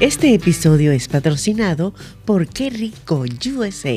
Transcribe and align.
Este 0.00 0.32
episodio 0.32 0.92
es 0.92 1.08
patrocinado 1.08 1.92
por 2.24 2.46
Qué 2.46 2.70
Rico 2.70 3.24
USA. 3.56 3.96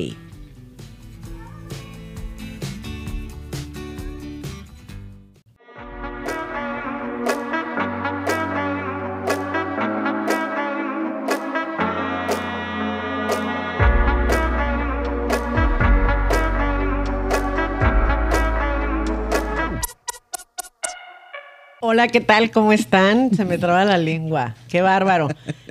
Hola, 21.84 22.08
¿qué 22.08 22.22
tal? 22.22 22.50
¿Cómo 22.50 22.74
están? 22.74 23.36
Se 23.36 23.46
me 23.46 23.60
traba 23.60 23.86
la 23.86 24.00
lengua. 24.00 24.56
Qué 24.68 24.82
bárbaro. 24.82 25.28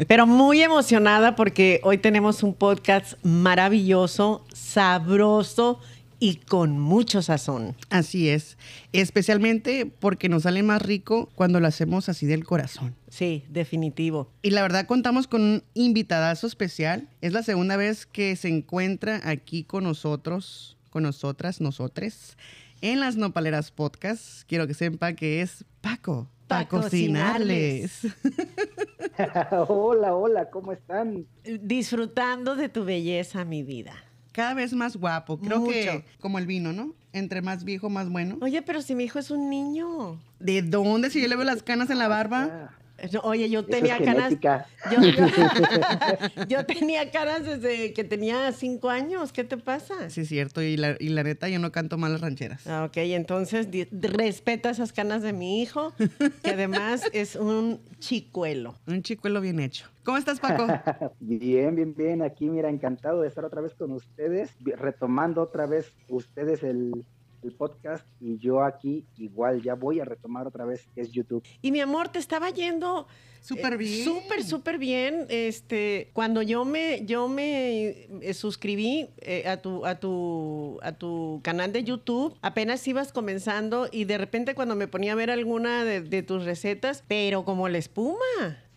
Pero 0.07 0.27
muy 0.27 0.63
emocionada 0.63 1.37
porque 1.37 1.81
hoy 1.83 1.99
tenemos 1.99 2.43
un 2.43 2.55
podcast 2.55 3.15
maravilloso, 3.23 4.45
sabroso 4.53 5.81
y 6.19 6.37
con 6.37 6.79
mucho 6.79 7.23
sazón. 7.23 7.77
Así 7.91 8.29
es. 8.29 8.57
Especialmente 8.93 9.87
porque 9.87 10.29
nos 10.29 10.45
sale 10.45 10.63
más 10.63 10.81
rico 10.83 11.29
cuando 11.35 11.61
lo 11.61 11.67
hacemos 11.67 12.09
así 12.09 12.27
del 12.27 12.45
corazón. 12.45 12.95
Sí, 13.09 13.45
definitivo. 13.49 14.31
Y 14.43 14.51
la 14.51 14.63
verdad 14.63 14.87
contamos 14.87 15.27
con 15.27 15.43
un 15.43 15.65
invitadazo 15.75 16.47
especial. 16.47 17.09
Es 17.21 17.33
la 17.33 17.43
segunda 17.43 17.77
vez 17.77 18.07
que 18.07 18.37
se 18.37 18.49
encuentra 18.49 19.21
aquí 19.25 19.65
con 19.65 19.85
nosotros, 19.85 20.77
con 20.91 21.03
nosotras, 21.03 21.61
nosotres 21.61 22.37
en 22.81 23.01
las 23.01 23.17
Nopaleras 23.17 23.71
Podcast. 23.71 24.43
Quiero 24.47 24.67
que 24.67 24.75
sepa 24.75 25.13
que 25.13 25.43
es 25.43 25.65
Paco. 25.81 26.29
Pa' 26.47 26.67
cocinarles. 26.67 28.01
hola, 29.69 30.15
hola, 30.15 30.51
¿cómo 30.51 30.73
están? 30.73 31.27
Disfrutando 31.45 32.57
de 32.57 32.69
tu 32.69 32.85
belleza, 32.85 33.45
mi 33.45 33.63
vida. 33.63 33.93
Cada 34.33 34.55
vez 34.55 34.73
más 34.73 34.97
guapo. 34.97 35.39
Creo 35.39 35.59
Mucho. 35.59 35.73
que 35.73 36.05
como 36.21 36.39
el 36.39 36.47
vino, 36.47 36.73
¿no? 36.73 36.95
Entre 37.13 37.43
más 37.43 37.65
viejo, 37.65 37.91
más 37.91 38.09
bueno. 38.09 38.39
Oye, 38.41 38.63
pero 38.63 38.81
si 38.81 38.95
mi 38.95 39.05
hijo 39.05 39.19
es 39.19 39.31
un 39.31 39.51
niño. 39.51 40.21
¿De 40.39 40.63
dónde? 40.63 41.11
Si 41.11 41.21
yo 41.21 41.29
le 41.29 41.37
veo 41.37 41.45
las 41.45 41.63
canas 41.63 41.91
en 41.91 41.99
la 41.99 42.09
barba. 42.09 42.71
No, 43.13 43.21
Oye, 43.21 43.49
yo 43.51 43.65
tenía 43.65 43.97
es 43.97 44.05
canas. 44.05 44.35
Yo, 44.91 45.01
yo- 45.01 45.27
yo 46.49 46.67
tenía 46.67 47.11
caras 47.11 47.45
desde 47.45 47.93
que 47.93 48.05
tenía 48.05 48.53
cinco 48.53 48.91
años. 48.91 49.33
¿Qué 49.33 49.45
te 49.45 49.57
pasa? 49.57 50.11
Sí, 50.11 50.23
es 50.23 50.29
cierto. 50.29 50.63
Y 50.63 50.77
la, 50.77 50.97
y 50.99 51.09
la 51.11 51.23
neta, 51.23 51.49
yo 51.49 51.59
no 51.59 51.73
canto 51.73 51.99
mal 51.99 52.13
las 52.13 52.21
rancheras. 52.21 52.67
Ah, 52.67 52.85
Ok, 52.85 52.97
entonces 52.99 53.71
di- 53.71 53.89
respeta 53.91 54.71
esas 54.71 54.93
canas 54.93 55.23
de 55.23 55.33
mi 55.33 55.63
hijo, 55.63 55.93
que 56.43 56.51
además 56.51 57.03
es 57.13 57.37
un 57.37 57.81
chicuelo. 57.99 58.75
Un 58.87 59.03
chicuelo 59.03 59.41
bien 59.41 59.61
hecho. 59.61 59.87
¿Cómo 60.05 60.17
estás, 60.19 60.41
Paco? 60.41 60.67
Bien, 61.21 61.77
bien, 61.77 61.95
bien. 61.95 62.23
Aquí, 62.23 62.49
mira, 62.49 62.71
encantado 62.71 63.21
de 63.21 63.29
estar 63.29 63.45
otra 63.45 63.61
vez 63.61 63.75
con 63.75 63.93
ustedes, 63.93 64.51
retomando 64.65 65.43
otra 65.43 65.67
vez 65.67 65.93
ustedes 66.09 66.63
el, 66.63 67.05
el 67.43 67.53
podcast 67.53 68.07
y 68.21 68.39
yo 68.39 68.63
aquí 68.63 69.05
igual 69.17 69.63
ya 69.63 69.75
voy 69.75 70.01
a 70.01 70.05
retomar 70.05 70.47
otra 70.47 70.65
vez 70.65 70.87
que 70.95 71.01
es 71.01 71.11
YouTube. 71.11 71.43
Y 71.63 71.73
mi 71.73 71.81
amor, 71.81 72.09
te 72.09 72.19
estaba 72.19 72.51
yendo 72.51 73.07
Súper 73.41 73.75
eh, 73.75 73.77
bien. 73.77 74.05
Súper, 74.05 74.45
súper 74.45 74.79
bien. 74.79 75.27
Este, 75.29 76.11
cuando 76.13 76.43
yo 76.43 76.65
me, 76.65 77.05
yo 77.07 77.29
me 77.29 78.07
eh, 78.21 78.35
suscribí 78.35 79.09
eh, 79.19 79.49
a 79.49 79.57
tu, 79.59 79.87
a 79.87 79.99
tu, 79.99 80.79
a 80.83 80.93
tu 80.93 81.41
canal 81.43 81.73
de 81.73 81.85
YouTube, 81.85 82.37
apenas 82.43 82.87
ibas 82.87 83.13
comenzando 83.13 83.89
y 83.91 84.05
de 84.05 84.19
repente 84.19 84.55
cuando 84.55 84.77
me 84.77 84.89
ponía 84.89 85.13
a 85.13 85.17
ver 85.17 85.31
alguna 85.31 85.85
de, 85.85 86.03
de 86.03 86.23
tus 86.23 86.45
recetas, 86.45 87.03
pero 87.09 87.45
como 87.45 87.69
la 87.69 87.79
espuma. 87.79 88.17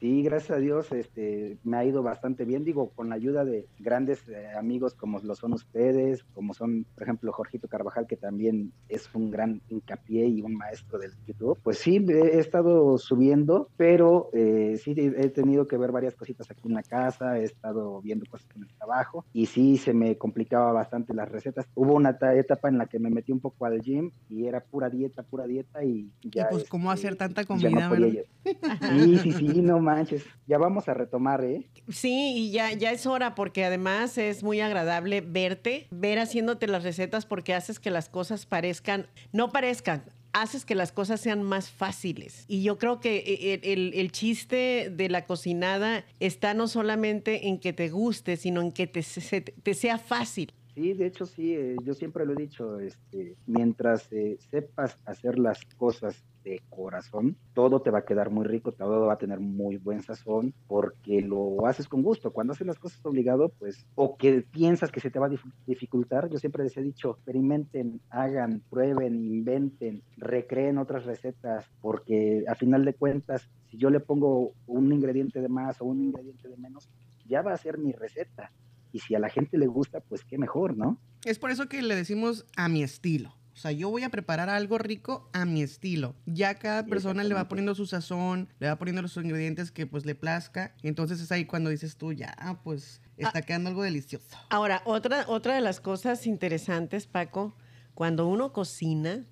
Sí, 0.04 0.22
gracias 0.22 0.58
a 0.58 0.60
Dios, 0.60 0.92
este, 0.92 1.60
me 1.64 1.78
ha 1.78 1.86
ido 1.86 2.04
bastante 2.04 2.44
bien, 2.44 2.66
digo, 2.66 2.92
con 2.92 3.08
la 3.08 3.16
ayuda 3.16 3.46
de 3.46 3.70
grandes 3.80 4.28
eh, 4.28 4.50
amigos 4.54 4.96
como 4.96 5.22
lo 5.22 5.34
son 5.34 5.54
ustedes, 5.54 6.26
como 6.34 6.54
son, 6.54 6.86
por 6.94 7.04
ejemplo, 7.04 7.32
Jorgito 7.32 7.70
Carvajal, 7.70 8.06
que 8.06 8.18
también 8.18 8.74
es 8.90 9.08
un 9.16 9.32
gran 9.32 9.62
hincapié 9.70 10.28
y 10.28 10.42
un 10.42 10.56
maestro 10.56 11.00
del 11.00 11.14
YouTube. 11.26 11.58
Pues 11.64 11.78
sí, 11.78 12.06
he 12.10 12.38
estado 12.38 12.98
subiendo, 12.98 13.72
pero 13.78 14.30
eh, 14.34 14.76
sí 14.76 14.94
he 14.98 15.30
tenido 15.30 15.68
que 15.68 15.78
ver 15.78 15.94
varias 15.94 16.16
cositas 16.18 16.52
aquí 16.52 16.68
en 16.68 16.74
la 16.74 16.84
casa, 16.84 17.40
he 17.40 17.46
estado 17.46 18.02
viendo 18.02 18.26
cosas 18.30 18.50
en 18.56 18.64
el 18.64 18.70
trabajo 18.78 19.26
y 19.32 19.46
sí 19.46 19.78
se 19.78 19.94
me 19.94 20.18
complicaba 20.18 20.74
bastante 20.74 21.14
las 21.14 21.30
recetas. 21.30 21.66
Hubo 21.76 21.94
una 21.94 22.18
ta- 22.18 22.36
etapa 22.36 22.68
en 22.68 22.78
la 22.78 22.88
que 22.88 23.00
me 23.00 23.10
metí 23.10 23.32
un 23.32 23.40
poco 23.40 23.66
al 23.66 23.80
gym 23.80 24.12
y 24.28 24.48
era 24.48 24.60
pura 24.60 24.90
dieta, 24.90 25.24
pura 25.24 25.48
dieta 25.48 25.82
y 25.86 26.12
ya. 26.24 26.50
pues, 26.50 26.68
¿cómo 26.68 26.92
este, 26.92 27.08
hacer 27.08 27.18
tanta 27.18 27.44
ya 27.44 27.48
comida, 27.48 27.88
verdad? 27.90 28.08
yo. 28.10 28.22
Sí, 28.44 29.18
sí, 29.20 29.32
sí, 29.32 29.62
no 29.62 29.80
manches. 29.94 30.24
Ya 30.48 30.58
vamos 30.58 30.88
a 30.90 30.94
retomar, 30.94 31.44
¿eh? 31.44 31.64
Sí, 31.90 32.34
y 32.36 32.52
ya, 32.52 32.72
ya 32.74 32.92
es 32.92 33.06
hora 33.06 33.36
porque 33.36 33.64
además 33.66 34.18
es 34.18 34.44
muy 34.44 34.60
agradable 34.62 35.22
verte, 35.22 35.88
ver 35.92 36.20
haciéndote 36.20 36.68
las 36.68 36.84
recetas 36.84 37.26
porque 37.26 37.54
haces 37.54 37.80
que 37.80 37.92
las 37.92 38.10
cosas 38.10 38.46
parezcan, 38.46 39.08
no 39.32 39.52
parezcan, 39.52 40.04
haces 40.34 40.66
que 40.66 40.74
las 40.76 40.92
cosas 40.92 41.22
sean 41.22 41.44
más 41.44 41.70
fáciles. 41.70 42.46
Y 42.48 42.64
yo 42.64 42.78
creo 42.80 43.00
que 43.00 43.18
e, 43.18 43.54
el, 43.54 43.62
el- 43.64 43.94
el 43.94 44.12
chiste 44.12 44.90
de 44.92 45.10
la 45.10 45.26
cocinada 45.26 46.06
está 46.20 46.54
no 46.54 46.68
solamente 46.68 47.48
en 47.48 47.60
que 47.60 47.72
te 47.74 47.90
guste, 47.90 48.36
sino 48.38 48.62
en 48.62 48.72
que 48.72 48.88
te, 48.88 49.04
se- 49.04 49.42
te 49.42 49.74
sea 49.76 49.98
fácil. 50.00 50.52
Sí, 50.76 50.94
de 50.94 51.06
hecho 51.06 51.28
sí, 51.28 51.54
eh, 51.54 51.76
yo 51.84 51.94
siempre 51.94 52.26
lo 52.26 52.34
he 52.34 52.36
dicho, 52.36 52.80
este, 52.80 53.38
mientras 53.46 54.12
eh, 54.12 54.38
sepas 54.50 54.98
hacer 55.06 55.38
las 55.38 55.60
cosas 55.78 56.26
de 56.44 56.62
corazón, 56.68 57.38
todo 57.54 57.84
te 57.84 57.92
va 57.92 58.00
a 58.00 58.06
quedar 58.06 58.32
muy 58.32 58.44
rico, 58.46 58.72
todo 58.74 59.06
va 59.06 59.14
a 59.14 59.18
tener 59.20 59.40
muy 59.40 59.78
buen 59.78 60.02
sazón, 60.02 60.52
porque 60.66 61.22
lo 61.22 61.68
haces 61.68 61.88
con 61.88 62.02
gusto. 62.02 62.34
Cuando 62.34 62.54
haces 62.54 62.66
las 62.66 62.80
cosas 62.80 63.00
obligado, 63.04 63.54
pues, 63.60 63.86
o 63.96 64.18
que 64.18 64.46
piensas 64.52 64.92
que 64.92 65.00
se 65.00 65.12
te 65.12 65.20
va 65.20 65.28
a 65.28 65.30
dif- 65.30 65.54
dificultar, 65.68 66.28
yo 66.30 66.40
siempre 66.40 66.64
les 66.64 66.76
he 66.76 66.82
dicho, 66.82 67.12
experimenten, 67.12 68.02
hagan, 68.10 68.64
prueben, 68.68 69.24
inventen, 69.24 70.02
recreen 70.18 70.80
otras 70.80 71.06
recetas, 71.06 71.68
porque 71.82 72.46
a 72.48 72.56
final 72.56 72.84
de 72.84 72.96
cuentas, 72.96 73.48
si 73.70 73.78
yo 73.78 73.92
le 73.92 74.00
pongo 74.00 74.56
un 74.66 74.92
ingrediente 74.92 75.40
de 75.40 75.50
más 75.50 75.80
o 75.82 75.86
un 75.86 76.02
ingrediente 76.02 76.50
de 76.50 76.58
menos, 76.58 76.90
ya 77.24 77.44
va 77.44 77.54
a 77.54 77.58
ser 77.58 77.78
mi 77.78 77.92
receta. 77.94 78.52
Y 78.94 79.00
si 79.00 79.16
a 79.16 79.20
la 79.20 79.30
gente 79.30 79.58
le 79.58 79.68
gusta, 79.68 80.00
pues 80.00 80.24
qué 80.24 80.38
mejor, 80.38 80.78
¿no? 80.78 80.98
Es 81.26 81.40
por 81.40 81.52
eso 81.52 81.68
que 81.68 81.82
le 81.82 81.96
decimos 81.96 82.46
a 82.56 82.70
mi 82.70 82.84
estilo. 82.84 83.36
O 83.54 83.56
sea, 83.56 83.72
yo 83.72 83.90
voy 83.90 84.04
a 84.04 84.10
preparar 84.10 84.50
algo 84.50 84.78
rico 84.78 85.30
a 85.34 85.46
mi 85.46 85.62
estilo. 85.62 86.16
Ya 86.26 86.56
cada 86.56 86.86
persona 86.86 87.24
le 87.24 87.36
va 87.36 87.48
poniendo 87.48 87.76
su 87.76 87.86
sazón, 87.86 88.50
le 88.60 88.68
va 88.68 88.78
poniendo 88.78 89.02
los 89.02 89.16
ingredientes 89.18 89.72
que 89.72 89.86
pues 89.86 90.06
le 90.06 90.16
plazca. 90.16 90.74
Y 90.82 90.88
entonces 90.88 91.20
es 91.20 91.32
ahí 91.32 91.46
cuando 91.46 91.70
dices 91.70 91.98
tú, 91.98 92.14
ya, 92.14 92.36
pues 92.64 93.02
está 93.18 93.42
quedando 93.44 93.70
algo 93.70 93.84
delicioso. 93.84 94.38
Ahora, 94.50 94.82
otra, 94.86 95.26
otra 95.28 95.56
de 95.56 95.62
las 95.62 95.80
cosas 95.80 96.26
interesantes, 96.26 97.06
Paco, 97.06 97.56
cuando 97.94 98.28
uno 98.28 98.54
cocina, 98.54 99.26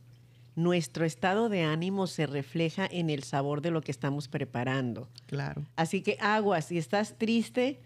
nuestro 0.56 1.06
estado 1.06 1.50
de 1.50 1.64
ánimo 1.64 2.06
se 2.06 2.28
refleja 2.28 2.88
en 2.90 3.10
el 3.10 3.24
sabor 3.24 3.62
de 3.62 3.72
lo 3.72 3.82
que 3.82 3.92
estamos 3.92 4.28
preparando. 4.28 5.10
Claro. 5.26 5.66
Así 5.76 6.04
que 6.04 6.18
aguas, 6.20 6.66
si 6.66 6.78
estás 6.78 7.18
triste, 7.18 7.82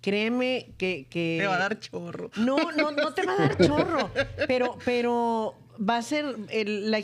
créeme 0.00 0.72
que... 0.78 1.06
que- 1.10 1.38
Te 1.40 1.46
va 1.46 1.56
a 1.56 1.58
dar 1.58 1.78
chorro. 1.80 2.30
No, 2.36 2.56
no, 2.72 2.90
no 2.90 3.12
te 3.14 3.26
va 3.26 3.32
a 3.34 3.36
dar 3.36 3.56
chorro, 3.58 4.10
pero, 4.46 4.78
pero 4.84 5.54
va 5.78 5.96
a 5.98 6.02
ser, 6.02 6.24
el- 6.50 6.90
la 6.90 7.00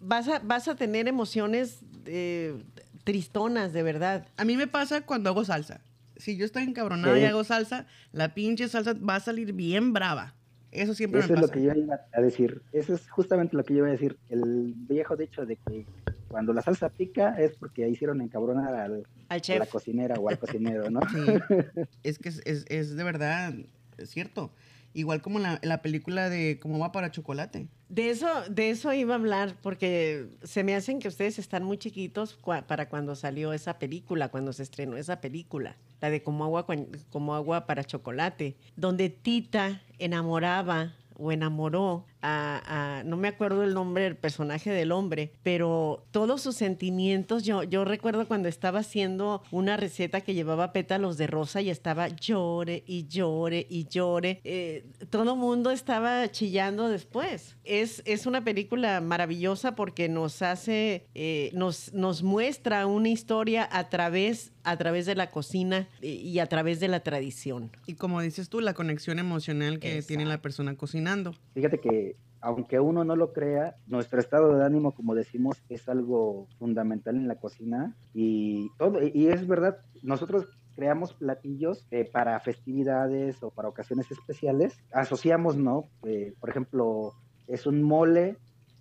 vas, 0.00 0.28
a, 0.28 0.38
vas 0.40 0.68
a 0.68 0.74
tener 0.76 1.08
emociones 1.08 1.80
eh, 2.06 2.54
tristonas, 3.04 3.72
de 3.72 3.82
verdad. 3.82 4.26
A 4.36 4.44
mí 4.44 4.56
me 4.56 4.66
pasa 4.66 5.00
cuando 5.02 5.30
hago 5.30 5.44
salsa. 5.44 5.80
Si 6.16 6.36
yo 6.36 6.44
estoy 6.44 6.62
encabronada 6.62 7.14
Sí. 7.16 7.22
y 7.22 7.24
hago 7.24 7.42
salsa, 7.44 7.86
la 8.12 8.32
pinche 8.34 8.68
salsa 8.68 8.94
va 8.94 9.16
a 9.16 9.20
salir 9.20 9.52
bien 9.52 9.92
brava. 9.92 10.34
Eso 10.70 10.94
siempre 10.94 11.20
Eso 11.20 11.28
me 11.30 11.34
es 11.34 11.40
pasa. 11.42 11.54
lo 11.54 11.60
que 11.60 11.66
yo 11.66 11.74
iba 11.82 12.00
a 12.12 12.20
decir. 12.20 12.62
Eso 12.72 12.94
es 12.94 13.10
justamente 13.10 13.56
lo 13.56 13.64
que 13.64 13.74
yo 13.74 13.78
iba 13.80 13.88
a 13.88 13.92
decir. 13.92 14.16
El 14.30 14.72
viejo 14.88 15.16
dicho 15.16 15.44
de 15.44 15.56
que 15.56 15.84
cuando 16.32 16.52
la 16.52 16.62
salsa 16.62 16.88
pica 16.88 17.36
es 17.38 17.54
porque 17.56 17.88
hicieron 17.88 18.20
encabronar 18.22 18.74
al, 18.74 19.06
Al 19.28 19.40
a 19.48 19.58
la 19.58 19.66
cocinera 19.66 20.14
o 20.18 20.28
al 20.28 20.38
cocinero, 20.38 20.90
¿no? 20.90 21.00
Sí. 21.02 21.18
es 22.02 22.18
que 22.18 22.30
es, 22.30 22.42
es- 22.44 22.64
es 22.68 22.96
de 22.96 23.04
verdad, 23.04 23.54
es 23.98 24.10
cierto. 24.10 24.50
Igual 24.94 25.22
como 25.22 25.38
la, 25.38 25.58
la 25.62 25.80
película 25.80 26.28
de 26.28 26.58
Cómo 26.60 26.78
va 26.78 26.92
para 26.92 27.10
chocolate. 27.10 27.66
De 27.88 28.10
eso, 28.10 28.28
de 28.50 28.68
eso 28.70 28.92
iba 28.92 29.14
a 29.14 29.18
hablar, 29.18 29.56
porque 29.62 30.26
se 30.42 30.64
me 30.64 30.74
hacen 30.74 30.98
que 30.98 31.08
ustedes 31.08 31.38
están 31.38 31.64
muy 31.64 31.78
chiquitos 31.78 32.38
cua- 32.42 32.64
para 32.66 32.88
cuando 32.90 33.14
salió 33.14 33.52
esa 33.54 33.78
película, 33.78 34.28
cuando 34.28 34.52
se 34.52 34.62
estrenó 34.62 34.96
esa 34.98 35.20
película, 35.22 35.76
la 36.02 36.10
de 36.10 36.22
Como 36.22 36.44
agua, 36.44 36.66
como 37.10 37.34
agua 37.34 37.64
para 37.66 37.84
chocolate, 37.84 38.56
donde 38.76 39.08
Tita 39.08 39.80
enamoraba 39.98 40.94
o 41.16 41.32
enamoró 41.32 42.04
a, 42.22 42.98
a- 43.00 43.04
no 43.04 43.16
me 43.16 43.28
acuerdo 43.28 43.62
el 43.64 43.74
nombre 43.74 44.04
del 44.04 44.16
personaje 44.16 44.70
del 44.70 44.92
hombre, 44.92 45.32
pero 45.42 46.04
todos 46.10 46.40
sus 46.42 46.56
sentimientos, 46.56 47.42
yo, 47.44 47.62
yo 47.64 47.84
recuerdo 47.84 48.26
cuando 48.26 48.48
estaba 48.48 48.80
haciendo 48.80 49.42
una 49.50 49.76
receta 49.76 50.20
que 50.20 50.34
llevaba 50.34 50.72
pétalos 50.72 51.16
de 51.18 51.26
rosa 51.26 51.60
y 51.60 51.70
estaba 51.70 52.08
llore 52.08 52.82
y 52.86 53.06
llore 53.08 53.66
y 53.68 53.86
llore, 53.88 54.40
eh, 54.44 54.84
todo 55.10 55.36
mundo 55.36 55.70
estaba 55.70 56.30
chillando 56.30 56.88
después. 56.88 57.56
Es, 57.64 58.02
es 58.06 58.26
una 58.26 58.44
película 58.44 59.00
maravillosa 59.00 59.74
porque 59.74 60.08
nos 60.08 60.42
hace, 60.42 61.06
eh, 61.14 61.50
nos, 61.54 61.92
nos 61.92 62.22
muestra 62.22 62.86
una 62.86 63.08
historia 63.08 63.68
a 63.70 63.88
través, 63.88 64.52
a 64.64 64.76
través 64.76 65.06
de 65.06 65.14
la 65.14 65.30
cocina 65.30 65.88
y, 66.00 66.08
y 66.08 66.38
a 66.38 66.46
través 66.46 66.80
de 66.80 66.88
la 66.88 67.00
tradición. 67.00 67.70
Y 67.86 67.94
como 67.94 68.20
dices 68.20 68.48
tú, 68.48 68.60
la 68.60 68.74
conexión 68.74 69.18
emocional 69.18 69.78
que 69.78 69.88
Exacto. 69.88 70.08
tiene 70.08 70.24
la 70.26 70.40
persona 70.40 70.74
cocinando. 70.76 71.34
Fíjate 71.54 71.78
que 71.78 72.11
aunque 72.42 72.80
uno 72.80 73.04
no 73.04 73.16
lo 73.16 73.32
crea, 73.32 73.76
nuestro 73.86 74.20
estado 74.20 74.56
de 74.56 74.64
ánimo, 74.64 74.92
como 74.92 75.14
decimos, 75.14 75.62
es 75.68 75.88
algo 75.88 76.48
fundamental 76.58 77.16
en 77.16 77.28
la 77.28 77.36
cocina 77.36 77.96
y 78.12 78.68
todo 78.78 78.98
y 79.02 79.28
es 79.28 79.46
verdad, 79.46 79.78
nosotros 80.02 80.48
creamos 80.74 81.14
platillos 81.14 81.86
eh, 81.90 82.04
para 82.04 82.38
festividades 82.40 83.42
o 83.42 83.50
para 83.50 83.68
ocasiones 83.68 84.10
especiales, 84.10 84.78
asociamos, 84.92 85.56
¿no? 85.56 85.88
Eh, 86.04 86.34
por 86.40 86.50
ejemplo, 86.50 87.14
es 87.46 87.66
un 87.66 87.82
mole, 87.82 88.36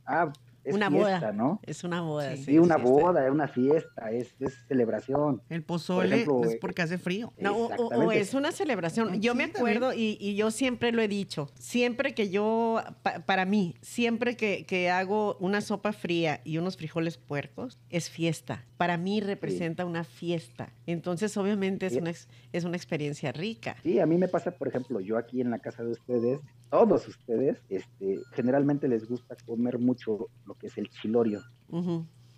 ah, 0.06 0.34
es 0.63 0.75
Una 0.75 0.90
fiesta, 0.92 1.19
boda. 1.19 1.31
¿no? 1.34 1.60
Es 1.63 1.84
una 1.84 2.02
boda. 2.02 2.36
Sí, 2.36 2.44
Sí, 2.44 2.60
una 2.60 2.78
boda, 2.78 3.25
es 3.25 3.31
una 3.31 3.48
fiesta, 3.48 4.12
es, 4.12 4.36
es 4.40 4.54
celebración. 4.68 5.42
El 5.50 5.63
pozole 5.63 6.16
ejemplo, 6.16 6.44
es 6.44 6.54
eh, 6.54 6.58
porque 6.62 6.81
hace 6.81 6.98
frío. 6.98 7.34
No, 7.40 7.56
o- 7.56 8.12
es 8.12 8.34
una 8.34 8.52
celebración. 8.52 9.22
Yo 9.22 9.31
sí, 9.34 9.38
me 9.38 9.44
acuerdo 9.46 9.94
y, 9.94 10.18
y 10.19 10.36
yo 10.36 10.52
siempre 10.52 10.92
lo 10.92 11.02
he 11.02 11.08
dicho, 11.08 11.50
siempre 11.56 12.13
que 12.13 12.30
yo, 12.30 12.81
pa- 13.04 13.19
para 13.25 13.46
mí, 13.46 13.75
siempre 13.81 14.36
que, 14.38 14.66
que 14.66 14.90
hago 14.90 15.36
una 15.40 15.62
sopa 15.62 15.94
fría 15.94 16.42
y 16.44 16.58
unos 16.58 16.78
frijoles 16.78 17.18
puercos, 17.18 17.80
es 17.90 18.10
fiesta. 18.10 18.66
Para 18.78 18.98
mí 18.98 19.19
representa 19.22 19.86
una 19.86 20.04
fiesta. 20.04 20.74
Entonces, 20.86 21.36
obviamente, 21.38 21.86
es 21.86 21.94
Sí. 21.94 22.00
una, 22.00 22.12
es 22.12 22.63
una 22.63 22.78
experiencia 22.78 23.31
rica. 23.31 23.75
Sí, 23.84 24.00
a 24.00 24.06
mí 24.06 24.18
me 24.18 24.28
pasa, 24.28 24.52
por 24.52 24.68
ejemplo, 24.68 25.00
yo 25.00 25.18
aquí 25.18 25.42
en 25.42 25.50
la 25.52 25.60
casa 25.60 25.84
de 25.84 25.92
ustedes, 25.92 26.40
todos 26.72 27.08
ustedes, 27.08 27.62
este, 27.70 28.20
generalmente 28.32 28.88
les 28.88 29.08
gusta 29.08 29.36
comer 29.46 29.78
mucho 29.78 30.30
lo 30.46 30.56
que 30.56 30.68
es 30.68 30.78
el 30.78 30.90
chilorio. 30.90 31.42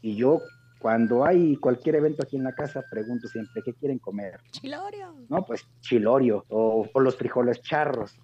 Y 0.02 0.16
yo, 0.16 0.42
cuando 0.80 1.24
hay 1.24 1.56
cualquier 1.58 1.96
evento 1.96 2.24
aquí 2.24 2.36
en 2.36 2.44
la 2.44 2.52
casa, 2.52 2.84
pregunto 2.92 3.28
siempre, 3.28 3.62
¿qué 3.64 3.74
quieren 3.74 4.00
comer? 4.00 4.42
Chilorio. 4.52 5.16
No, 5.30 5.46
pues 5.46 5.66
chilorio 5.80 6.44
o, 6.50 6.90
o 6.92 7.00
los 7.00 7.16
frijoles 7.16 7.62
charros. 7.62 8.20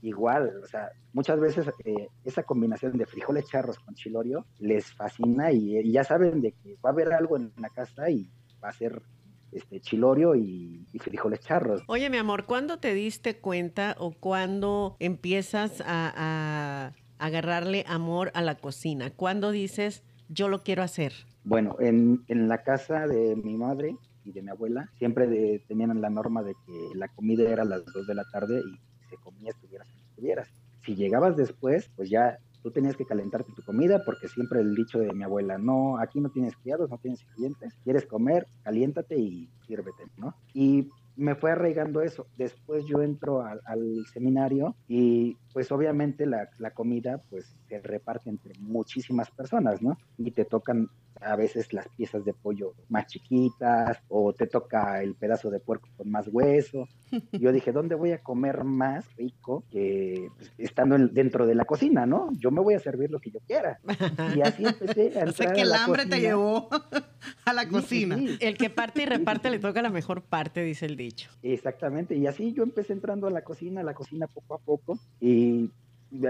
Igual, 0.00 0.60
o 0.64 0.66
sea, 0.66 0.90
muchas 1.12 1.38
veces 1.38 1.68
eh, 1.84 2.08
esa 2.24 2.42
combinación 2.42 2.96
de 2.96 3.06
frijoles 3.06 3.46
charros 3.46 3.78
con 3.78 3.94
chilorio 3.94 4.46
les 4.58 4.92
fascina 4.94 5.52
y, 5.52 5.78
y 5.78 5.92
ya 5.92 6.04
saben 6.04 6.40
de 6.40 6.52
que 6.52 6.74
va 6.84 6.88
a 6.88 6.92
haber 6.92 7.12
algo 7.12 7.36
en 7.36 7.52
la 7.58 7.68
casa 7.68 8.08
y 8.10 8.28
va 8.62 8.70
a 8.70 8.72
ser 8.72 9.02
este 9.54 9.80
chilorio 9.80 10.34
y, 10.34 10.86
y 10.92 10.98
frijoles 10.98 11.40
charros. 11.40 11.82
Oye, 11.86 12.10
mi 12.10 12.16
amor, 12.18 12.44
¿cuándo 12.44 12.78
te 12.78 12.92
diste 12.94 13.36
cuenta 13.38 13.96
o 13.98 14.12
cuándo 14.12 14.96
empiezas 15.00 15.80
a, 15.80 16.12
a 16.16 16.92
agarrarle 17.18 17.84
amor 17.86 18.30
a 18.34 18.42
la 18.42 18.56
cocina? 18.56 19.10
¿Cuándo 19.10 19.50
dices, 19.50 20.02
yo 20.28 20.48
lo 20.48 20.62
quiero 20.62 20.82
hacer? 20.82 21.12
Bueno, 21.44 21.76
en, 21.80 22.24
en 22.28 22.48
la 22.48 22.62
casa 22.62 23.06
de 23.06 23.36
mi 23.36 23.56
madre 23.56 23.96
y 24.24 24.32
de 24.32 24.42
mi 24.42 24.50
abuela 24.50 24.88
siempre 24.98 25.26
de- 25.26 25.62
tenían 25.68 26.00
la 26.00 26.10
norma 26.10 26.42
de 26.42 26.54
que 26.66 26.98
la 26.98 27.08
comida 27.08 27.48
era 27.50 27.62
a 27.62 27.66
las 27.66 27.84
2 27.86 28.06
de 28.06 28.14
la 28.14 28.24
tarde 28.32 28.60
y 28.60 29.08
se 29.10 29.16
comía 29.16 29.50
estuvieras 29.50 29.88
estuvieras. 30.10 30.48
Si 30.86 30.94
llegabas 30.94 31.36
después, 31.36 31.90
pues 31.96 32.08
ya 32.10 32.38
tú 32.64 32.70
tenías 32.70 32.96
que 32.96 33.04
calentarte 33.04 33.52
tu 33.52 33.62
comida 33.62 34.02
porque 34.06 34.26
siempre 34.26 34.60
el 34.60 34.74
dicho 34.74 34.98
de 34.98 35.12
mi 35.12 35.22
abuela, 35.22 35.58
no, 35.58 35.98
aquí 35.98 36.18
no 36.18 36.30
tienes 36.30 36.56
criados, 36.56 36.88
no 36.88 36.96
tienes 36.96 37.22
clientes, 37.36 37.74
quieres 37.84 38.06
comer, 38.06 38.46
caliéntate 38.62 39.18
y 39.18 39.50
sírvete, 39.66 40.04
¿no? 40.16 40.34
Y 40.54 40.88
me 41.14 41.34
fue 41.34 41.52
arraigando 41.52 42.00
eso. 42.00 42.26
Después 42.38 42.86
yo 42.86 43.02
entro 43.02 43.42
al, 43.42 43.60
seminario 44.12 44.74
y 44.88 45.36
pues 45.52 45.70
obviamente 45.70 46.24
la, 46.24 46.48
la 46.58 46.70
comida 46.70 47.22
pues 47.28 47.54
se 47.80 47.88
reparte 47.88 48.30
entre 48.30 48.52
muchísimas 48.60 49.30
personas, 49.30 49.82
¿no? 49.82 49.96
Y 50.18 50.30
te 50.30 50.44
tocan 50.44 50.88
a 51.20 51.36
veces 51.36 51.72
las 51.72 51.88
piezas 51.96 52.24
de 52.24 52.34
pollo 52.34 52.74
más 52.88 53.06
chiquitas 53.06 53.98
o 54.08 54.32
te 54.32 54.46
toca 54.48 55.00
el 55.02 55.14
pedazo 55.14 55.48
de 55.50 55.60
puerco 55.60 55.88
con 55.96 56.10
más 56.10 56.28
hueso. 56.30 56.86
Y 57.32 57.38
yo 57.38 57.52
dije, 57.52 57.70
¿dónde 57.72 57.94
voy 57.94 58.10
a 58.12 58.18
comer 58.18 58.64
más 58.64 59.06
rico 59.16 59.64
que 59.70 60.28
pues, 60.36 60.50
estando 60.58 60.96
en- 60.96 61.14
dentro 61.14 61.46
de 61.46 61.54
la 61.54 61.64
cocina, 61.64 62.04
¿no? 62.04 62.30
Yo 62.32 62.50
me 62.50 62.60
voy 62.60 62.74
a 62.74 62.80
servir 62.80 63.10
lo 63.10 63.20
que 63.20 63.30
yo 63.30 63.38
quiera. 63.46 63.78
Y 64.34 64.40
así 64.40 64.64
empecé 64.66 65.18
a 65.18 65.24
O 65.24 65.32
sea 65.32 65.46
entrar 65.46 65.54
que 65.54 65.60
a 65.60 65.64
el 65.64 65.70
la 65.70 65.84
hambre 65.84 66.02
te 66.02 66.08
cocina. 66.10 66.28
llevó 66.28 66.68
a 67.44 67.52
la 67.52 67.62
Sí, 67.62 67.68
sí, 67.68 67.72
cocina. 67.72 68.16
sí. 68.18 68.36
El 68.40 68.58
que 68.58 68.70
parte 68.70 69.02
y 69.02 69.06
reparte 69.06 69.50
le 69.50 69.58
toca 69.60 69.82
la 69.82 69.90
mejor 69.90 70.22
parte, 70.22 70.62
dice 70.62 70.86
el 70.86 70.96
dicho. 70.96 71.30
Exactamente, 71.42 72.16
y 72.16 72.26
así 72.26 72.52
yo 72.52 72.64
empecé 72.64 72.92
entrando 72.92 73.28
a 73.28 73.30
la 73.30 73.42
cocina, 73.42 73.80
a 73.82 73.84
la 73.84 73.94
cocina 73.94 74.26
poco 74.26 74.54
a 74.54 74.58
poco, 74.58 74.98
y 75.20 75.70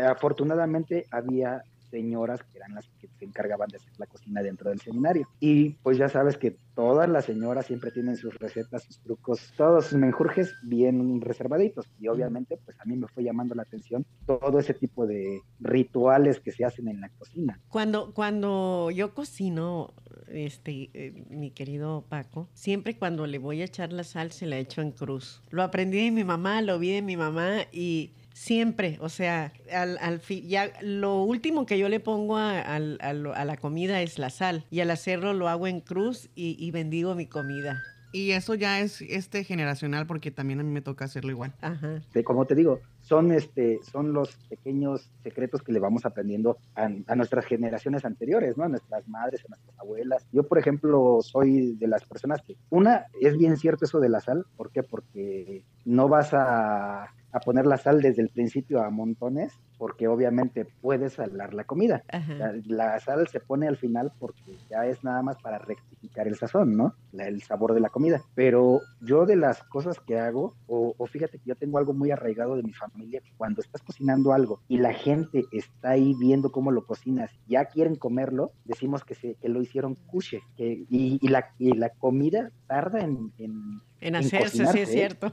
afortunadamente 0.09 1.07
había 1.11 1.63
señoras 1.95 2.43
que 2.43 2.59
eran 2.59 2.75
las 2.75 2.89
que 3.01 3.07
se 3.07 3.25
encargaban 3.25 3.69
de 3.69 3.77
hacer 3.77 3.93
la 3.99 4.07
cocina 4.07 4.43
dentro 4.43 4.71
del 4.71 4.81
seminario. 4.81 5.29
Y 5.39 5.71
pues 5.85 5.97
ya 5.97 6.09
sabes 6.09 6.37
que 6.37 6.57
todas 6.75 7.09
las 7.09 7.25
señoras 7.25 7.67
siempre 7.67 7.93
tienen 7.93 8.17
sus 8.17 8.37
recetas, 8.37 8.83
sus 8.83 8.99
trucos, 8.99 9.53
todos 9.57 9.87
sus 9.87 9.99
menjurjes 9.99 10.55
bien 10.65 11.21
reservaditos. 11.21 11.87
Y 12.01 12.09
obviamente 12.09 12.59
pues 12.65 12.77
a 12.81 12.85
mí 12.85 12.97
me 12.97 13.07
fue 13.07 13.23
llamando 13.23 13.55
la 13.55 13.63
atención 13.63 14.05
todo 14.27 14.59
ese 14.59 14.75
tipo 14.75 15.07
de 15.07 15.41
rituales 15.61 16.41
que 16.41 16.51
se 16.51 16.65
hacen 16.65 16.89
en 16.89 17.01
la 17.01 17.11
cocina. 17.11 17.61
Cuando, 17.69 18.13
cuando 18.13 18.91
yo 18.91 19.15
cocino, 19.15 19.95
este, 20.27 20.91
eh, 20.95 21.25
mi 21.31 21.53
querido 21.53 22.05
Paco, 22.09 22.49
siempre 22.55 22.97
cuando 22.97 23.27
le 23.29 23.39
voy 23.39 23.63
a 23.63 23.67
echar 23.67 23.93
la 23.93 24.03
sal 24.03 24.33
se 24.33 24.47
la 24.47 24.59
echo 24.59 24.83
en 24.83 24.91
cruz. 24.91 25.43
Lo 25.51 25.63
aprendí 25.63 26.05
de 26.05 26.11
mi 26.11 26.25
mamá, 26.25 26.61
lo 26.61 26.81
vi 26.81 26.91
de 26.91 27.03
mi 27.03 27.17
mamá 27.17 27.69
y 27.71 28.11
siempre, 28.35 28.99
o 29.01 29.09
sea, 29.09 29.53
al, 29.73 29.97
al 30.03 30.21
fi- 30.21 30.47
ya 30.47 30.71
lo 30.83 31.23
último 31.23 31.65
que 31.65 31.79
yo 31.79 31.89
le 31.89 32.01
pongo 32.01 32.37
a, 32.37 32.79
la 32.79 33.57
comida 33.57 34.03
es 34.03 34.19
la 34.19 34.29
sal 34.29 34.65
y 34.71 34.81
al 34.81 34.91
hacerlo 34.91 35.33
lo 35.33 35.49
hago 35.49 35.67
en 35.67 35.81
cruz 35.81 36.29
y, 36.35 36.57
y 36.59 36.71
bendigo 36.71 37.15
mi 37.15 37.27
comida. 37.27 37.83
Y 38.13 38.31
eso 38.31 38.55
ya 38.55 38.79
es 38.81 39.01
este 39.03 39.43
generacional 39.43 40.07
porque 40.07 40.31
también 40.31 40.61
a 40.61 40.63
mí 40.63 40.71
me 40.71 40.83
toca 40.83 41.05
hacerlo 41.05 41.31
igual. 41.33 41.53
Ajá. 41.61 42.01
de- 42.13 42.23
como 42.23 42.45
te 42.47 42.55
digo, 42.55 42.81
son 43.03 43.33
este, 43.33 43.81
son 43.83 44.13
los 44.13 44.37
pequeños 44.49 45.11
secretos 45.25 45.63
que 45.63 45.73
le 45.73 45.81
vamos 45.81 46.05
aprendiendo 46.07 46.59
a, 46.77 46.89
a 47.09 47.17
nuestras 47.17 47.45
generaciones 47.45 48.05
anteriores, 48.05 48.57
¿no? 48.57 48.65
A 48.65 48.69
nuestras 48.69 49.09
madres, 49.09 49.45
a 49.45 49.49
nuestras 49.49 49.79
abuelas. 49.81 50.27
Yo, 50.33 50.45
por 50.45 50.59
ejemplo, 50.59 51.19
soy 51.23 51.75
de 51.75 51.89
las 51.89 52.05
personas 52.05 52.41
que, 52.43 52.57
una, 52.71 53.07
es 53.21 53.37
bien 53.37 53.57
cierto 53.57 53.85
eso 53.85 53.99
de 53.99 54.09
la 54.09 54.21
sal, 54.21 54.45
¿por 54.57 54.71
qué? 54.71 54.85
Porque 54.85 55.65
no 55.85 56.09
vas 56.09 56.33
a, 56.35 57.13
a 57.35 57.41
poner 57.41 57.67
la 57.67 57.77
sal 57.77 58.01
desde 58.01 58.23
el 58.23 58.29
principio 58.31 58.81
a 58.83 58.91
montones, 58.91 59.53
porque 59.77 60.07
obviamente 60.09 60.67
puedes 60.81 61.15
salar 61.15 61.53
la 61.53 61.65
comida. 61.65 62.03
La, 62.39 62.53
la 62.65 63.01
sal 63.01 63.27
se 63.29 63.41
pone 63.41 63.67
al 63.69 63.77
final 63.77 64.13
porque 64.19 64.57
ya 64.71 64.87
es 64.87 65.03
nada 65.03 65.21
más 65.23 65.37
para 65.43 65.59
rectificar 65.59 66.29
el 66.29 66.37
sazón, 66.37 66.77
¿no? 66.77 66.95
La- 67.13 67.27
el 67.27 67.43
sabor 67.43 67.75
de 67.75 67.81
la 67.81 67.89
comida. 67.89 68.23
Pero 68.35 68.81
yo 69.01 69.27
de 69.27 69.35
las 69.37 69.63
cosas 69.65 69.99
que 70.01 70.19
hago, 70.19 70.55
o, 70.69 70.95
o 70.97 71.07
fíjate 71.07 71.39
que 71.39 71.49
yo 71.49 71.57
tengo 71.57 71.79
algo 71.79 71.93
muy 71.93 72.11
arraigado 72.13 72.55
de 72.57 72.63
mi 72.63 72.73
familia, 72.73 73.21
que 73.21 73.33
cuando 73.37 73.61
estás 73.63 73.83
cocinando 73.83 74.33
algo 74.33 74.61
y 74.69 74.79
la 74.79 74.93
gente 74.95 75.43
está 75.53 75.91
ahí 75.91 76.15
viendo 76.21 76.53
cómo 76.53 76.71
lo 76.71 76.87
cocinas, 76.87 77.31
ya 77.49 77.65
quieren 77.65 77.97
comerlo, 77.97 78.53
decimos 78.65 79.05
que, 79.05 79.15
se, 79.17 79.35
que 79.35 79.49
lo 79.49 79.61
hicieron 79.61 79.97
cuche, 80.07 80.41
que, 80.57 80.85
y, 80.89 81.19
y 81.21 81.29
la, 81.29 81.47
y 81.59 81.73
la 81.73 81.89
comida 81.91 82.53
tarda 82.69 83.01
en... 83.01 83.33
en 83.39 83.81
En 84.07 84.15
en 84.15 84.25
hacerse, 84.27 84.67
sí 84.67 84.79
es 84.81 84.89
¿eh? 84.91 84.93
cierto. 84.93 85.33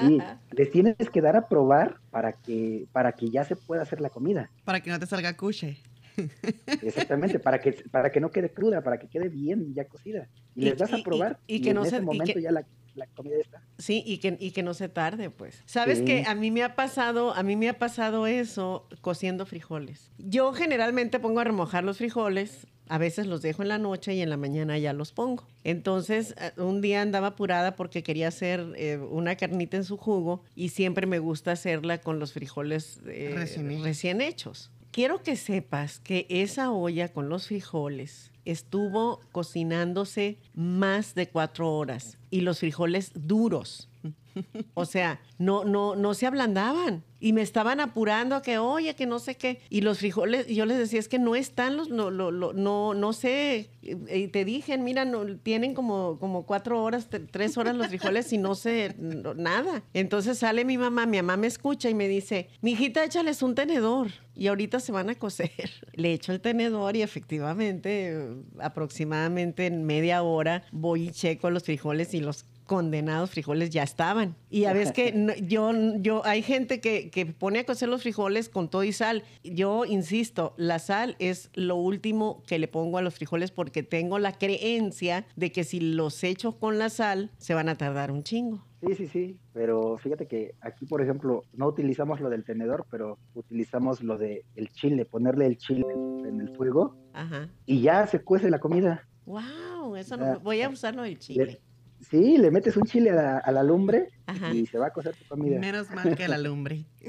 sí, 0.00 0.18
les 0.52 0.70
tienes 0.70 0.96
que 1.12 1.20
dar 1.20 1.36
a 1.36 1.48
probar 1.48 1.96
para 2.10 2.32
que, 2.32 2.86
para 2.92 3.12
que 3.12 3.28
ya 3.28 3.44
se 3.44 3.56
pueda 3.56 3.82
hacer 3.82 4.00
la 4.00 4.08
comida. 4.10 4.50
Para 4.64 4.80
que 4.80 4.90
no 4.90 4.98
te 5.00 5.06
salga 5.06 5.36
cuche. 5.36 5.78
Exactamente, 6.82 7.38
para 7.40 7.58
que, 7.60 7.72
para 7.90 8.10
que 8.10 8.20
no 8.20 8.30
quede 8.30 8.50
cruda, 8.50 8.82
para 8.82 8.98
que 8.98 9.08
quede 9.08 9.28
bien 9.28 9.74
ya 9.74 9.84
cocida. 9.86 10.28
Y, 10.54 10.62
Y- 10.62 10.64
les 10.70 10.78
das 10.78 10.90
y- 10.90 10.94
a 10.94 10.98
y- 10.98 11.02
probar. 11.02 11.38
y 11.46 11.60
que 11.60 11.70
en 11.70 11.74
no 11.76 11.82
ese 11.82 11.96
se- 11.96 12.02
momento 12.02 12.34
que- 12.34 12.42
ya 12.42 12.52
la, 12.52 12.64
la 12.94 13.06
comida 13.08 13.36
está. 13.40 13.60
Sí, 13.78 14.02
y 14.06 14.18
que, 14.18 14.36
y 14.38 14.52
que 14.52 14.62
no 14.62 14.74
se 14.74 14.88
tarde, 14.88 15.30
pues. 15.30 15.62
¿Sabes 15.66 15.98
Sí. 15.98 16.04
que 16.04 16.24
A 16.26 16.34
mí 16.36 16.50
me 16.52 16.62
ha 16.62 16.76
pasado, 16.76 17.34
a 17.34 17.42
mí 17.42 17.56
me 17.56 17.68
ha 17.68 17.78
pasado 17.78 18.26
eso 18.28 18.86
cociendo 19.00 19.44
frijoles. 19.46 20.12
Yo 20.18 20.52
generalmente 20.52 21.18
pongo 21.18 21.40
a 21.40 21.44
remojar 21.44 21.82
los 21.82 21.98
frijoles, 21.98 22.66
a 22.88 22.98
veces 22.98 23.26
los 23.26 23.42
dejo 23.42 23.62
en 23.62 23.68
la 23.68 23.78
noche 23.78 24.14
y 24.14 24.20
en 24.20 24.30
la 24.30 24.36
mañana 24.36 24.78
ya 24.78 24.92
los 24.92 25.12
pongo. 25.12 25.46
Entonces, 25.64 26.34
eh, 26.38 26.52
un 26.60 26.80
día 26.80 27.02
andaba 27.02 27.28
apurada 27.28 27.76
porque 27.76 28.02
quería 28.02 28.28
hacer 28.28 28.74
eh, 28.76 28.98
una 28.98 29.36
carnita 29.36 29.76
en 29.76 29.84
su 29.84 29.96
jugo 29.96 30.42
y 30.54 30.68
siempre 30.70 31.06
me 31.06 31.18
gusta 31.18 31.52
hacerla 31.52 31.98
con 31.98 32.18
los 32.18 32.32
frijoles 32.32 33.00
eh, 33.06 33.32
Recién 33.34 33.70
hechos. 33.70 33.84
recién 33.84 34.20
hechos. 34.20 34.70
Quiero 34.90 35.22
que 35.22 35.36
sepas 35.36 35.98
que 35.98 36.26
esa 36.28 36.70
olla 36.70 37.08
con 37.08 37.28
los 37.28 37.48
frijoles 37.48 38.30
estuvo 38.44 39.20
cocinándose 39.32 40.38
más 40.54 41.14
de 41.14 41.28
cuatro 41.28 41.72
horas 41.72 42.18
y 42.30 42.42
los 42.42 42.60
frijoles 42.60 43.10
duros. 43.14 43.88
O 44.74 44.84
sea, 44.84 45.20
no, 45.38 45.64
no, 45.64 45.96
no 45.96 46.14
se 46.14 46.26
ablandaban. 46.26 47.04
Y 47.20 47.32
me 47.32 47.40
estaban 47.40 47.80
apurando 47.80 48.36
a 48.36 48.42
que, 48.42 48.58
oye, 48.58 48.94
que 48.94 49.06
no 49.06 49.18
sé 49.18 49.36
qué. 49.36 49.60
Y 49.70 49.80
los 49.80 49.98
frijoles, 50.00 50.46
yo 50.46 50.66
les 50.66 50.76
decía, 50.76 50.98
es 51.00 51.08
que 51.08 51.18
no 51.18 51.34
están 51.34 51.76
los, 51.76 51.88
no, 51.88 52.10
no, 52.10 52.94
no 52.94 53.12
sé. 53.14 53.70
Y 53.80 54.28
te 54.28 54.44
dije, 54.44 54.76
mira, 54.76 55.06
no, 55.06 55.24
tienen 55.38 55.74
como, 55.74 56.18
como 56.18 56.44
cuatro 56.44 56.82
horas, 56.82 57.08
tres 57.30 57.56
horas 57.56 57.76
los 57.76 57.86
frijoles 57.86 58.30
y 58.32 58.38
no 58.38 58.54
sé 58.54 58.94
nada. 58.98 59.84
Entonces 59.94 60.38
sale 60.38 60.66
mi 60.66 60.76
mamá, 60.76 61.06
mi 61.06 61.16
mamá 61.16 61.38
me 61.38 61.46
escucha 61.46 61.88
y 61.88 61.94
me 61.94 62.08
dice, 62.08 62.48
mijita, 62.60 63.04
échales 63.04 63.42
un 63.42 63.54
tenedor. 63.54 64.10
Y 64.36 64.48
ahorita 64.48 64.80
se 64.80 64.92
van 64.92 65.08
a 65.08 65.14
cocer. 65.14 65.50
Le 65.94 66.12
echo 66.12 66.32
el 66.32 66.40
tenedor 66.40 66.94
y 66.96 67.02
efectivamente, 67.02 68.18
aproximadamente 68.60 69.66
en 69.66 69.84
media 69.84 70.22
hora, 70.22 70.64
voy 70.72 71.08
y 71.08 71.10
checo 71.10 71.48
los 71.50 71.62
frijoles 71.62 72.12
y 72.12 72.20
los 72.20 72.44
condenados 72.66 73.30
frijoles 73.30 73.70
ya 73.70 73.82
estaban. 73.82 74.23
Y 74.50 74.64
a 74.66 74.72
veces 74.72 74.92
que 74.92 75.12
no- 75.14 75.34
yo, 75.34 75.72
yo, 75.98 76.24
hay 76.24 76.42
gente 76.42 76.80
que, 76.80 77.10
que 77.10 77.26
pone 77.26 77.60
a 77.60 77.64
cocer 77.64 77.88
los 77.88 78.02
frijoles 78.02 78.48
con 78.48 78.68
todo 78.68 78.84
y 78.84 78.92
sal. 78.92 79.24
Yo 79.42 79.84
insisto, 79.84 80.54
la 80.56 80.78
sal 80.78 81.16
es 81.18 81.50
lo 81.54 81.76
último 81.76 82.42
que 82.46 82.58
le 82.58 82.68
pongo 82.68 82.98
a 82.98 83.02
los 83.02 83.14
frijoles 83.14 83.50
porque 83.50 83.82
tengo 83.82 84.18
la 84.18 84.32
creencia 84.32 85.26
de 85.36 85.52
que 85.52 85.64
si 85.64 85.80
los 85.80 86.22
echo 86.24 86.58
con 86.58 86.78
la 86.78 86.88
sal, 86.90 87.30
se 87.38 87.54
van 87.54 87.68
a 87.68 87.76
tardar 87.76 88.10
un 88.10 88.22
chingo. 88.22 88.64
Sí, 88.86 88.94
sí, 88.96 89.06
sí, 89.06 89.38
pero 89.54 89.96
fíjate 89.96 90.26
que 90.26 90.54
aquí, 90.60 90.84
por 90.84 91.00
ejemplo, 91.00 91.42
no 91.54 91.66
utilizamos 91.68 92.20
lo 92.20 92.28
del 92.28 92.44
tenedor, 92.44 92.86
pero 92.90 93.18
utilizamos 93.34 94.02
lo 94.02 94.18
de 94.18 94.44
el 94.56 94.68
chile, 94.68 95.06
ponerle 95.06 95.46
el 95.46 95.56
chile 95.56 95.86
en 96.26 96.38
el 96.40 96.50
fuego 96.54 96.94
Ajá. 97.14 97.48
y 97.64 97.80
ya 97.80 98.06
se 98.06 98.20
cuece 98.20 98.50
la 98.50 98.58
comida. 98.58 99.08
Wow, 99.24 99.96
eso 99.96 100.18
no, 100.18 100.38
voy 100.40 100.60
a 100.60 100.68
usarlo 100.68 101.02
del 101.02 101.18
chile. 101.18 101.62
Sí, 102.10 102.36
le 102.38 102.50
metes 102.50 102.76
un 102.76 102.84
chile 102.84 103.10
a 103.10 103.14
la, 103.14 103.38
a 103.38 103.50
la 103.52 103.62
lumbre 103.62 104.08
Ajá. 104.26 104.52
y 104.52 104.66
se 104.66 104.78
va 104.78 104.88
a 104.88 104.90
cocer 104.92 105.14
tu 105.16 105.24
comida. 105.26 105.58
Menos 105.58 105.90
mal 105.90 106.14
que 106.16 106.28
la 106.28 106.38
lumbre. 106.38 106.84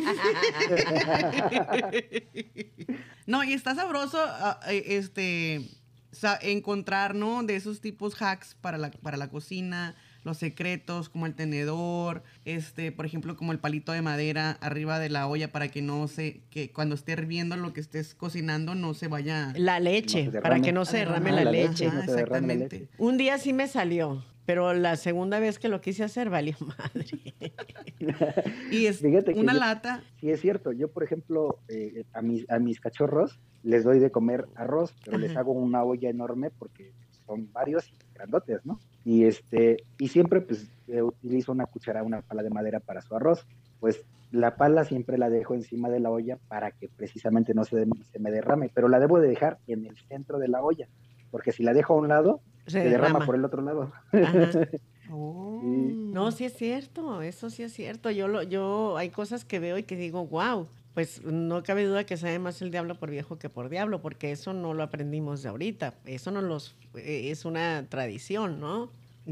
No, 3.27 3.43
y 3.43 3.53
está 3.53 3.73
sabroso 3.75 4.19
ah, 4.21 4.59
eh, 4.69 4.83
este 4.87 5.67
sa- 6.11 6.37
encontrar, 6.41 7.15
¿no? 7.15 7.41
De 7.43 7.55
esos 7.55 7.81
tipos 7.81 8.21
hacks 8.21 8.55
para 8.61 8.77
la, 8.77 8.91
para 8.91 9.17
la 9.17 9.29
cocina, 9.29 9.95
los 10.23 10.37
secretos, 10.37 11.09
como 11.09 11.25
el 11.25 11.33
tenedor, 11.33 12.21
este, 12.45 12.91
por 12.91 13.05
ejemplo, 13.07 13.35
como 13.35 13.51
el 13.51 13.57
palito 13.59 13.91
de 13.93 14.03
madera 14.03 14.57
arriba 14.61 14.99
de 14.99 15.09
la 15.09 15.27
olla 15.27 15.51
para 15.51 15.69
que 15.69 15.81
no 15.81 16.07
se, 16.07 16.41
que 16.51 16.71
cuando 16.71 16.93
esté 16.93 17.13
hirviendo 17.13 17.57
lo 17.57 17.73
que 17.73 17.81
estés 17.81 18.13
cocinando 18.13 18.75
no 18.75 18.93
se 18.93 19.07
vaya 19.07 19.51
La 19.55 19.79
leche, 19.79 20.25
No 20.25 20.31
se 20.33 20.41
para 20.41 20.59
que 20.61 20.71
no 20.71 20.85
se 20.85 20.97
derrame 20.97 21.31
la 21.31 21.43
la 21.45 21.51
leche. 21.51 21.85
leche. 21.85 21.85
no 21.87 22.01
se 22.03 22.11
derrame 22.15 22.15
la 22.15 22.21
exactamente. 22.65 22.79
leche. 22.81 22.89
Un 22.99 23.17
día 23.17 23.37
sí 23.39 23.53
me 23.53 23.67
salió, 23.67 24.23
pero 24.45 24.73
la 24.73 24.95
segunda 24.95 25.39
vez 25.39 25.59
que 25.59 25.69
lo 25.69 25.81
quise 25.81 26.03
hacer 26.03 26.29
valió 26.29 26.55
madre. 26.77 27.05
Y 28.71 28.85
es 28.87 28.99
Fíjate 28.99 29.33
una 29.33 29.53
yo- 29.53 29.59
lata. 29.59 30.03
Sí, 30.19 30.29
es 30.31 30.41
cierto. 30.41 30.71
Yo, 30.71 30.89
por 30.89 31.03
ejemplo, 31.03 31.59
eh, 31.67 32.03
a, 32.13 32.21
mis, 32.21 32.49
a 32.49 32.59
mis 32.59 32.79
cachorros 32.79 33.39
les 33.63 33.83
doy 33.83 33.99
de 33.99 34.11
comer 34.11 34.45
arroz, 34.55 34.93
pero 35.03 35.17
les 35.17 35.35
hago 35.35 35.51
una 35.53 35.83
olla 35.83 36.09
enorme 36.09 36.51
porque 36.51 36.91
son 37.25 37.51
varios 37.51 37.87
y 37.89 37.95
grandotes, 38.13 38.63
¿no? 38.65 38.79
Y 39.03 39.25
este 39.25 39.83
y 39.97 40.07
siempre 40.09 40.41
pues 40.41 40.67
eh, 40.87 41.01
utilizo 41.01 41.51
una 41.51 41.65
cuchara, 41.65 42.03
una 42.03 42.21
pala 42.21 42.43
de 42.43 42.49
madera 42.51 42.79
para 42.79 43.01
su 43.01 43.15
arroz. 43.15 43.45
Pues 43.79 44.03
la 44.31 44.55
pala 44.57 44.83
siempre 44.83 45.17
la 45.17 45.29
dejo 45.29 45.53
encima 45.55 45.89
de 45.89 45.99
la 45.99 46.09
olla 46.11 46.37
para 46.47 46.71
que 46.71 46.87
precisamente 46.89 47.53
no 47.53 47.63
se, 47.63 47.77
de- 47.77 47.87
se 48.11 48.19
me 48.19 48.31
derrame, 48.31 48.69
pero 48.73 48.87
la 48.87 48.99
debo 48.99 49.19
de 49.19 49.29
dejar 49.29 49.57
en 49.67 49.85
el 49.85 49.97
centro 49.97 50.37
de 50.39 50.47
la 50.47 50.61
olla, 50.61 50.87
porque 51.35 51.51
si 51.51 51.63
la 51.63 51.73
dejo 51.73 51.95
a 51.95 51.97
un 51.97 52.07
lado, 52.07 52.39
Se 52.65 52.71
se, 52.71 52.79
derrama 52.85 53.07
derrama. 53.07 53.25
por 53.25 53.35
el 53.35 53.43
otro 53.43 53.61
lado. 53.61 53.91
Oh. 55.11 55.59
No, 55.63 56.31
sí 56.31 56.45
es 56.45 56.53
cierto, 56.53 57.21
eso 57.21 57.49
sí 57.49 57.61
es 57.61 57.73
cierto. 57.73 58.09
Yo 58.09 58.27
lo, 58.29 58.41
yo 58.41 58.95
hay 58.97 59.09
cosas 59.09 59.43
que 59.45 59.59
veo 59.59 59.77
y 59.77 59.83
que 59.83 59.95
digo, 59.97 60.25
wow, 60.25 60.65
pues 60.95 61.21
no 61.25 61.61
cabe 61.61 61.83
duda 61.85 62.05
que 62.05 62.15
sabe 62.17 62.39
más 62.39 62.61
el 62.61 62.71
diablo 62.71 62.95
por 62.95 63.11
viejo 63.11 63.37
que 63.37 63.49
por 63.49 63.69
diablo, 63.69 64.01
porque 64.01 64.31
eso 64.31 64.53
no 64.53 64.73
lo 64.73 64.81
aprendimos 64.81 65.43
de 65.43 65.49
ahorita. 65.49 65.93
Eso 66.05 66.31
no 66.31 66.41
los 66.41 66.73
eh, 66.95 67.29
es 67.29 67.43
una 67.45 67.85
tradición, 67.89 68.59
¿no? 68.61 68.89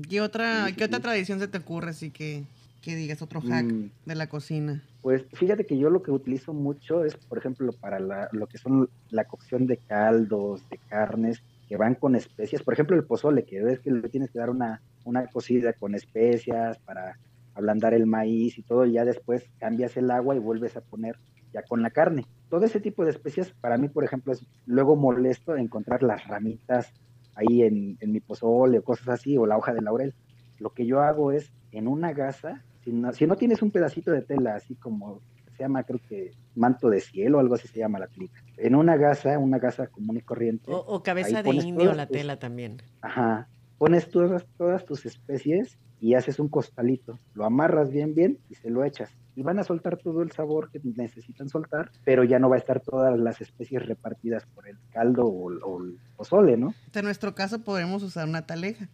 ¿Qué 0.10 0.20
otra, 0.22 0.66
Sí, 0.66 0.72
sí, 0.72 0.76
¿qué 0.78 0.84
otra 0.86 1.00
tradición 1.00 1.40
se 1.40 1.48
te 1.48 1.58
ocurre 1.58 1.90
así 1.92 2.12
que, 2.12 2.44
que 2.84 2.96
digas 2.98 3.22
otro 3.24 3.42
hack 3.42 3.66
Mm. 3.66 3.90
de 4.06 4.16
la 4.16 4.28
cocina? 4.28 4.84
Pues 5.02 5.24
fíjate 5.34 5.66
que 5.66 5.78
yo 5.80 5.90
lo 5.90 6.04
que 6.04 6.12
utilizo 6.12 6.54
mucho 6.54 7.04
es, 7.04 7.16
por 7.16 7.38
ejemplo, 7.40 7.72
para 7.74 8.00
la- 8.00 8.30
lo 8.32 8.46
que 8.46 8.58
son 8.60 8.90
la 9.10 9.24
cocción 9.26 9.66
de 9.66 9.78
caldos, 9.78 10.62
de 10.70 10.78
carnes, 10.78 11.42
que 11.74 11.78
van 11.78 11.96
con 11.96 12.16
especias. 12.16 12.62
Por 12.62 12.76
ejemplo, 12.76 12.96
el 12.96 13.04
pozole, 13.04 13.46
que 13.46 13.60
ves 13.60 13.80
que 13.80 13.90
le 13.90 14.08
tienes 14.08 14.30
que 14.30 14.38
dar 14.38 14.52
una, 14.52 14.84
una 15.06 15.26
cocida 15.26 15.74
con 15.74 15.96
especias 15.96 16.78
para 16.78 17.18
ablandar 17.56 17.96
el 17.96 18.06
maíz 18.06 18.60
y 18.60 18.62
todo, 18.62 18.86
y 18.86 18.92
ya 18.92 19.06
después 19.06 19.50
cambias 19.58 19.98
el 19.98 20.12
agua 20.12 20.36
y 20.36 20.40
vuelves 20.40 20.78
a 20.78 20.82
poner 20.82 21.18
ya 21.52 21.64
con 21.64 21.82
la 21.82 21.90
carne. 21.90 22.28
Todo 22.52 22.64
ese 22.64 22.80
tipo 22.80 23.04
de 23.04 23.10
especias, 23.10 23.56
para 23.60 23.80
mí, 23.80 23.90
por 23.90 24.04
ejemplo, 24.04 24.34
es 24.34 24.46
luego 24.68 24.96
molesto 24.96 25.58
encontrar 25.58 26.04
las 26.04 26.28
ramitas 26.28 26.94
ahí 27.34 27.64
en, 27.64 27.98
en 28.02 28.12
mi 28.12 28.20
pozole 28.20 28.78
o 28.78 28.84
cosas 28.84 29.08
así, 29.08 29.36
o 29.36 29.48
la 29.48 29.58
hoja 29.58 29.74
de 29.74 29.82
laurel. 29.82 30.14
Lo 30.60 30.76
que 30.76 30.86
yo 30.86 31.02
hago 31.02 31.32
es 31.32 31.52
en 31.72 31.88
una 31.88 32.14
gasa, 32.14 32.64
si 32.84 32.92
no, 32.92 33.12
si 33.14 33.26
no 33.26 33.36
tienes 33.36 33.64
un 33.64 33.72
pedacito 33.72 34.12
de 34.12 34.22
tela 34.22 34.54
así 34.54 34.76
como 34.76 35.22
llama, 35.64 35.84
creo 35.84 36.00
que 36.08 36.32
manto 36.56 36.90
de 36.90 37.02
cielo, 37.02 37.40
algo 37.40 37.56
así 37.56 37.68
se 37.68 37.80
llama 37.80 38.00
la 38.00 38.08
clica. 38.08 38.40
En 38.58 38.76
una 38.76 38.96
gasa, 38.96 39.38
una 39.40 39.58
gasa 39.58 39.88
común 39.88 40.18
y 40.18 40.22
corriente, 40.22 40.72
O, 40.72 40.78
o 40.78 41.02
cabeza 41.04 41.42
de 41.44 41.50
indio 41.50 41.84
todas 41.86 41.98
la 41.98 42.06
tus- 42.08 42.18
tela 42.18 42.38
también. 42.38 42.78
ajá, 43.02 43.48
pones 43.78 44.10
todas, 44.12 44.46
todas 44.58 44.86
tus 44.86 45.06
especies 45.06 45.78
y 46.00 46.14
haces 46.16 46.38
un 46.40 46.50
costalito, 46.50 47.20
lo 47.34 47.46
amarras 47.46 47.90
bien, 47.90 48.14
bien 48.14 48.38
y 48.50 48.56
se 48.56 48.70
lo 48.70 48.84
echas. 48.84 49.10
Y 49.36 49.42
van 49.42 49.58
a 49.58 49.64
soltar 49.64 49.98
todo 49.98 50.22
el 50.22 50.32
sabor 50.32 50.70
que 50.70 50.80
necesitan 50.84 51.50
soltar, 51.50 51.90
pero 52.06 52.24
ya 52.24 52.38
no 52.38 52.50
va 52.50 52.56
a 52.56 52.60
estar 52.60 52.82
todas 52.82 53.18
las 53.20 53.42
especies 53.42 53.84
repartidas 53.86 54.46
por 54.54 54.68
el 54.68 54.78
caldo 54.92 55.26
o, 55.26 55.52
o 55.66 55.84
el 55.84 55.98
pozole, 56.16 56.56
¿no? 56.56 56.76
En 56.94 57.06
nuestro 57.06 57.34
caso 57.34 57.64
podemos 57.64 58.04
usar 58.04 58.28
una 58.28 58.46
taleja. 58.46 58.90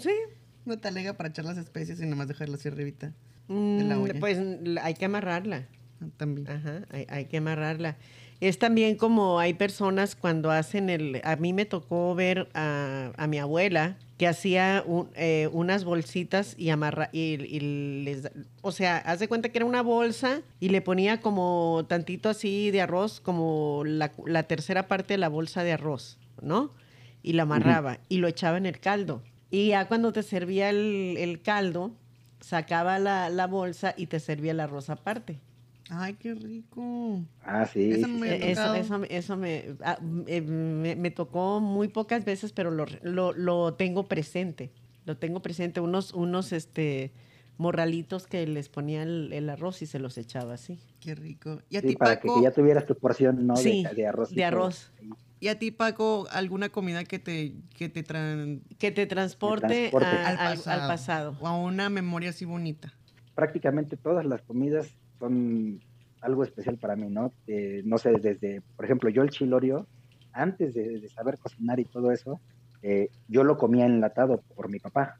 Sí. 0.00 0.10
Una 0.64 0.76
talega 0.76 1.14
para 1.14 1.28
echar 1.30 1.44
las 1.44 1.58
especies 1.58 2.00
y 2.00 2.06
nomás 2.06 2.28
dejarla 2.28 2.56
así 2.56 2.68
arribita. 2.68 3.12
Mm, 3.48 3.80
la 3.88 3.98
olla. 3.98 4.14
pues 4.20 4.38
hay 4.82 4.94
que 4.94 5.04
amarrarla. 5.04 5.66
Ah, 6.00 6.06
También. 6.16 6.48
Ajá, 6.48 6.82
hay, 6.90 7.06
hay 7.08 7.24
que 7.26 7.38
amarrarla. 7.38 7.96
Es 8.40 8.58
también 8.58 8.96
como 8.96 9.38
hay 9.38 9.54
personas 9.54 10.16
cuando 10.16 10.50
hacen 10.50 10.90
el... 10.90 11.20
A 11.22 11.36
mí 11.36 11.52
me 11.52 11.64
tocó 11.64 12.12
ver 12.16 12.48
a, 12.54 13.12
a 13.16 13.26
mi 13.28 13.38
abuela 13.38 13.96
que 14.18 14.26
hacía 14.26 14.82
un- 14.84 15.10
eh, 15.14 15.48
unas 15.52 15.84
bolsitas 15.84 16.56
y 16.58 16.70
amarra... 16.70 17.08
Y, 17.12 17.34
y 17.44 18.02
les, 18.04 18.30
o 18.62 18.72
sea, 18.72 18.98
haz 18.98 19.20
de 19.20 19.28
cuenta 19.28 19.50
que 19.50 19.58
era 19.58 19.64
una 19.64 19.82
bolsa 19.82 20.42
y 20.58 20.70
le 20.70 20.80
ponía 20.82 21.20
como 21.20 21.84
tantito 21.88 22.28
así 22.28 22.72
de 22.72 22.80
arroz, 22.80 23.20
como 23.20 23.82
la, 23.86 24.10
la 24.26 24.42
tercera 24.44 24.88
parte 24.88 25.14
de 25.14 25.18
la 25.18 25.28
bolsa 25.28 25.62
de 25.62 25.72
arroz, 25.72 26.18
¿no? 26.40 26.72
Y 27.22 27.34
la 27.34 27.44
amarraba 27.44 27.98
y 28.08 28.16
lo 28.18 28.26
echaba 28.26 28.56
en 28.58 28.66
el 28.66 28.80
caldo. 28.80 29.22
Y 29.52 29.68
ya 29.68 29.86
cuando 29.86 30.12
te 30.12 30.22
servía 30.22 30.70
el, 30.70 31.14
el 31.18 31.42
caldo, 31.42 31.92
sacaba 32.40 32.98
la, 32.98 33.28
la 33.28 33.46
bolsa 33.46 33.94
y 33.96 34.06
te 34.06 34.18
servía 34.18 34.52
el 34.52 34.60
arroz 34.60 34.88
aparte. 34.88 35.38
Ay, 35.90 36.14
qué 36.14 36.32
rico. 36.34 37.20
Ah, 37.44 37.66
sí. 37.66 38.02
Sí, 38.02 38.12
me- 38.12 38.50
Eso, 38.50 38.74
eso, 38.74 38.98
me- 38.98 39.08
eso 39.10 39.36
me, 39.36 39.76
ah, 39.84 39.98
eh, 40.26 40.40
me, 40.40 40.96
me 40.96 41.10
tocó 41.10 41.60
muy 41.60 41.88
pocas 41.88 42.24
veces, 42.24 42.52
pero 42.52 42.70
lo, 42.70 42.86
lo, 43.02 43.34
lo 43.34 43.74
tengo 43.74 44.04
presente. 44.04 44.70
Lo 45.04 45.18
tengo 45.18 45.42
presente. 45.42 45.80
Unos, 45.80 46.14
unos 46.14 46.52
este, 46.52 47.12
morralitos 47.58 48.26
que 48.26 48.46
les 48.46 48.70
ponía 48.70 49.02
el, 49.02 49.34
el 49.34 49.50
arroz 49.50 49.82
y 49.82 49.86
se 49.86 49.98
los 49.98 50.16
echaba 50.16 50.54
así. 50.54 50.78
Qué 51.00 51.14
rico. 51.14 51.60
¿Y 51.68 51.76
a 51.76 51.80
Sí, 51.82 51.88
ti, 51.88 51.96
para 51.96 52.16
que, 52.16 52.28
Paco? 52.28 52.38
que 52.38 52.44
ya 52.44 52.52
tuvieras 52.52 52.86
tu 52.86 52.94
porción, 52.94 53.46
¿no? 53.46 53.56
Sí, 53.56 53.84
de, 53.94 54.06
arroz. 54.06 54.34
de 54.34 54.44
arroz. 54.44 54.90
¿Y 55.42 55.48
a 55.48 55.58
ti, 55.58 55.72
Paco, 55.72 56.28
alguna 56.30 56.68
comida 56.68 57.02
que 57.02 57.18
te, 57.18 57.54
que 57.76 57.88
te 57.88 58.04
Que 58.78 58.92
te 58.92 59.06
transporte, 59.06 59.66
transporte. 59.66 60.06
a- 60.06 60.28
al, 60.28 60.38
al, 60.38 60.56
pasado, 60.56 60.80
al 60.82 60.88
pasado. 60.88 61.36
O 61.40 61.48
a 61.48 61.58
una 61.58 61.90
memoria 61.90 62.30
así 62.30 62.44
bonita? 62.44 62.92
prácticamente 63.34 63.96
todas 63.96 64.24
las 64.24 64.40
comidas 64.42 64.94
son 65.18 65.80
algo 66.20 66.44
especial 66.44 66.78
para 66.78 66.94
mí, 66.94 67.08
¿no? 67.08 67.34
Eh, 67.48 67.82
no 67.84 67.98
sé, 67.98 68.12
desde, 68.20 68.60
por 68.76 68.84
ejemplo, 68.84 69.10
yo 69.10 69.22
el 69.22 69.30
chilorio, 69.30 69.88
antes 70.32 70.74
de, 70.74 71.00
de 71.00 71.08
saber 71.08 71.38
cocinar 71.38 71.80
y 71.80 71.86
todo 71.86 72.12
eso, 72.12 72.40
eh, 72.82 73.08
yo 73.26 73.42
lo 73.42 73.56
comía 73.56 73.86
enlatado 73.86 74.44
por 74.54 74.68
mi 74.68 74.78
papá. 74.78 75.16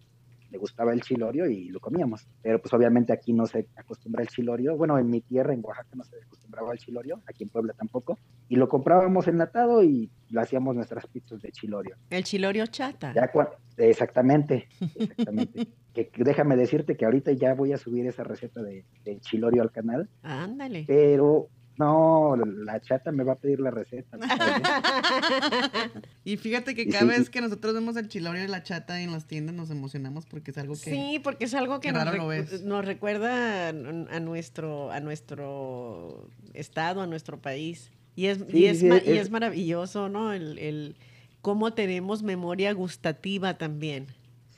Le 0.52 0.58
gustaba 0.58 0.92
el 0.92 1.00
chilorio 1.00 1.48
y 1.48 1.70
lo 1.70 1.80
comíamos. 1.80 2.28
Pero 2.42 2.60
pues 2.60 2.72
obviamente 2.74 3.12
aquí 3.12 3.32
no 3.32 3.46
se 3.46 3.66
acostumbra 3.74 4.22
el 4.22 4.28
chilorio. 4.28 4.76
Bueno, 4.76 4.98
en 4.98 5.08
mi 5.08 5.22
tierra, 5.22 5.54
en 5.54 5.60
Oaxaca, 5.64 5.88
no 5.96 6.04
se 6.04 6.16
acostumbraba 6.22 6.72
al 6.72 6.78
chilorio, 6.78 7.22
aquí 7.26 7.44
en 7.44 7.48
Puebla 7.48 7.72
tampoco. 7.72 8.18
Y 8.48 8.56
lo 8.56 8.68
comprábamos 8.68 9.26
enlatado 9.28 9.82
y 9.82 10.10
lo 10.28 10.40
hacíamos 10.42 10.76
nuestras 10.76 11.06
pizzas 11.06 11.40
de 11.40 11.50
chilorio. 11.52 11.96
El 12.10 12.22
chilorio 12.24 12.66
chata. 12.66 13.14
Ya 13.14 13.30
exactamente, 13.78 14.68
exactamente. 14.94 15.68
que, 15.94 16.08
que 16.08 16.22
déjame 16.24 16.56
decirte 16.56 16.96
que 16.96 17.06
ahorita 17.06 17.32
ya 17.32 17.54
voy 17.54 17.72
a 17.72 17.78
subir 17.78 18.06
esa 18.06 18.22
receta 18.22 18.62
de, 18.62 18.84
de 19.04 19.20
chilorio 19.20 19.62
al 19.62 19.72
canal, 19.72 20.08
Ándale. 20.22 20.84
pero 20.86 21.48
No, 21.78 22.36
la 22.36 22.80
chata 22.80 23.12
me 23.12 23.24
va 23.24 23.32
a 23.32 23.36
pedir 23.36 23.60
la 23.60 23.70
receta. 23.70 24.18
y 26.24 26.36
fíjate 26.36 26.74
que 26.74 26.86
cada 26.88 27.06
vez 27.06 27.30
que 27.30 27.40
nosotros 27.40 27.74
vemos 27.74 27.96
el 27.96 28.08
chilorio 28.08 28.44
y 28.44 28.48
la 28.48 28.62
chata 28.62 29.00
en 29.00 29.12
las 29.12 29.26
tiendas 29.26 29.54
nos 29.54 29.70
emocionamos 29.70 30.26
porque 30.26 30.50
es 30.50 30.58
algo 30.58 30.74
que... 30.74 30.90
Sí, 30.90 31.20
porque 31.24 31.46
es 31.46 31.54
algo 31.54 31.80
que 31.80 31.92
nos, 31.92 32.62
nos, 32.62 32.84
recuerda 32.84 33.68
a 33.68 34.20
nuestro, 34.20 34.90
a 34.90 35.00
nuestro 35.00 36.28
estado, 36.52 37.00
a 37.00 37.06
nuestro 37.06 37.40
país. 37.40 37.90
Y 38.14 38.26
es, 38.26 38.44
y 38.52 38.66
es, 38.66 38.82
y 38.82 38.88
es 38.90 39.30
maravilloso, 39.30 40.10
¿no? 40.10 40.34
El, 40.34 40.58
el 40.58 40.96
cómo 41.40 41.72
tenemos 41.72 42.22
memoria 42.22 42.72
gustativa 42.72 43.56
también. 43.56 44.06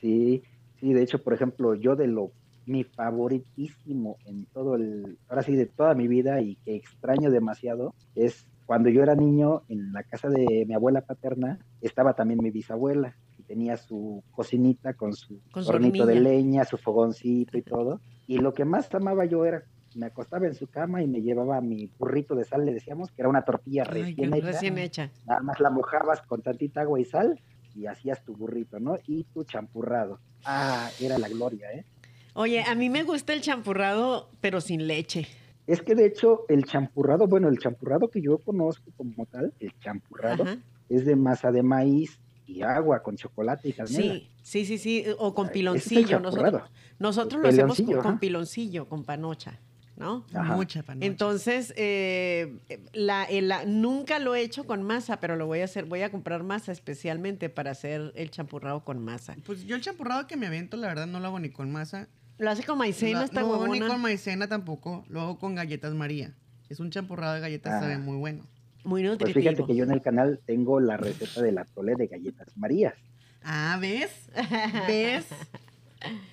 Sí, 0.00 0.42
sí, 0.80 0.92
de 0.92 1.02
hecho, 1.02 1.22
por 1.22 1.32
ejemplo, 1.32 1.74
yo 1.74 1.94
de 1.94 2.08
lo 2.08 2.32
mi 2.66 2.84
favoritísimo 2.84 4.16
en 4.24 4.46
todo 4.46 4.76
el, 4.76 5.18
ahora 5.28 5.42
sí, 5.42 5.54
de 5.54 5.66
toda 5.66 5.94
mi 5.94 6.08
vida 6.08 6.40
y 6.40 6.56
que 6.56 6.76
extraño 6.76 7.30
demasiado, 7.30 7.94
es 8.14 8.46
cuando 8.66 8.88
yo 8.88 9.02
era 9.02 9.14
niño 9.14 9.62
en 9.68 9.92
la 9.92 10.02
casa 10.02 10.28
de 10.28 10.64
mi 10.66 10.74
abuela 10.74 11.02
paterna, 11.02 11.58
estaba 11.80 12.14
también 12.14 12.42
mi 12.42 12.50
bisabuela 12.50 13.14
y 13.38 13.42
tenía 13.42 13.76
su 13.76 14.22
cocinita 14.30 14.94
con 14.94 15.14
su 15.14 15.40
hornito 15.66 16.06
de 16.06 16.20
leña, 16.20 16.64
su 16.64 16.78
fogoncito 16.78 17.58
y 17.58 17.62
todo. 17.62 18.00
Y 18.26 18.38
lo 18.38 18.54
que 18.54 18.64
más 18.64 18.92
amaba 18.94 19.26
yo 19.26 19.44
era 19.44 19.64
me 19.96 20.06
acostaba 20.06 20.46
en 20.46 20.54
su 20.54 20.66
cama 20.66 21.02
y 21.02 21.06
me 21.06 21.22
llevaba 21.22 21.60
mi 21.60 21.86
burrito 21.98 22.34
de 22.34 22.44
sal, 22.44 22.64
le 22.64 22.72
decíamos, 22.72 23.10
que 23.12 23.22
era 23.22 23.28
una 23.28 23.42
tortilla 23.42 23.84
recién, 23.84 24.34
hecha, 24.34 24.46
recién 24.46 24.78
hecha. 24.78 25.10
Nada 25.26 25.40
más 25.40 25.60
la 25.60 25.70
mojabas 25.70 26.22
con 26.22 26.42
tantita 26.42 26.80
agua 26.80 27.00
y 27.00 27.04
sal 27.04 27.40
y 27.74 27.86
hacías 27.86 28.24
tu 28.24 28.34
burrito, 28.36 28.78
¿no? 28.80 28.96
Y 29.06 29.24
tu 29.24 29.44
champurrado. 29.44 30.20
Ah, 30.44 30.90
era 31.00 31.18
la 31.18 31.28
gloria, 31.28 31.70
¿eh? 31.72 31.84
Oye, 32.34 32.62
a 32.62 32.74
mí 32.74 32.90
me 32.90 33.04
gusta 33.04 33.32
el 33.32 33.40
champurrado, 33.40 34.28
pero 34.40 34.60
sin 34.60 34.88
leche. 34.88 35.28
Es 35.66 35.82
que 35.82 35.94
de 35.94 36.06
hecho 36.06 36.44
el 36.48 36.64
champurrado, 36.64 37.28
bueno, 37.28 37.48
el 37.48 37.58
champurrado 37.58 38.08
que 38.08 38.20
yo 38.20 38.38
conozco 38.38 38.90
como 38.96 39.24
tal, 39.26 39.54
el 39.60 39.72
champurrado, 39.78 40.44
es 40.88 41.06
de 41.06 41.14
masa 41.16 41.52
de 41.52 41.62
maíz 41.62 42.18
y 42.46 42.62
agua 42.62 43.02
con 43.02 43.16
chocolate 43.16 43.68
y 43.68 43.72
canela. 43.72 43.96
Sí, 43.96 44.30
sí, 44.42 44.66
sí, 44.66 44.78
sí, 44.78 45.04
o 45.18 45.32
con 45.32 45.48
piloncillo. 45.48 46.18
nosotros 46.20 46.62
nosotros 46.98 47.42
lo 47.42 47.48
hacemos 47.48 47.80
con, 48.02 48.18
piloncillo, 48.18 48.88
con 48.88 49.04
panocha. 49.04 49.60
¿no? 49.96 50.26
Mucha 50.56 50.82
panocha. 50.82 51.06
Entonces, 51.06 51.72
eh, 51.76 52.58
la, 52.92 53.28
nunca 53.64 54.18
lo 54.18 54.34
he 54.34 54.42
hecho 54.42 54.64
con 54.64 54.82
masa, 54.82 55.20
pero 55.20 55.36
lo 55.36 55.46
voy 55.46 55.60
a 55.60 55.64
hacer. 55.64 55.84
Voy 55.84 56.02
a 56.02 56.10
comprar 56.10 56.42
masa 56.42 56.72
especialmente 56.72 57.48
para 57.48 57.70
hacer 57.70 58.12
el 58.16 58.30
champurrado 58.30 58.84
con 58.84 59.02
masa. 59.02 59.36
Pues 59.46 59.64
yo 59.64 59.76
el 59.76 59.82
champurrado 59.82 60.26
que 60.26 60.36
me 60.36 60.48
aviento, 60.48 60.76
la 60.76 60.88
verdad, 60.88 61.06
no 61.06 61.20
lo 61.20 61.28
hago 61.28 61.38
ni 61.38 61.50
con 61.50 61.70
masa. 61.70 62.08
¿Lo 62.38 62.50
hace 62.50 62.64
con 62.64 62.78
maicena? 62.78 63.24
está 63.24 63.42
no, 63.42 63.66
ni 63.68 63.80
con 63.80 64.00
maicena 64.00 64.48
tampoco. 64.48 65.04
Lo 65.08 65.20
hago 65.20 65.38
con 65.38 65.54
galletas 65.54 65.94
María. 65.94 66.34
Es 66.68 66.80
un 66.80 66.90
champurrado 66.90 67.34
de 67.34 67.40
galletas, 67.40 67.80
sabe 67.80 67.94
ah. 67.94 67.98
muy 67.98 68.16
bueno. 68.16 68.46
Muy 68.84 69.02
pues 69.02 69.12
nutritivo. 69.12 69.34
Pues 69.34 69.44
fíjate 69.44 69.66
que 69.66 69.76
yo 69.76 69.84
en 69.84 69.92
el 69.92 70.02
canal 70.02 70.40
tengo 70.44 70.80
la 70.80 70.96
receta 70.96 71.42
del 71.42 71.58
atole 71.58 71.94
de 71.94 72.06
galletas 72.06 72.56
Marías. 72.56 72.94
Ah, 73.42 73.78
¿ves? 73.80 74.10
¿Ves? 74.86 75.26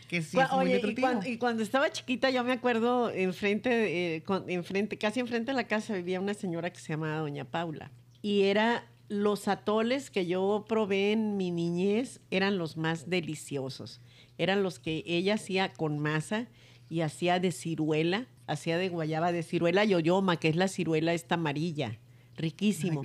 Que 0.09 0.21
sí, 0.21 0.37
es 0.37 0.51
muy 0.51 0.73
y, 0.73 0.95
cuando, 0.95 1.27
y, 1.27 1.37
cuando, 1.37 1.63
estaba 1.63 1.89
chiquita, 1.91 2.29
yo 2.29 2.43
me 2.43 2.51
acuerdo, 2.51 3.09
enfrente, 3.09 4.15
eh, 4.15 4.23
enfrente, 4.47 4.97
casi 4.97 5.21
enfrente 5.21 5.51
de 5.51 5.55
la 5.55 5.65
casa 5.65 5.93
vivía 5.93 6.19
una 6.19 6.33
señora 6.33 6.71
que 6.71 6.79
se 6.79 6.89
llamaba 6.89 7.19
Doña 7.19 7.45
Paula. 7.45 7.91
Y 8.21 8.43
era 8.43 8.85
los 9.07 9.47
atoles 9.47 10.11
que 10.11 10.25
yo 10.25 10.65
probé 10.67 11.13
en 11.13 11.37
mi 11.37 11.51
niñez, 11.51 12.19
eran 12.31 12.57
los 12.57 12.75
más 12.75 13.09
deliciosos 13.09 14.01
eran 14.37 14.63
los 14.63 14.79
que 14.79 15.03
ella 15.05 15.35
hacía 15.35 15.73
con 15.73 15.99
masa 15.99 16.47
y 16.89 17.01
hacía 17.01 17.39
de 17.39 17.51
ciruela, 17.51 18.27
hacía 18.47 18.77
de 18.77 18.89
guayaba 18.89 19.31
de 19.31 19.43
ciruela 19.43 19.85
yoyoma, 19.85 20.37
que 20.37 20.49
es 20.49 20.55
la 20.55 20.67
ciruela 20.67 21.13
esta 21.13 21.35
amarilla, 21.35 21.99
riquísimo. 22.35 23.03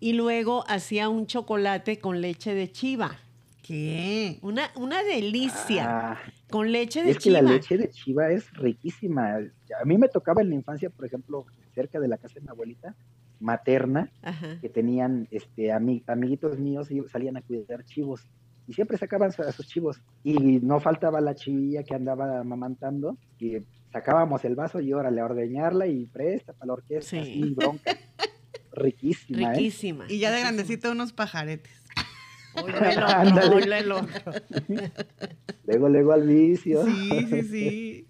y 0.00 0.12
luego 0.14 0.64
hacía 0.68 1.08
un 1.08 1.26
chocolate 1.26 1.98
con 1.98 2.20
leche 2.20 2.54
de 2.54 2.70
chiva. 2.70 3.18
¿Qué? 3.62 4.38
Una, 4.42 4.70
una 4.74 5.02
delicia. 5.04 6.12
Ah, 6.12 6.18
con 6.50 6.72
leche 6.72 7.04
de 7.04 7.14
chiva. 7.14 7.18
Es 7.18 7.24
que 7.24 7.30
la 7.30 7.42
leche 7.42 7.78
de 7.78 7.88
chiva 7.90 8.30
es 8.30 8.52
riquísima. 8.54 9.36
A 9.80 9.84
mí 9.84 9.96
me 9.96 10.08
tocaba 10.08 10.42
en 10.42 10.48
la 10.48 10.56
infancia, 10.56 10.90
por 10.90 11.06
ejemplo, 11.06 11.46
cerca 11.72 12.00
de 12.00 12.08
la 12.08 12.18
casa 12.18 12.34
de 12.34 12.40
mi 12.40 12.48
abuelita 12.48 12.96
materna, 13.38 14.10
que 14.60 14.68
tenían 14.68 15.26
este 15.30 15.72
amiguitos 15.72 16.58
míos 16.58 16.90
y 16.90 17.00
salían 17.08 17.36
a 17.38 17.42
cuidar 17.42 17.84
chivos 17.84 18.28
y 18.70 18.72
siempre 18.72 18.96
sacaban 18.96 19.32
a 19.36 19.50
sus 19.50 19.66
chivos 19.66 20.00
y 20.22 20.34
no 20.60 20.78
faltaba 20.78 21.20
la 21.20 21.34
chivilla 21.34 21.82
que 21.82 21.92
andaba 21.92 22.38
amamantando 22.38 23.18
y 23.40 23.56
sacábamos 23.92 24.44
el 24.44 24.54
vaso 24.54 24.78
y 24.78 24.92
órale 24.92 25.20
a 25.20 25.24
ordeñarla 25.24 25.88
y 25.88 26.06
presta 26.06 26.52
para 26.52 26.68
la 26.68 26.74
orquesta 26.74 27.16
y 27.16 27.52
bronca. 27.52 27.98
Riquísima. 28.72 29.42
¿eh? 29.42 29.56
Riquísima. 29.56 30.06
Y 30.08 30.20
ya 30.20 30.30
de 30.30 30.38
grandecito 30.38 30.92
unos 30.92 31.12
pajaretes. 31.12 31.72
luego, 35.66 35.88
luego 35.88 36.12
al 36.12 36.28
vicio. 36.28 36.84
Sí, 36.84 37.26
sí, 37.28 37.42
sí. 37.42 38.06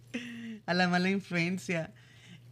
A 0.67 0.75
la 0.75 0.89
mala 0.89 1.09
influencia. 1.09 1.91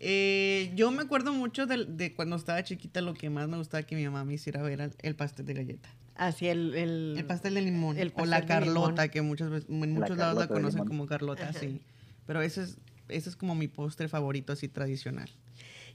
Eh, 0.00 0.72
yo 0.74 0.90
me 0.92 1.02
acuerdo 1.02 1.34
mucho 1.34 1.66
de, 1.66 2.14
cuando 2.14 2.36
estaba 2.36 2.62
chiquita, 2.62 3.02
lo 3.02 3.12
que 3.12 3.28
más 3.28 3.48
me 3.48 3.58
gustaba 3.58 3.82
que 3.82 3.96
mi 3.96 4.06
mamá 4.06 4.24
me 4.24 4.32
hiciera 4.32 4.62
ver 4.62 4.92
el 5.02 5.14
pastel 5.14 5.44
de 5.44 5.52
galleta. 5.52 5.90
Así 6.18 6.48
el, 6.48 6.74
el, 6.74 7.24
pastel 7.26 7.54
de 7.54 7.62
limón. 7.62 7.96
o 8.16 8.26
la 8.26 8.44
Carlota, 8.44 9.08
que 9.08 9.22
muchas 9.22 9.50
veces, 9.50 9.70
en 9.70 9.94
muchos 9.94 10.16
lados 10.16 10.36
la 10.36 10.48
conocen 10.48 10.84
como 10.84 11.06
Carlota, 11.06 11.52
sí. 11.52 11.80
Pero 12.26 12.42
ese 12.42 12.64
es, 12.64 12.78
ese 13.08 13.30
es 13.30 13.36
como 13.36 13.54
mi 13.54 13.68
postre 13.68 14.08
favorito 14.08 14.52
así 14.52 14.68
tradicional. 14.68 15.30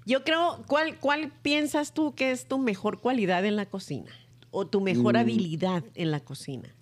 Yo 0.06 0.24
creo, 0.24 0.64
¿cuál, 0.66 0.98
¿cuál 0.98 1.34
piensas 1.42 1.94
tú 1.94 2.16
que 2.16 2.32
es 2.32 2.48
tu 2.48 2.58
mejor 2.58 3.02
cualidad 3.02 3.44
en 3.44 3.58
la 3.58 3.66
cocina? 3.66 4.12
¿O 4.50 4.66
tu 4.66 4.80
mejor 4.80 5.16
mm. 5.16 5.18
habilidad 5.18 5.84
en 5.94 6.12
la 6.12 6.22
cocina? 6.22 6.74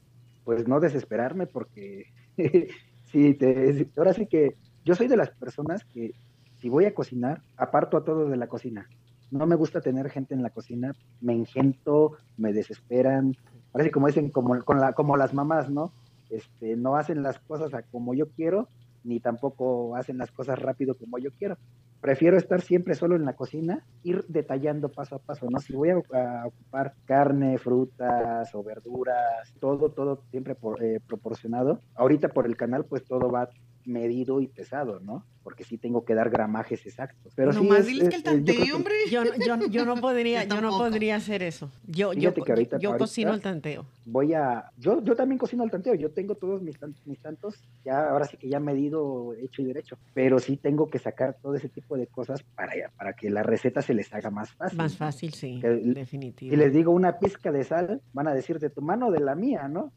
Pues 0.43 0.67
no 0.67 0.80
desesperarme 0.80 1.47
porque 1.47 2.13
sí, 3.12 3.34
te, 3.34 3.89
ahora 3.97 4.13
sí 4.13 4.27
que 4.27 4.56
yo 4.86 4.93
soy 4.93 5.08
de 5.08 5.17
las 5.17 5.32
personas 5.32 5.84
que 5.86 6.13
si 6.60 6.69
voy 6.69 6.86
a 6.86 6.93
cocinar, 6.93 7.41
aparto 7.58 7.97
a 7.97 8.06
todos 8.06 8.30
de 8.30 8.38
la 8.38 8.45
cocina 8.45 8.88
no 9.32 9.48
me 9.48 9.56
gusta 9.56 9.82
tener 9.82 10.10
gente 10.10 10.36
en 10.36 10.44
la 10.44 10.50
cocina, 10.50 10.94
me 11.22 11.34
engento, 11.34 12.17
me 12.38 12.54
desesperan, 12.54 13.36
parece 13.72 13.91
como 13.91 14.08
dicen, 14.08 14.30
como, 14.30 14.63
con 14.63 14.80
la, 14.80 14.94
como 14.94 15.17
las 15.17 15.34
mamás, 15.34 15.70
¿no? 15.70 15.94
Este, 16.30 16.76
no 16.76 16.96
hacen 16.96 17.24
las 17.24 17.39
cosas 17.39 17.72
como 17.91 18.13
yo 18.13 18.28
quiero, 18.30 18.67
ni 19.04 19.20
tampoco 19.20 19.96
hacen 19.96 20.17
las 20.17 20.32
cosas 20.32 20.60
rápido 20.60 20.96
como 20.96 21.17
yo 21.17 21.32
quiero. 21.32 21.58
Prefiero 22.02 22.38
estar 22.38 22.62
siempre 22.62 22.96
solo 22.96 23.15
en 23.15 23.26
la 23.26 23.36
cocina, 23.36 23.86
ir 24.04 24.26
detallando 24.28 24.89
paso 24.89 25.15
a 25.15 25.20
paso, 25.20 25.48
¿no? 25.50 25.60
Si 25.60 25.74
voy 25.74 25.89
a, 25.89 26.48
ocupar 26.48 26.96
carne, 27.06 27.58
frutas 27.60 28.54
o 28.56 28.63
verduras, 28.63 29.54
todo, 29.60 29.91
todo 29.91 30.24
siempre 30.32 30.56
eh, 30.80 31.00
proporcionado. 31.06 31.80
Ahorita 31.96 32.30
por 32.30 32.48
el 32.48 32.58
canal, 32.58 32.86
pues 32.86 33.04
todo 33.04 33.30
va 33.30 33.50
medido 33.86 34.41
y 34.41 34.48
pesado, 34.48 35.00
¿no? 35.00 35.26
Porque 35.43 35.63
sí 35.63 35.77
tengo 35.77 36.06
que 36.06 36.13
dar 36.13 36.30
gramajes 36.30 36.86
exactos. 36.86 37.34
Pero 37.36 37.51
no 37.54 37.63
más 37.63 37.86
diles 37.86 38.10
que 38.10 38.15
el 38.15 38.23
tanteo, 38.23 38.75
hombre. 38.75 38.93
Yo, 39.10 39.23
yo, 39.45 39.67
yo, 39.67 39.86
no 39.86 39.95
podría, 40.01 40.43
yo, 40.43 40.62
no 40.62 40.77
podría 40.77 41.15
hacer 41.15 41.41
eso. 41.41 41.71
Yo, 41.88 42.13
yo, 42.13 42.34
yo 42.80 42.97
cocino 42.97 43.34
el 43.34 43.41
tanteo. 43.41 43.86
Voy 44.06 44.34
a, 44.34 44.71
yo, 44.77 45.04
yo 45.04 45.15
también 45.15 45.38
cocino 45.38 45.63
el 45.63 45.71
tanteo. 45.71 45.95
Yo 45.95 46.12
tengo 46.12 46.36
todos 46.36 46.62
mis, 46.62 46.77
mis 47.06 47.19
tantos, 47.19 47.63
ya 47.84 48.10
ahora 48.10 48.25
sí 48.25 48.38
que 48.38 48.49
ya 48.49 48.60
medido, 48.60 49.34
hecho 49.34 49.62
y 49.62 49.65
derecho. 49.65 49.97
Pero 50.13 50.39
sí 50.39 50.58
tengo 50.58 50.89
que 50.89 50.99
sacar 50.99 51.38
todo 51.41 51.56
ese 51.56 51.69
tipo 51.69 51.97
de 51.97 52.08
cosas 52.08 52.43
para, 52.43 52.73
para 52.95 53.13
que 53.13 53.30
la 53.30 53.43
receta 53.43 53.82
se 53.82 53.93
les 53.93 54.13
haga 54.13 54.30
más 54.30 54.51
fácil. 54.54 54.77
Más 54.77 54.97
fácil, 54.97 55.34
sí, 55.34 55.62
definitivo. 55.62 56.51
Si 56.51 56.58
les 56.58 56.73
digo 56.73 56.91
una 56.91 57.19
pizca 57.19 57.51
de 57.51 57.63
sal, 57.63 58.01
van 58.13 58.27
a 58.27 58.34
decir 58.34 58.60
de 58.60 58.69
tu 58.69 58.82
mano 58.82 59.08
o 59.08 59.12
de 59.12 59.19
la 59.19 59.36
mía, 59.36 59.67
¿no? 59.67 59.91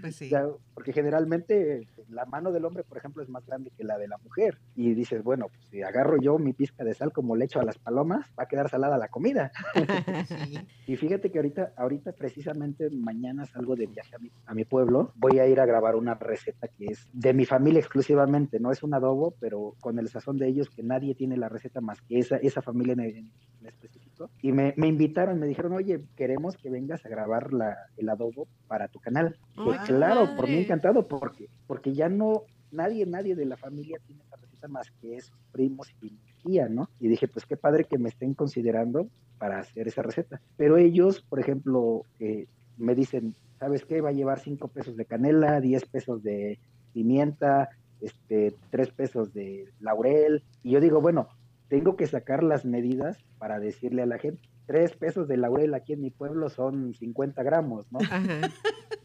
pues 0.00 0.16
sí. 0.16 0.30
porque 0.74 0.92
generalmente 0.92 1.86
la 2.08 2.24
mano 2.24 2.52
del 2.52 2.64
hombre, 2.64 2.84
por 2.84 2.98
ejemplo, 2.98 3.22
es 3.22 3.28
más 3.28 3.46
grande 3.46 3.70
que 3.76 3.84
la 3.84 3.98
de 3.98 4.08
la 4.08 4.18
mujer. 4.18 4.49
Y 4.74 4.94
dices, 4.94 5.22
bueno, 5.22 5.46
pues 5.48 5.66
si 5.70 5.82
agarro 5.82 6.20
yo 6.20 6.38
mi 6.38 6.52
pizca 6.52 6.84
de 6.84 6.94
sal 6.94 7.12
como 7.12 7.36
le 7.36 7.44
echo 7.44 7.60
a 7.60 7.64
las 7.64 7.78
palomas, 7.78 8.26
va 8.38 8.44
a 8.44 8.48
quedar 8.48 8.68
salada 8.68 8.98
la 8.98 9.08
comida. 9.08 9.52
Y 10.86 10.96
fíjate 10.96 11.30
que 11.30 11.38
ahorita, 11.38 11.72
ahorita 11.76 12.12
precisamente 12.12 12.90
mañana 12.90 13.46
salgo 13.46 13.76
de 13.76 13.86
viaje 13.86 14.16
a 14.16 14.18
mi, 14.18 14.32
a 14.46 14.54
mi, 14.54 14.64
pueblo. 14.64 15.12
Voy 15.14 15.38
a 15.38 15.46
ir 15.46 15.60
a 15.60 15.66
grabar 15.66 15.94
una 15.94 16.14
receta 16.14 16.66
que 16.66 16.86
es 16.86 17.08
de 17.12 17.32
mi 17.32 17.44
familia 17.44 17.78
exclusivamente. 17.78 18.58
No 18.58 18.72
es 18.72 18.82
un 18.82 18.94
adobo, 18.94 19.34
pero 19.38 19.76
con 19.80 20.00
el 20.00 20.08
sazón 20.08 20.36
de 20.36 20.48
ellos, 20.48 20.68
que 20.68 20.82
nadie 20.82 21.14
tiene 21.14 21.36
la 21.36 21.48
receta 21.48 21.80
más 21.80 22.00
que 22.02 22.18
esa, 22.18 22.38
esa 22.38 22.60
familia 22.60 22.94
en, 22.94 23.30
específico. 23.64 24.30
Y 24.42 24.52
me, 24.52 24.74
me, 24.76 24.88
invitaron, 24.88 25.38
me 25.38 25.46
dijeron, 25.46 25.72
oye, 25.74 26.00
queremos 26.16 26.56
que 26.56 26.70
vengas 26.70 27.04
a 27.04 27.08
grabar 27.08 27.52
la, 27.52 27.76
el 27.96 28.08
adobo 28.08 28.48
para 28.66 28.88
tu 28.88 28.98
canal. 28.98 29.36
Pues 29.54 29.80
claro, 29.80 30.34
por 30.36 30.48
mí 30.48 30.58
encantado, 30.58 31.06
porque, 31.06 31.48
porque 31.66 31.94
ya 31.94 32.08
no, 32.08 32.44
nadie, 32.72 33.06
nadie 33.06 33.34
de 33.34 33.44
la 33.44 33.56
familia 33.56 33.98
tiene 34.06 34.22
esa 34.22 34.36
receta 34.36 34.68
más 34.68 34.90
que 35.00 35.16
esos 35.16 35.36
primos 35.52 35.92
y 36.00 36.10
mi 36.10 36.18
tía, 36.42 36.68
¿no? 36.68 36.88
Y 36.98 37.08
dije, 37.08 37.28
pues 37.28 37.46
qué 37.46 37.56
padre 37.56 37.84
que 37.84 37.98
me 37.98 38.08
estén 38.08 38.34
considerando 38.34 39.08
para 39.38 39.58
hacer 39.58 39.88
esa 39.88 40.02
receta. 40.02 40.40
Pero 40.56 40.76
ellos, 40.76 41.22
por 41.22 41.40
ejemplo, 41.40 42.04
eh, 42.18 42.46
me 42.76 42.94
dicen, 42.94 43.34
¿sabes 43.58 43.84
qué? 43.84 44.00
Va 44.00 44.10
a 44.10 44.12
llevar 44.12 44.40
cinco 44.40 44.68
pesos 44.68 44.96
de 44.96 45.04
canela, 45.04 45.60
10 45.60 45.84
pesos 45.86 46.22
de 46.22 46.58
pimienta, 46.92 47.68
este, 48.00 48.54
3 48.70 48.90
pesos 48.90 49.32
de 49.32 49.68
laurel. 49.80 50.42
Y 50.62 50.72
yo 50.72 50.80
digo, 50.80 51.00
bueno, 51.00 51.28
tengo 51.68 51.96
que 51.96 52.06
sacar 52.06 52.42
las 52.42 52.64
medidas 52.64 53.18
para 53.38 53.60
decirle 53.60 54.02
a 54.02 54.06
la 54.06 54.18
gente, 54.18 54.48
tres 54.66 54.94
pesos 54.94 55.26
de 55.26 55.36
laurel 55.36 55.74
aquí 55.74 55.94
en 55.94 56.00
mi 56.00 56.10
pueblo 56.10 56.48
son 56.48 56.94
50 56.94 57.42
gramos, 57.42 57.90
¿no? 57.90 57.98
Ajá. 58.00 58.40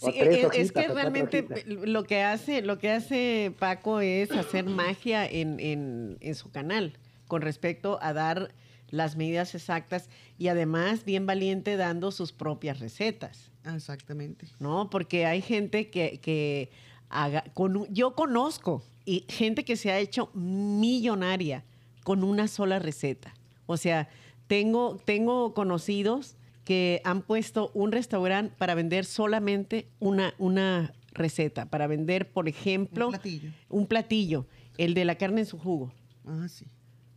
Sí, 0.00 0.12
es, 0.16 0.72
que 0.72 0.88
realmente 0.88 1.46
lo 1.66 2.04
que 2.04 2.22
hace, 2.22 2.62
lo 2.62 2.78
que 2.78 2.90
hace 2.90 3.52
Paco 3.58 4.00
es 4.00 4.30
hacer 4.30 4.64
magia 4.64 5.26
en, 5.26 5.60
en, 5.60 6.16
en 6.20 6.34
su 6.34 6.50
canal 6.50 6.94
con 7.28 7.42
respecto 7.42 7.98
a 8.00 8.14
dar 8.14 8.54
las 8.88 9.16
medidas 9.16 9.54
exactas 9.54 10.08
y 10.38 10.48
además 10.48 11.04
bien 11.04 11.26
valiente 11.26 11.76
dando 11.76 12.10
sus 12.12 12.32
propias 12.32 12.80
recetas. 12.80 13.50
Exactamente. 13.64 14.46
¿No? 14.58 14.90
Porque 14.90 15.26
hay 15.26 15.42
gente 15.42 15.90
que, 15.90 16.18
que 16.20 16.70
haga, 17.08 17.44
con, 17.54 17.86
yo 17.92 18.14
conozco 18.14 18.82
y 19.04 19.26
gente 19.28 19.64
que 19.64 19.76
se 19.76 19.90
ha 19.90 19.98
hecho 19.98 20.30
millonaria 20.34 21.64
con 22.04 22.24
una 22.24 22.48
sola 22.48 22.78
receta. 22.78 23.34
O 23.66 23.76
sea, 23.76 24.08
tengo, 24.46 24.96
tengo 25.04 25.54
conocidos 25.54 26.36
que 26.70 27.02
han 27.02 27.22
puesto 27.22 27.72
un 27.74 27.90
restaurante 27.90 28.54
para 28.56 28.76
vender 28.76 29.04
solamente 29.04 29.88
una, 29.98 30.34
una 30.38 30.94
receta, 31.10 31.66
para 31.66 31.88
vender, 31.88 32.30
por 32.30 32.48
ejemplo, 32.48 33.06
un 33.06 33.10
platillo. 33.10 33.50
un 33.68 33.86
platillo, 33.88 34.46
el 34.78 34.94
de 34.94 35.04
la 35.04 35.16
carne 35.16 35.40
en 35.40 35.46
su 35.48 35.58
jugo. 35.58 35.92
Ah, 36.24 36.46
sí. 36.48 36.66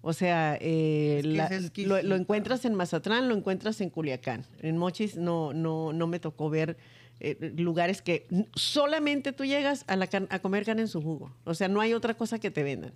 O 0.01 0.11
sea, 0.11 0.57
eh, 0.59 1.21
lo, 1.23 2.15
encuentras 2.15 2.65
en 2.65 2.73
Mazatlán, 2.73 3.29
lo 3.29 3.35
encuentras 3.35 3.79
en 3.81 3.91
Culiacán. 3.91 4.43
En 4.59 4.79
Mochis 4.79 5.17
no, 5.17 5.53
no, 5.53 5.93
no 5.93 6.07
me 6.07 6.19
tocó 6.19 6.49
ver 6.49 6.75
eh, 7.19 7.53
lugares 7.55 8.01
que 8.01 8.25
solamente 8.55 9.33
tú 9.33 9.45
llegas 9.45 9.85
a, 9.85 9.95
la 9.97 10.09
a 10.31 10.39
comer 10.39 10.65
carne 10.65 10.81
en 10.81 10.87
su 10.87 10.99
jugo. 10.99 11.31
O 11.43 11.53
sea, 11.53 11.67
no 11.67 11.79
hay 11.79 11.93
otra 11.93 12.15
cosa 12.15 12.39
que 12.39 12.49
te 12.49 12.63
vendan. 12.63 12.95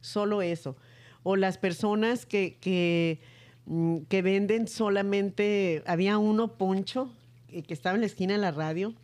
Solo 0.00 0.40
eso. 0.40 0.78
O 1.24 1.36
las 1.36 1.58
personas 1.58 2.24
que, 2.24 2.56
que, 2.58 3.20
que 4.08 4.22
venden 4.22 4.68
solamente, 4.68 5.82
había 5.86 6.18
uno 6.18 6.56
poncho 6.58 7.12
eh, 7.48 7.62
que 7.62 7.74
estaba 7.74 7.94
en 7.94 8.00
la 8.00 8.06
esquina 8.06 8.34
de 8.34 8.40
la 8.40 8.50
radio, 8.50 8.94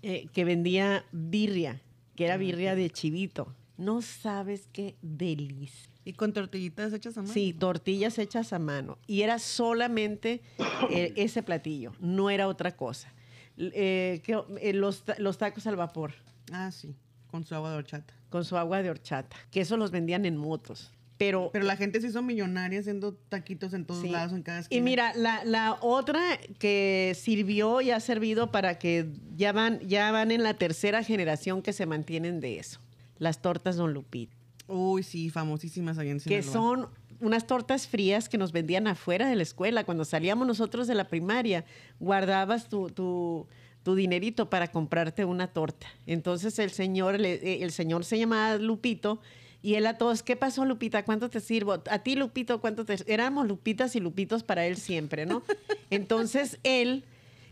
que 0.00 0.44
vendía 0.44 1.04
birria, 1.12 1.80
que 2.16 2.24
era 2.24 2.34
ah, 2.34 2.38
birria 2.38 2.74
de 2.74 2.90
chivito. 2.90 3.54
No 3.76 4.02
sabes 4.02 4.68
qué 4.72 4.96
delicia. 5.00 5.92
¿Y 6.04 6.14
con 6.14 6.32
tortillitas 6.32 6.92
hechas 6.92 7.16
a 7.16 7.22
mano? 7.22 7.32
Sí, 7.32 7.52
tortillas 7.52 8.18
hechas 8.18 8.52
a 8.52 8.58
mano. 8.58 8.98
Y 9.06 9.22
era 9.22 9.38
solamente 9.38 10.42
eh, 10.90 11.12
ese 11.16 11.42
platillo, 11.42 11.92
no 12.00 12.30
era 12.30 12.48
otra 12.48 12.76
cosa. 12.76 13.12
Eh, 13.56 14.22
eh, 14.26 14.72
los, 14.72 15.04
tacos 15.38 15.66
al 15.66 15.76
vapor. 15.76 16.12
Ah, 16.52 16.70
sí, 16.72 16.96
con 17.28 17.44
su 17.44 17.54
agua 17.54 17.70
de 17.70 17.76
horchata. 17.76 18.14
Con 18.30 18.44
su 18.44 18.56
agua 18.56 18.82
de 18.82 18.90
horchata, 18.90 19.36
que 19.50 19.60
eso 19.60 19.76
los 19.76 19.90
vendían 19.90 20.24
en 20.26 20.36
motos. 20.36 20.92
Pero, 21.22 21.50
Pero 21.52 21.64
la 21.64 21.76
gente 21.76 22.00
se 22.00 22.08
hizo 22.08 22.20
millonaria 22.20 22.80
haciendo 22.80 23.14
taquitos 23.14 23.74
en 23.74 23.84
todos 23.84 24.02
lados, 24.02 24.32
en 24.32 24.42
cada 24.42 24.58
esquina. 24.58 24.76
Y 24.76 24.82
mira, 24.82 25.12
la, 25.14 25.44
la, 25.44 25.78
otra 25.80 26.20
que 26.58 27.16
sirvió 27.16 27.80
y 27.80 27.92
ha 27.92 28.00
servido 28.00 28.50
para 28.50 28.76
que 28.80 29.06
ya 29.36 29.52
van, 29.52 29.78
ya 29.86 30.10
van 30.10 30.32
en 30.32 30.42
la 30.42 30.54
tercera 30.54 31.04
generación 31.04 31.62
que 31.62 31.72
se 31.72 31.86
mantienen 31.86 32.40
de 32.40 32.58
eso. 32.58 32.80
Las 33.18 33.40
tortas 33.40 33.76
Don 33.76 33.94
Lupita. 33.94 34.34
Uy, 34.66 35.04
sí, 35.04 35.30
famosísimas 35.30 35.96
allá 35.96 36.10
en 36.10 36.18
Que 36.18 36.42
son 36.42 36.88
unas 37.20 37.46
tortas 37.46 37.86
frías 37.86 38.28
que 38.28 38.36
nos 38.36 38.50
vendían 38.50 38.88
afuera 38.88 39.28
de 39.28 39.36
la 39.36 39.44
escuela. 39.44 39.84
Cuando 39.84 40.04
salíamos 40.04 40.44
nosotros 40.44 40.88
de 40.88 40.96
la 40.96 41.06
primaria, 41.06 41.64
guardabas 42.00 42.68
tu, 42.68 42.90
tu, 42.90 43.46
tu 43.84 43.94
dinerito 43.94 44.50
para 44.50 44.72
comprarte 44.72 45.24
una 45.24 45.46
torta. 45.46 45.86
Entonces 46.04 46.58
el 46.58 46.72
señor, 46.72 47.14
el 47.14 47.70
señor 47.70 48.04
se 48.04 48.18
llamaba 48.18 48.56
Lupito 48.56 49.20
y 49.62 49.74
él 49.74 49.86
a 49.86 49.96
todos, 49.96 50.22
¿qué 50.22 50.36
pasó 50.36 50.64
Lupita? 50.64 51.04
¿Cuánto 51.04 51.30
te 51.30 51.40
sirvo? 51.40 51.72
A 51.72 51.98
ti 52.00 52.16
Lupito, 52.16 52.60
¿cuánto 52.60 52.84
te 52.84 52.96
Éramos 53.06 53.46
Lupitas 53.46 53.96
y 53.96 54.00
Lupitos 54.00 54.42
para 54.42 54.66
él 54.66 54.76
siempre, 54.76 55.24
¿no? 55.24 55.42
Entonces 55.90 56.58
él 56.64 57.04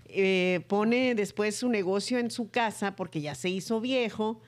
eh, 0.07 0.65
pone 0.69 1.15
después 1.15 1.57
su 1.57 1.69
negocio 1.69 2.19
en 2.19 2.31
su 2.31 2.51
casa 2.51 2.97
porque 2.97 3.21
ya 3.21 3.35
se 3.35 3.49
hizo 3.49 3.81
viejo 3.81 4.41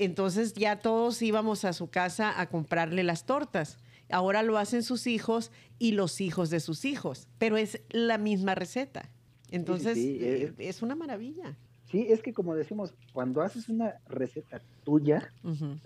entonces 0.00 0.54
ya 0.54 0.78
todos 0.78 1.20
íbamos 1.20 1.66
a 1.66 1.74
su 1.74 1.90
casa 1.90 2.40
a 2.40 2.48
comprarle 2.48 3.02
las 3.02 3.26
tortas. 3.26 3.78
Ahora 4.10 4.42
lo 4.42 4.56
hacen 4.56 4.82
sus 4.82 5.06
hijos 5.06 5.52
y 5.78 5.92
los 5.92 6.20
hijos 6.22 6.48
de 6.48 6.60
sus 6.60 6.86
hijos, 6.86 7.28
pero 7.38 7.58
es 7.58 7.82
la 7.90 8.16
misma 8.16 8.54
receta. 8.54 9.10
Entonces 9.50 9.98
eh, 9.98 10.54
es, 10.58 10.80
una 10.80 10.94
maravilla. 10.94 11.56
Sí, 11.90 12.06
es 12.08 12.22
que 12.22 12.32
como 12.32 12.54
decimos, 12.54 12.94
cuando 13.12 13.42
haces 13.42 13.68
una 13.68 13.96
receta 14.08 14.62
tuya, 14.84 15.32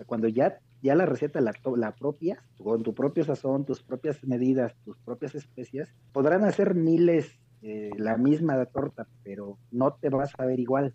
cuando 0.05 0.27
ya, 0.29 0.59
ya 0.85 0.95
la 0.95 1.05
receta 1.07 1.41
la, 1.41 1.51
la 1.75 1.95
propia, 1.95 2.43
con 2.57 2.83
tu 2.83 2.93
propio 2.93 3.25
sazón, 3.25 3.65
tus 3.65 3.81
propias 3.81 4.23
medidas, 4.23 4.75
tus 4.85 4.97
propias 4.99 5.33
especias, 5.33 5.89
podrán 6.13 6.43
hacer 6.43 6.75
miles 6.75 7.39
eh, 7.63 7.89
la 7.97 8.17
misma 8.17 8.63
torta, 8.65 9.07
pero 9.23 9.57
no 9.71 9.93
te 9.93 10.09
vas 10.09 10.31
a 10.37 10.45
ver 10.45 10.59
igual. 10.59 10.93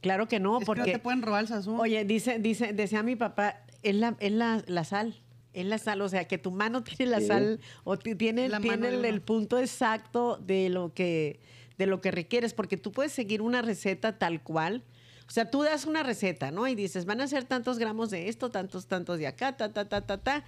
Claro 0.00 0.28
que 0.28 0.38
no, 0.38 0.60
porque. 0.60 0.80
no 0.80 0.92
te 0.92 0.98
pueden 1.00 1.22
robar 1.22 1.42
el 1.42 1.48
sazón. 1.48 1.80
Oye, 1.80 2.04
dice, 2.04 2.38
dice, 2.38 2.72
decía 2.72 3.02
mi 3.02 3.16
papá, 3.16 3.64
es 3.82 3.96
la, 3.96 4.16
es 4.20 4.32
la, 4.32 4.62
la 4.66 4.84
sal. 4.84 5.16
Es 5.52 5.66
la 5.66 5.78
sal, 5.78 6.00
o 6.00 6.08
sea, 6.08 6.26
que 6.28 6.38
tu 6.38 6.52
mano 6.52 6.84
tiene 6.84 7.10
la 7.10 7.20
sal 7.20 7.58
o 7.82 7.98
tiene, 7.98 8.48
tiene 8.60 9.08
el, 9.08 9.20
punto 9.22 9.58
exacto 9.58 10.36
de 10.36 10.68
lo 10.68 10.94
que 10.94 11.40
de 11.78 11.86
lo 11.86 12.00
que 12.00 12.12
requieres, 12.12 12.54
porque 12.54 12.76
tú 12.76 12.92
puedes 12.92 13.10
seguir 13.10 13.42
una 13.42 13.60
receta 13.60 14.18
tal 14.18 14.42
cual. 14.42 14.84
O 15.32 15.34
sea, 15.34 15.50
tú 15.50 15.62
das 15.62 15.86
una 15.86 16.02
receta, 16.02 16.50
¿no? 16.50 16.68
Y 16.68 16.74
dices, 16.74 17.06
van 17.06 17.22
a 17.22 17.26
ser 17.26 17.44
tantos 17.44 17.78
gramos 17.78 18.10
de 18.10 18.28
esto, 18.28 18.50
tantos, 18.50 18.86
tantos 18.86 19.18
de 19.18 19.26
acá, 19.26 19.56
ta, 19.56 19.72
ta, 19.72 19.88
ta, 19.88 20.02
ta, 20.02 20.18
ta. 20.18 20.44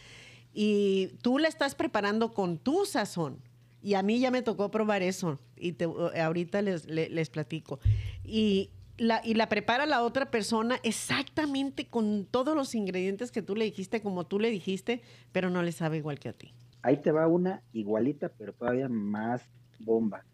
Y 0.52 1.06
tú 1.22 1.38
la 1.38 1.48
estás 1.48 1.74
preparando 1.74 2.34
con 2.34 2.58
tu 2.58 2.84
sazón. 2.84 3.38
Y 3.80 3.94
a 3.94 4.02
mí 4.02 4.20
ya 4.20 4.30
me 4.30 4.42
tocó 4.42 4.70
probar 4.70 5.00
eso. 5.00 5.38
Y 5.56 5.72
te, 5.72 5.86
ahorita 5.86 6.60
les, 6.60 6.84
les, 6.84 7.30
platico. 7.30 7.80
Y 8.24 8.68
y 8.98 9.34
la 9.34 9.48
prepara 9.48 9.86
la 9.86 10.02
otra 10.02 10.30
persona 10.30 10.76
exactamente 10.82 11.86
con 11.86 12.26
todos 12.26 12.54
los 12.54 12.74
ingredientes 12.74 13.32
que 13.32 13.40
tú 13.40 13.56
le 13.56 13.64
dijiste, 13.64 14.02
como 14.02 14.26
tú 14.26 14.38
le 14.38 14.50
dijiste, 14.50 15.00
pero 15.32 15.48
no 15.48 15.62
le 15.62 15.72
sabe 15.72 15.96
igual 15.96 16.18
que 16.18 16.28
a 16.28 16.34
ti. 16.34 16.52
Ahí 16.82 16.98
te 16.98 17.10
va 17.10 17.26
una 17.26 17.62
igualita, 17.72 18.28
pero 18.28 18.52
todavía 18.52 18.90
más 18.90 19.48
bomba. 19.80 20.26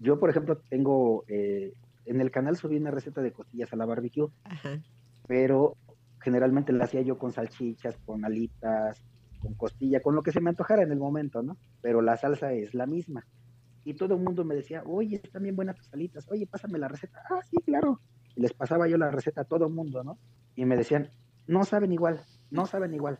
Yo, 0.00 0.18
por 0.18 0.30
ejemplo, 0.30 0.56
tengo, 0.70 1.24
eh, 1.28 1.74
en 2.06 2.20
el 2.20 2.30
canal 2.30 2.56
subí 2.56 2.76
una 2.76 2.90
receta 2.90 3.20
de 3.20 3.32
costillas 3.32 3.72
a 3.72 3.76
la 3.76 3.86
barbecue, 3.86 4.28
pero 5.26 5.76
generalmente 6.20 6.72
la 6.72 6.84
hacía 6.84 7.02
yo 7.02 7.18
con 7.18 7.32
salchichas, 7.32 7.96
con 8.04 8.24
alitas, 8.24 9.02
con 9.40 9.54
costilla, 9.54 10.00
con 10.00 10.14
lo 10.14 10.22
que 10.22 10.32
se 10.32 10.40
me 10.40 10.50
antojara 10.50 10.82
en 10.82 10.92
el 10.92 10.98
momento, 10.98 11.42
¿no? 11.42 11.56
Pero 11.82 12.00
la 12.00 12.16
salsa 12.16 12.52
es 12.52 12.74
la 12.74 12.86
misma 12.86 13.26
y 13.86 13.94
todo 13.94 14.14
el 14.14 14.20
mundo 14.20 14.44
me 14.44 14.56
decía, 14.56 14.82
oye, 14.84 15.20
están 15.22 15.44
bien 15.44 15.54
buenas 15.54 15.76
tus 15.76 15.86
salitas, 15.86 16.26
oye, 16.28 16.44
pásame 16.46 16.76
la 16.76 16.88
receta. 16.88 17.22
Ah, 17.30 17.40
sí, 17.48 17.56
claro. 17.64 18.00
Y 18.34 18.40
les 18.40 18.52
pasaba 18.52 18.88
yo 18.88 18.98
la 18.98 19.12
receta 19.12 19.42
a 19.42 19.44
todo 19.44 19.66
el 19.66 19.72
mundo, 19.72 20.02
¿no? 20.02 20.18
Y 20.56 20.64
me 20.64 20.76
decían, 20.76 21.12
no 21.46 21.64
saben 21.64 21.92
igual, 21.92 22.20
no 22.50 22.66
saben 22.66 22.94
igual. 22.94 23.18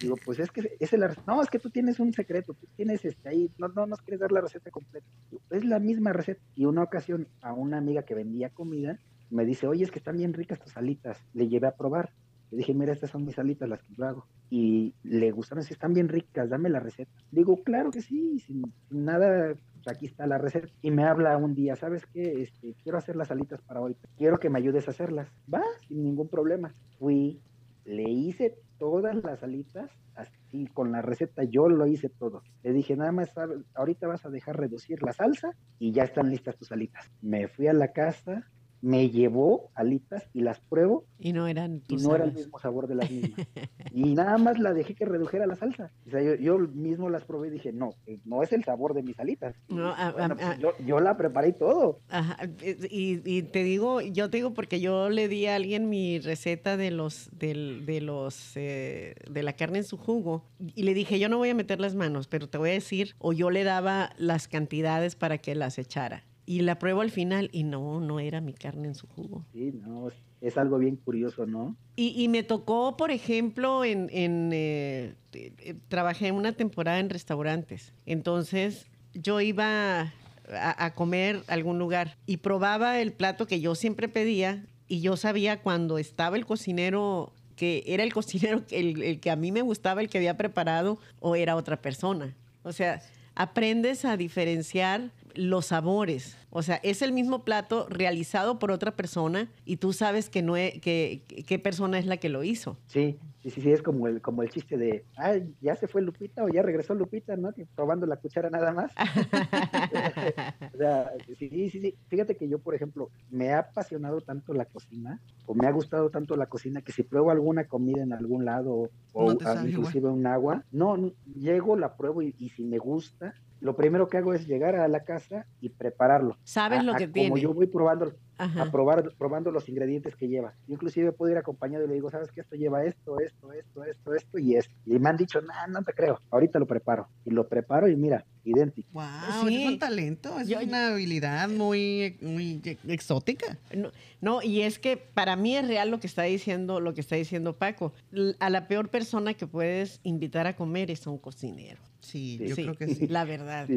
Digo, 0.00 0.16
pues 0.24 0.38
es 0.38 0.50
que 0.50 0.76
es 0.78 0.92
la 0.92 1.14
no, 1.26 1.42
es 1.42 1.50
que 1.50 1.58
tú 1.58 1.70
tienes 1.70 2.00
un 2.00 2.12
secreto, 2.12 2.54
tú 2.54 2.66
tienes 2.76 3.04
este 3.04 3.28
ahí, 3.28 3.50
no, 3.58 3.68
no 3.68 3.86
nos 3.86 4.00
quieres 4.02 4.20
dar 4.20 4.32
la 4.32 4.40
receta 4.40 4.70
completa. 4.70 5.06
es 5.50 5.64
la 5.64 5.78
misma 5.78 6.12
receta. 6.12 6.40
Y 6.54 6.64
una 6.66 6.82
ocasión 6.82 7.28
a 7.42 7.52
una 7.52 7.78
amiga 7.78 8.02
que 8.02 8.14
vendía 8.14 8.50
comida 8.50 8.98
me 9.30 9.44
dice, 9.44 9.66
oye, 9.66 9.84
es 9.84 9.90
que 9.90 9.98
están 9.98 10.16
bien 10.16 10.32
ricas 10.32 10.60
tus 10.60 10.72
salitas. 10.72 11.18
Le 11.34 11.48
llevé 11.48 11.68
a 11.68 11.76
probar. 11.76 12.10
Le 12.50 12.58
dije, 12.58 12.74
mira, 12.74 12.92
estas 12.92 13.10
son 13.10 13.24
mis 13.24 13.36
salitas, 13.36 13.68
las 13.68 13.80
que 13.82 13.94
yo 13.94 14.04
hago. 14.04 14.26
Y 14.50 14.92
le 15.04 15.30
gustaron, 15.30 15.62
si 15.62 15.72
están 15.72 15.94
bien 15.94 16.08
ricas, 16.08 16.50
dame 16.50 16.68
la 16.68 16.80
receta. 16.80 17.12
Digo, 17.30 17.62
claro 17.62 17.92
que 17.92 18.02
sí, 18.02 18.40
sin 18.40 18.62
nada 18.90 19.54
aquí 19.86 20.06
está 20.06 20.26
la 20.26 20.38
receta. 20.38 20.68
Y 20.82 20.90
me 20.90 21.04
habla 21.04 21.36
un 21.36 21.54
día, 21.54 21.76
¿sabes 21.76 22.04
qué? 22.06 22.42
Este, 22.42 22.74
quiero 22.82 22.98
hacer 22.98 23.14
las 23.14 23.30
alitas 23.30 23.60
para 23.62 23.80
hoy. 23.80 23.96
Quiero 24.18 24.38
que 24.38 24.50
me 24.50 24.58
ayudes 24.58 24.88
a 24.88 24.90
hacerlas. 24.90 25.28
Va, 25.52 25.62
sin 25.86 26.02
ningún 26.02 26.28
problema. 26.28 26.74
Fui, 26.98 27.40
le 27.84 28.08
hice 28.08 28.58
todas 28.78 29.14
las 29.16 29.42
alitas, 29.42 29.90
así 30.14 30.66
con 30.68 30.92
la 30.92 31.02
receta 31.02 31.44
yo 31.44 31.68
lo 31.68 31.86
hice 31.86 32.08
todo. 32.08 32.42
Le 32.62 32.72
dije, 32.72 32.96
nada 32.96 33.12
más, 33.12 33.32
ahorita 33.74 34.06
vas 34.06 34.24
a 34.24 34.30
dejar 34.30 34.58
reducir 34.58 35.02
la 35.02 35.12
salsa 35.12 35.56
y 35.78 35.92
ya 35.92 36.04
están 36.04 36.30
listas 36.30 36.56
tus 36.56 36.72
alitas. 36.72 37.10
Me 37.20 37.48
fui 37.48 37.68
a 37.68 37.72
la 37.72 37.92
casa, 37.92 38.50
me 38.82 39.10
llevó 39.10 39.70
alitas 39.74 40.28
y 40.32 40.40
las 40.40 40.60
pruebo. 40.60 41.04
Y 41.18 41.32
no 41.32 41.46
eran 41.46 41.82
Y 41.88 41.96
no 41.96 42.14
era 42.14 42.24
el 42.24 42.32
mismo 42.32 42.58
sabor 42.58 42.86
de 42.86 42.94
las 42.94 43.10
mismas. 43.10 43.46
y 43.92 44.14
nada 44.14 44.38
más 44.38 44.58
la 44.58 44.72
dejé 44.72 44.94
que 44.94 45.04
redujera 45.04 45.46
la 45.46 45.54
salsa. 45.54 45.90
O 46.06 46.10
sea, 46.10 46.36
yo, 46.36 46.58
mismo 46.58 47.10
las 47.10 47.24
probé 47.24 47.48
y 47.48 47.50
dije, 47.50 47.72
no, 47.72 47.94
eh, 48.06 48.18
no 48.24 48.42
es 48.42 48.52
el 48.52 48.64
sabor 48.64 48.94
de 48.94 49.02
mis 49.02 49.18
alitas. 49.18 49.54
No, 49.68 49.94
pues 50.16 50.58
yo, 50.58 50.72
yo, 50.84 51.00
la 51.00 51.16
preparé 51.16 51.52
todo. 51.52 52.00
Ajá. 52.08 52.38
Y, 52.62 53.20
y, 53.24 53.42
te 53.42 53.62
digo, 53.62 54.00
yo 54.00 54.30
te 54.30 54.38
digo 54.38 54.54
porque 54.54 54.80
yo 54.80 55.10
le 55.10 55.28
di 55.28 55.46
a 55.46 55.56
alguien 55.56 55.88
mi 55.88 56.18
receta 56.18 56.76
de 56.76 56.90
los, 56.90 57.30
de, 57.32 57.82
de 57.84 58.00
los, 58.00 58.56
eh, 58.56 59.14
de 59.30 59.42
la 59.42 59.54
carne 59.54 59.78
en 59.78 59.84
su 59.84 59.96
jugo 59.96 60.44
y 60.74 60.84
le 60.84 60.94
dije, 60.94 61.18
yo 61.18 61.28
no 61.28 61.38
voy 61.38 61.50
a 61.50 61.54
meter 61.54 61.80
las 61.80 61.94
manos, 61.94 62.28
pero 62.28 62.48
te 62.48 62.58
voy 62.58 62.70
a 62.70 62.74
decir, 62.74 63.14
o 63.18 63.32
yo 63.32 63.50
le 63.50 63.64
daba 63.64 64.10
las 64.16 64.48
cantidades 64.48 65.16
para 65.16 65.38
que 65.38 65.54
las 65.54 65.78
echara 65.78 66.24
y 66.50 66.62
la 66.62 66.80
pruebo 66.80 67.00
al 67.00 67.12
final 67.12 67.48
y 67.52 67.62
no, 67.62 68.00
no 68.00 68.18
era 68.18 68.40
mi 68.40 68.52
carne 68.52 68.88
en 68.88 68.96
su 68.96 69.06
jugo. 69.06 69.46
Sí, 69.52 69.70
no, 69.86 70.08
es, 70.40 70.58
algo 70.58 70.78
bien 70.78 70.96
curioso, 70.96 71.46
¿no? 71.46 71.76
Y, 71.94 72.26
me 72.26 72.42
tocó, 72.42 72.96
por 72.96 73.12
ejemplo, 73.12 73.84
en, 73.84 74.10
en 74.10 74.50
eh, 74.52 75.14
eh, 75.32 75.76
trabajé 75.86 76.32
una 76.32 76.50
temporada 76.50 76.98
en 76.98 77.08
restaurantes. 77.08 77.92
Entonces 78.04 78.88
yo 79.14 79.40
iba 79.40 80.00
a, 80.00 80.84
a, 80.86 80.94
comer 80.96 81.40
a 81.46 81.52
algún 81.52 81.78
lugar 81.78 82.16
y 82.26 82.38
probaba 82.38 82.98
el 82.98 83.12
plato 83.12 83.46
que 83.46 83.60
yo 83.60 83.76
siempre 83.76 84.08
pedía 84.08 84.66
y 84.88 85.02
yo 85.02 85.16
sabía 85.16 85.62
cuando 85.62 85.98
estaba 85.98 86.36
el 86.36 86.46
cocinero 86.46 87.32
que 87.54 87.84
era 87.86 88.02
el 88.02 88.12
cocinero 88.12 88.64
el, 88.72 89.00
el 89.04 89.20
que 89.20 89.30
a 89.30 89.36
mí 89.36 89.52
me 89.52 89.62
gustaba, 89.62 90.00
el 90.00 90.08
que 90.08 90.18
había 90.18 90.36
preparado, 90.36 90.98
o 91.20 91.36
era 91.36 91.54
otra 91.54 91.80
persona. 91.80 92.34
O 92.64 92.72
sea, 92.72 93.00
aprendes 93.36 94.04
a 94.04 94.16
diferenciar 94.16 95.12
los 95.34 95.66
sabores. 95.66 96.36
O 96.50 96.62
sea, 96.62 96.76
es 96.82 97.02
el 97.02 97.12
mismo 97.12 97.44
plato 97.44 97.86
realizado 97.88 98.58
por 98.58 98.70
otra 98.70 98.96
persona 98.96 99.50
y 99.64 99.76
tú 99.76 99.92
sabes 99.92 100.28
que 100.28 100.42
no 100.42 100.56
es, 100.56 100.80
que, 100.80 101.24
qué 101.46 101.58
persona 101.58 101.98
es 101.98 102.06
la 102.06 102.16
que 102.16 102.28
lo 102.28 102.42
hizo. 102.42 102.76
Sí, 102.86 103.18
sí, 103.42 103.50
sí, 103.50 103.60
sí, 103.60 103.70
es 103.70 103.82
como 103.82 104.08
el, 104.08 104.20
como 104.20 104.42
el 104.42 104.50
chiste 104.50 104.76
de, 104.76 105.04
ah, 105.16 105.34
ya 105.60 105.76
se 105.76 105.86
fue 105.86 106.02
Lupita 106.02 106.44
o 106.44 106.48
ya 106.48 106.62
regresó 106.62 106.94
Lupita, 106.94 107.36
¿no? 107.36 107.52
Probando 107.74 108.06
la 108.06 108.16
cuchara 108.16 108.50
nada 108.50 108.72
más. 108.72 108.92
o 110.74 110.76
sea, 110.76 111.12
sí, 111.38 111.48
sí, 111.48 111.70
sí. 111.70 111.94
Fíjate 112.08 112.36
que 112.36 112.48
yo, 112.48 112.58
por 112.58 112.74
ejemplo, 112.74 113.10
me 113.30 113.52
ha 113.52 113.60
apasionado 113.60 114.20
tanto 114.20 114.52
la 114.52 114.64
cocina 114.64 115.20
o 115.46 115.54
me 115.54 115.66
ha 115.66 115.70
gustado 115.72 116.10
tanto 116.10 116.36
la 116.36 116.46
cocina 116.46 116.82
que 116.82 116.92
si 116.92 117.02
pruebo 117.02 117.30
alguna 117.30 117.64
comida 117.64 118.02
en 118.02 118.12
algún 118.12 118.44
lado 118.44 118.90
o 119.12 119.32
inclusive 119.64 120.08
un 120.08 120.26
agua, 120.26 120.64
no, 120.72 121.12
llego, 121.36 121.76
la 121.76 121.96
pruebo 121.96 122.22
y 122.22 122.32
si 122.32 122.64
me 122.64 122.78
gusta, 122.78 123.34
lo 123.60 123.76
primero 123.76 124.08
que 124.08 124.18
hago 124.18 124.34
es 124.34 124.46
llegar 124.46 124.74
a 124.76 124.88
la 124.88 125.04
casa 125.04 125.46
y 125.60 125.68
prepararlo. 125.68 126.36
Sabes 126.44 126.82
lo 126.84 126.94
que 126.94 127.08
tiene. 127.08 127.28
Como 127.28 127.40
yo 127.40 127.54
voy 127.54 127.66
probando, 127.66 128.14
a 128.38 128.70
probar, 128.70 129.12
probando 129.18 129.50
los 129.50 129.68
ingredientes 129.68 130.16
que 130.16 130.28
lleva. 130.28 130.54
inclusive 130.66 131.12
puedo 131.12 131.30
ir 131.32 131.38
acompañado 131.38 131.84
y 131.84 131.88
le 131.88 131.94
digo, 131.94 132.10
¿sabes 132.10 132.30
qué? 132.32 132.40
Esto 132.40 132.56
lleva 132.56 132.84
esto, 132.84 133.20
esto, 133.20 133.52
esto, 133.52 133.84
esto, 133.84 134.14
esto 134.14 134.38
y 134.38 134.56
esto. 134.56 134.74
Y 134.86 134.98
me 134.98 135.10
han 135.10 135.16
dicho, 135.16 135.40
no, 135.42 135.52
no 135.68 135.82
te 135.82 135.92
creo. 135.92 136.20
Ahorita 136.30 136.58
lo 136.58 136.66
preparo. 136.66 137.08
Y 137.26 137.30
lo 137.30 137.48
preparo 137.48 137.86
y 137.88 137.96
mira, 137.96 138.24
idéntico. 138.44 138.88
Wow, 138.92 139.48
es 139.48 139.66
un 139.66 139.78
talento, 139.78 140.40
es 140.40 140.50
una 140.50 140.88
habilidad 140.88 141.48
muy, 141.50 142.16
muy 142.22 142.78
exótica. 142.88 143.58
No, 143.74 143.90
no, 144.22 144.42
y 144.42 144.62
es 144.62 144.78
que 144.78 144.96
para 144.96 145.36
mí 145.36 145.56
es 145.56 145.66
real 145.66 145.90
lo 145.90 146.00
que 146.00 146.06
está 146.06 146.22
diciendo, 146.22 146.80
lo 146.80 146.94
que 146.94 147.02
está 147.02 147.16
diciendo 147.16 147.56
Paco. 147.56 147.92
A 148.38 148.48
la 148.48 148.68
peor 148.68 148.88
persona 148.88 149.34
que 149.34 149.46
puedes 149.46 150.00
invitar 150.02 150.46
a 150.46 150.56
comer 150.56 150.90
es 150.90 151.06
a 151.06 151.10
un 151.10 151.18
cocinero. 151.18 151.89
Sí, 152.00 152.38
yo 152.40 152.54
creo 152.54 152.74
que 152.74 152.94
sí. 152.94 153.06
La 153.08 153.24
verdad. 153.24 153.68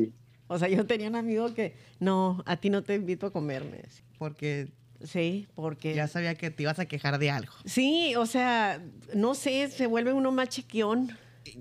O 0.47 0.57
sea, 0.59 0.67
yo 0.67 0.85
tenía 0.85 1.07
un 1.07 1.15
amigo 1.15 1.53
que, 1.53 1.75
no, 1.99 2.43
a 2.45 2.57
ti 2.57 2.69
no 2.69 2.83
te 2.83 2.95
invito 2.95 3.27
a 3.27 3.31
comerme. 3.31 3.81
Porque... 4.17 4.71
Sí, 5.03 5.47
porque... 5.55 5.95
Ya 5.95 6.07
sabía 6.07 6.35
que 6.35 6.49
te 6.49 6.63
ibas 6.63 6.79
a 6.79 6.85
quejar 6.85 7.19
de 7.19 7.29
algo. 7.29 7.51
Sí, 7.65 8.15
o 8.15 8.25
sea, 8.25 8.81
no 9.13 9.35
sé, 9.35 9.69
se 9.69 9.85
vuelve 9.85 10.13
uno 10.13 10.31
más 10.31 10.49
chequión 10.49 11.11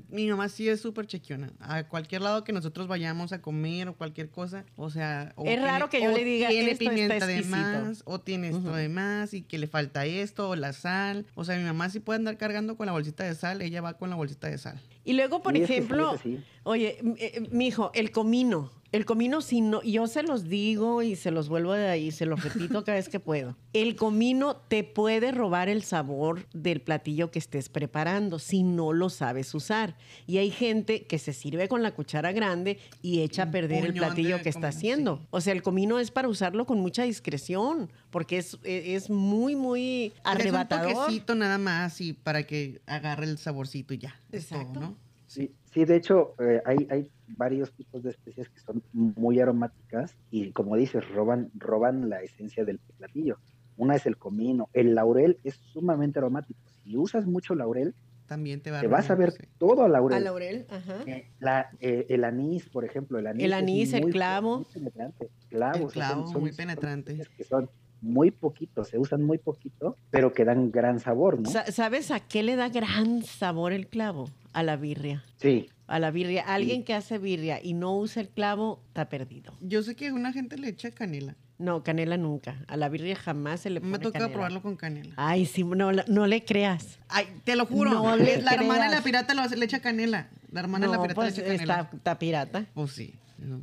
mi 0.08 0.28
mamá 0.28 0.48
sí 0.48 0.68
es 0.68 0.80
súper 0.80 1.06
chequiona. 1.06 1.52
A 1.60 1.84
cualquier 1.84 2.22
lado 2.22 2.44
que 2.44 2.52
nosotros 2.52 2.86
vayamos 2.86 3.32
a 3.32 3.40
comer 3.40 3.88
o 3.88 3.94
cualquier 3.94 4.30
cosa, 4.30 4.64
o 4.76 4.90
sea... 4.90 5.34
es 5.44 5.62
raro 5.62 5.88
que 5.88 6.02
yo 6.02 6.10
le 6.10 6.24
diga, 6.24 6.48
tiene 6.48 6.76
pimienta 6.76 7.26
de 7.26 7.42
más, 7.42 8.02
o 8.04 8.20
tiene 8.20 8.48
esto 8.48 8.72
de 8.74 8.88
más, 8.88 9.34
y 9.34 9.42
que 9.42 9.58
le 9.58 9.66
falta 9.66 10.06
esto, 10.06 10.50
o 10.50 10.56
la 10.56 10.72
sal. 10.72 11.26
O 11.34 11.44
sea, 11.44 11.56
mi 11.56 11.64
mamá 11.64 11.90
sí 11.90 12.00
puede 12.00 12.18
andar 12.18 12.36
cargando 12.36 12.76
con 12.76 12.86
la 12.86 12.92
bolsita 12.92 13.24
de 13.24 13.34
sal, 13.34 13.62
ella 13.62 13.80
va 13.80 13.94
con 13.94 14.10
la 14.10 14.16
bolsita 14.16 14.48
de 14.48 14.58
sal. 14.58 14.80
Y 15.04 15.14
luego, 15.14 15.42
por 15.42 15.56
ejemplo, 15.56 16.18
oye, 16.62 16.98
eh, 17.18 17.48
mi 17.50 17.66
hijo, 17.66 17.90
el 17.94 18.10
comino. 18.10 18.70
El 18.92 19.06
comino, 19.06 19.40
si 19.40 19.62
no, 19.62 19.82
yo 19.82 20.06
se 20.06 20.22
los 20.22 20.50
digo 20.50 21.02
y 21.02 21.16
se 21.16 21.30
los 21.30 21.48
vuelvo 21.48 21.72
de 21.72 21.88
ahí, 21.88 22.10
se 22.10 22.26
los 22.26 22.42
repito 22.42 22.84
cada 22.84 22.98
vez 22.98 23.08
que 23.08 23.20
puedo. 23.20 23.56
El 23.72 23.96
comino 23.96 24.56
te 24.56 24.84
puede 24.84 25.32
robar 25.32 25.70
el 25.70 25.82
sabor 25.82 26.46
del 26.52 26.82
platillo 26.82 27.30
que 27.30 27.38
estés 27.38 27.70
preparando 27.70 28.38
si 28.38 28.62
no 28.62 28.92
lo 28.92 29.08
sabes 29.08 29.54
usar. 29.54 29.96
Y 30.26 30.36
hay 30.36 30.50
gente 30.50 31.06
que 31.06 31.18
se 31.18 31.32
sirve 31.32 31.68
con 31.68 31.82
la 31.82 31.92
cuchara 31.94 32.32
grande 32.32 32.78
y 33.00 33.20
echa 33.20 33.44
a 33.44 33.50
perder 33.50 33.86
el 33.86 33.94
platillo 33.94 34.42
que 34.42 34.50
está 34.50 34.68
haciendo. 34.68 35.26
O 35.30 35.40
sea, 35.40 35.54
el 35.54 35.62
comino 35.62 35.98
es 35.98 36.10
para 36.10 36.28
usarlo 36.28 36.66
con 36.66 36.78
mucha 36.78 37.04
discreción, 37.04 37.90
porque 38.10 38.36
es, 38.36 38.58
es 38.62 39.08
muy, 39.08 39.56
muy 39.56 40.12
arrebatador. 40.22 40.90
Es 40.90 40.96
un 40.96 41.02
toquecito 41.04 41.34
nada 41.34 41.56
más 41.56 41.98
y 42.02 42.12
para 42.12 42.42
que 42.46 42.82
agarre 42.84 43.24
el 43.24 43.38
saborcito 43.38 43.94
y 43.94 43.98
ya. 43.98 44.20
Exacto. 44.32 44.80
¿no? 44.80 44.96
Sí, 45.26 45.50
sí, 45.72 45.84
de 45.84 45.96
hecho, 45.96 46.34
eh, 46.38 46.62
hay, 46.64 46.86
hay 46.90 47.08
varios 47.28 47.72
tipos 47.72 48.02
de 48.02 48.10
especies 48.10 48.48
que 48.48 48.60
son 48.60 48.82
muy 48.92 49.40
aromáticas 49.40 50.16
y 50.30 50.52
como 50.52 50.76
dices, 50.76 51.08
roban, 51.10 51.50
roban 51.54 52.08
la 52.08 52.22
esencia 52.22 52.64
del 52.64 52.78
platillo. 52.98 53.38
Una 53.76 53.96
es 53.96 54.06
el 54.06 54.16
comino. 54.16 54.68
El 54.72 54.94
laurel 54.94 55.38
es 55.44 55.54
sumamente 55.72 56.18
aromático. 56.18 56.60
Si 56.84 56.96
usas 56.96 57.26
mucho 57.26 57.54
laurel, 57.54 57.94
también 58.26 58.60
te, 58.60 58.70
va 58.70 58.80
te 58.80 58.86
vas 58.86 59.10
a 59.10 59.14
ver 59.14 59.34
todo 59.58 59.84
a 59.84 59.88
laurel. 59.88 60.16
A 60.16 60.20
laurel, 60.20 60.66
ajá. 60.70 61.02
Eh, 61.06 61.28
la, 61.38 61.70
eh, 61.80 62.06
el 62.08 62.24
anís, 62.24 62.68
por 62.68 62.84
ejemplo, 62.84 63.18
el 63.18 63.26
anís. 63.26 63.44
El 63.44 63.52
anís, 63.52 63.92
el 63.92 64.10
clavo. 64.10 64.58
Muy 64.58 64.72
penetrante. 64.72 65.30
Clavos, 65.48 65.80
el 65.80 65.88
clavo, 65.88 66.26
son, 66.28 66.40
muy 66.40 66.52
penetrante. 66.52 67.20
Que 67.36 67.44
son 67.44 67.68
muy 68.00 68.30
poquitos, 68.30 68.88
se 68.88 68.98
usan 68.98 69.22
muy 69.22 69.38
poquito, 69.38 69.96
pero 70.10 70.32
que 70.32 70.44
dan 70.44 70.70
gran 70.70 70.98
sabor, 70.98 71.40
¿no? 71.40 71.50
¿Sabes 71.50 72.10
a 72.10 72.20
qué 72.20 72.42
le 72.42 72.56
da 72.56 72.68
gran 72.68 73.22
sabor 73.22 73.72
el 73.72 73.86
clavo? 73.86 74.28
A 74.52 74.62
la 74.62 74.76
birria. 74.76 75.24
Sí. 75.36 75.70
A 75.86 75.98
la 75.98 76.10
birria. 76.10 76.42
Alguien 76.42 76.84
que 76.84 76.94
hace 76.94 77.18
birria 77.18 77.60
y 77.62 77.74
no 77.74 77.96
usa 77.96 78.22
el 78.22 78.28
clavo, 78.28 78.82
está 78.88 79.08
perdido. 79.08 79.52
Yo 79.60 79.82
sé 79.82 79.94
que 79.96 80.12
una 80.12 80.32
gente 80.32 80.56
le 80.56 80.68
echa 80.68 80.90
canela. 80.90 81.36
No, 81.58 81.84
canela 81.84 82.16
nunca. 82.16 82.64
A 82.66 82.76
la 82.76 82.88
birria 82.88 83.14
jamás 83.14 83.60
se 83.60 83.70
le 83.70 83.80
pone 83.80 83.92
Me 83.92 83.98
toca 84.00 84.28
probarlo 84.28 84.62
con 84.62 84.76
canela. 84.76 85.14
Ay, 85.16 85.46
sí, 85.46 85.62
no, 85.62 85.92
no 85.92 86.26
le 86.26 86.44
creas. 86.44 86.98
Ay, 87.08 87.26
te 87.44 87.54
lo 87.54 87.66
juro. 87.66 87.90
No 87.90 88.16
le 88.16 88.42
la 88.42 88.52
hermana 88.54 88.86
de 88.86 88.96
la 88.96 89.02
pirata 89.02 89.32
le 89.34 89.64
echa 89.64 89.80
canela. 89.80 90.28
La 90.50 90.60
hermana 90.60 90.86
de 90.86 90.92
la 90.92 91.00
pirata 91.00 91.24
le 91.24 91.30
pues, 91.30 91.38
echa 91.38 91.46
canela. 91.46 91.90
Está, 91.92 92.18
pirata. 92.18 92.66
Pues 92.74 92.90
sí, 92.92 93.14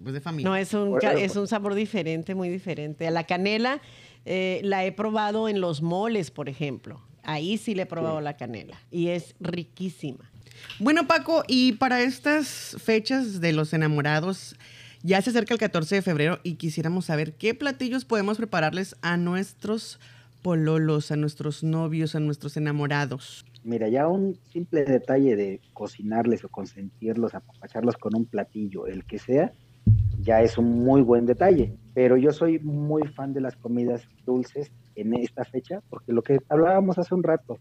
pues 0.01 0.13
de 0.13 0.21
familia. 0.21 0.49
No, 0.49 0.55
es 0.55 0.73
un, 0.73 0.97
es 1.03 1.35
un 1.35 1.47
sabor 1.47 1.75
diferente, 1.75 2.35
muy 2.35 2.47
diferente. 2.47 3.05
A 3.05 3.11
la 3.11 3.25
canela 3.25 3.81
eh, 4.25 4.61
la 4.63 4.85
he 4.85 4.91
probado 4.91 5.49
en 5.49 5.59
los 5.59 5.81
moles, 5.81 6.31
por 6.31 6.47
ejemplo. 6.47 7.01
Ahí 7.23 7.57
sí 7.57 7.75
le 7.75 7.83
he 7.83 7.85
probado 7.85 8.21
la 8.21 8.37
canela. 8.37 8.79
Y 8.91 9.09
es 9.09 9.35
riquísima. 9.39 10.28
Bueno, 10.79 11.07
Paco, 11.07 11.43
y 11.47 11.73
para 11.73 12.01
estas 12.01 12.75
fechas 12.81 13.41
de 13.41 13.53
los 13.53 13.73
enamorados, 13.73 14.55
ya 15.03 15.21
se 15.21 15.29
acerca 15.29 15.53
el 15.53 15.59
14 15.59 15.95
de 15.95 16.01
febrero 16.01 16.39
y 16.43 16.55
quisiéramos 16.55 17.05
saber 17.05 17.33
qué 17.33 17.53
platillos 17.53 18.05
podemos 18.05 18.37
prepararles 18.37 18.95
a 19.01 19.17
nuestros 19.17 19.99
pololos, 20.41 21.11
a 21.11 21.15
nuestros 21.15 21.63
novios, 21.63 22.15
a 22.15 22.19
nuestros 22.19 22.57
enamorados. 22.57 23.45
Mira, 23.63 23.89
ya 23.89 24.07
un 24.07 24.37
simple 24.51 24.85
detalle 24.85 25.35
de 25.35 25.61
cocinarles 25.73 26.43
o 26.45 26.49
consentirlos, 26.49 27.35
apapacharlos 27.35 27.97
con 27.97 28.15
un 28.15 28.25
platillo, 28.25 28.87
el 28.87 29.05
que 29.05 29.19
sea, 29.19 29.53
ya 30.21 30.41
es 30.41 30.57
un 30.57 30.83
muy 30.83 31.01
buen 31.01 31.25
detalle. 31.25 31.75
Pero 31.93 32.17
yo 32.17 32.31
soy 32.31 32.59
muy 32.59 33.07
fan 33.07 33.33
de 33.33 33.41
las 33.41 33.55
comidas 33.55 34.07
dulces 34.25 34.71
en 34.95 35.13
esta 35.13 35.43
fecha, 35.45 35.81
porque 35.89 36.13
lo 36.13 36.21
que 36.21 36.39
hablábamos 36.49 36.97
hace 36.97 37.13
un 37.15 37.23
rato, 37.23 37.57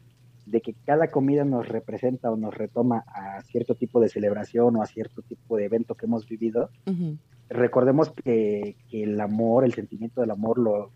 de 0.50 0.60
que 0.60 0.74
cada 0.84 1.08
comida 1.08 1.44
nos 1.44 1.68
representa 1.68 2.30
o 2.30 2.36
nos 2.36 2.54
retoma 2.54 3.04
a 3.06 3.42
cierto 3.42 3.74
tipo 3.74 4.00
de 4.00 4.08
celebración 4.08 4.76
o 4.76 4.82
a 4.82 4.86
cierto 4.86 5.22
tipo 5.22 5.56
de 5.56 5.66
evento 5.66 5.94
que 5.94 6.06
hemos 6.06 6.26
vivido, 6.26 6.70
recordemos 7.48 8.12
que, 8.12 8.76
el 8.90 9.20
amor, 9.20 9.64
el 9.64 9.74
sentimiento 9.74 10.20
del 10.20 10.30
amor 10.30 10.58
lo, 10.58 10.92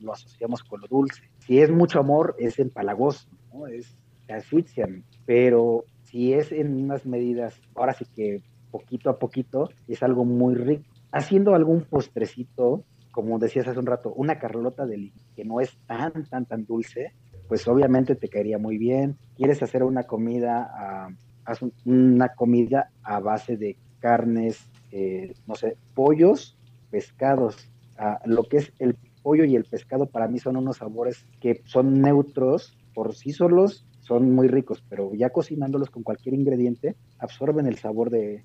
lo, 0.00 0.12
asociamos 0.12 0.62
con 0.62 0.80
lo 0.80 0.86
dulce. 0.86 1.30
Si 1.38 1.60
es 1.60 1.70
mucho 1.70 2.00
amor, 2.00 2.34
es 2.38 2.58
empalagoso, 2.58 3.28
¿no? 3.52 3.66
es 3.66 3.96
asfixian, 4.28 5.04
pero 5.26 5.84
si 6.02 6.32
es 6.32 6.50
en 6.50 6.84
unas 6.84 7.04
medidas, 7.04 7.60
ahora 7.74 7.92
sí 7.92 8.06
que 8.16 8.42
poquito 8.70 9.10
a 9.10 9.18
poquito, 9.18 9.68
es 9.86 10.02
algo 10.02 10.24
muy 10.24 10.54
rico. 10.54 10.84
Haciendo 11.12 11.54
algún 11.54 11.82
postrecito, 11.82 12.84
como 13.12 13.38
decías 13.38 13.68
hace 13.68 13.78
un 13.78 13.86
rato, 13.86 14.12
una 14.14 14.38
carlota 14.38 14.86
de 14.86 15.12
que 15.36 15.44
no 15.44 15.60
es 15.60 15.76
tan, 15.86 16.24
tan, 16.24 16.46
tan 16.46 16.64
dulce, 16.64 17.12
pues 17.48 17.66
obviamente 17.68 18.14
te 18.14 18.28
caería 18.28 18.58
muy 18.58 18.78
bien. 18.78 19.16
Quieres 19.36 19.62
hacer 19.62 19.82
una 19.82 20.04
comida, 20.04 20.70
ah, 20.72 21.08
haz 21.44 21.60
una 21.84 22.28
comida 22.30 22.90
a 23.02 23.20
base 23.20 23.56
de 23.56 23.76
carnes, 24.00 24.70
eh, 24.90 25.34
no 25.46 25.54
sé, 25.54 25.76
pollos, 25.94 26.56
pescados. 26.90 27.70
Ah, 27.98 28.20
lo 28.24 28.44
que 28.44 28.58
es 28.58 28.72
el 28.78 28.96
pollo 29.22 29.44
y 29.44 29.56
el 29.56 29.64
pescado 29.64 30.06
para 30.06 30.28
mí 30.28 30.38
son 30.38 30.56
unos 30.56 30.78
sabores 30.78 31.26
que 31.40 31.62
son 31.64 32.00
neutros 32.00 32.76
por 32.94 33.14
sí 33.14 33.32
solos, 33.32 33.86
son 34.00 34.32
muy 34.32 34.48
ricos, 34.48 34.84
pero 34.88 35.14
ya 35.14 35.30
cocinándolos 35.30 35.90
con 35.90 36.02
cualquier 36.02 36.34
ingrediente, 36.34 36.94
absorben 37.18 37.66
el 37.66 37.78
sabor 37.78 38.10
de, 38.10 38.44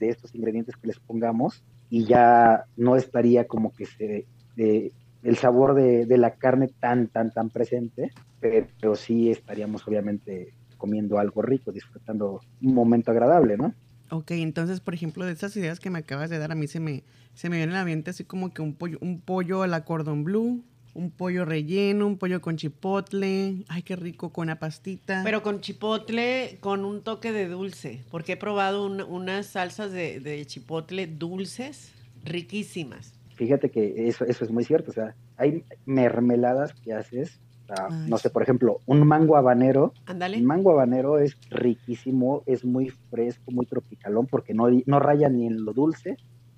estos 0.00 0.34
ingredientes 0.34 0.76
que 0.76 0.88
les 0.88 0.98
pongamos 1.00 1.64
y 1.88 2.04
ya 2.04 2.64
no 2.76 2.94
estaría 2.94 3.46
como 3.46 3.72
que 3.72 3.86
se, 3.86 4.26
el 4.56 5.36
sabor 5.36 5.74
de, 5.74 6.04
de, 6.04 6.18
la 6.18 6.34
carne 6.34 6.68
tan, 6.78 7.08
tan, 7.08 7.32
tan 7.32 7.48
presente, 7.48 8.10
pero 8.40 8.94
sí 8.96 9.30
estaríamos 9.30 9.86
obviamente 9.86 10.54
comiendo 10.76 11.18
algo 11.18 11.42
rico, 11.42 11.72
disfrutando 11.72 12.40
un 12.62 12.74
momento 12.74 13.10
agradable, 13.10 13.56
¿no? 13.56 13.74
Ok, 14.10 14.30
entonces, 14.32 14.80
por 14.80 14.94
ejemplo, 14.94 15.26
de 15.26 15.32
esas 15.32 15.54
ideas 15.56 15.80
que 15.80 15.90
me 15.90 15.98
acabas 15.98 16.30
de 16.30 16.38
dar, 16.38 16.50
a 16.50 16.54
mí 16.54 16.66
se 16.66 16.80
me, 16.80 17.04
se 17.34 17.50
me 17.50 17.56
viene 17.58 17.72
a 17.72 17.76
la 17.76 17.84
mente 17.84 18.10
así 18.10 18.24
como 18.24 18.54
que 18.54 18.62
un 18.62 18.74
pollo, 18.74 18.98
un 19.02 19.20
pollo 19.20 19.62
a 19.62 19.66
la 19.66 19.84
cordon 19.84 20.24
bleu, 20.24 20.64
un 20.94 21.10
pollo 21.10 21.44
relleno, 21.44 22.06
un 22.06 22.16
pollo 22.16 22.40
con 22.40 22.56
chipotle, 22.56 23.64
ay, 23.68 23.82
qué 23.82 23.96
rico, 23.96 24.32
con 24.32 24.44
una 24.44 24.58
pastita. 24.58 25.22
Pero 25.24 25.42
con 25.42 25.60
chipotle 25.60 26.56
con 26.60 26.84
un 26.86 27.02
toque 27.02 27.32
de 27.32 27.48
dulce, 27.48 28.00
porque 28.10 28.32
he 28.32 28.36
probado 28.38 28.86
un- 28.86 29.02
unas 29.02 29.46
salsas 29.46 29.92
de, 29.92 30.20
de 30.20 30.44
chipotle 30.46 31.06
dulces, 31.06 31.92
riquísimas. 32.24 33.12
Fíjate 33.36 33.70
que 33.70 34.08
eso, 34.08 34.24
eso 34.24 34.44
es 34.44 34.50
muy 34.50 34.64
cierto, 34.64 34.90
o 34.90 34.94
sea, 34.94 35.14
hay 35.36 35.64
mermeladas 35.84 36.72
que 36.82 36.92
haces, 36.94 37.40
sea, 37.74 37.88
no 38.06 38.18
sé, 38.18 38.30
por 38.30 38.42
ejemplo, 38.42 38.80
un 38.86 39.06
mango 39.06 39.36
habanero, 39.36 39.92
Ándale. 40.06 40.36
el 40.38 40.44
mango 40.44 40.70
habanero 40.72 41.18
es 41.18 41.36
riquísimo, 41.50 42.42
es 42.46 42.64
muy 42.64 42.90
fresco, 43.10 43.50
muy 43.50 43.66
tropicalón, 43.66 44.26
porque 44.26 44.54
no, 44.54 44.68
no 44.86 44.98
raya 45.00 45.28
ni 45.28 45.46
en 45.46 45.64
lo 45.64 45.72
dulce 45.72 46.16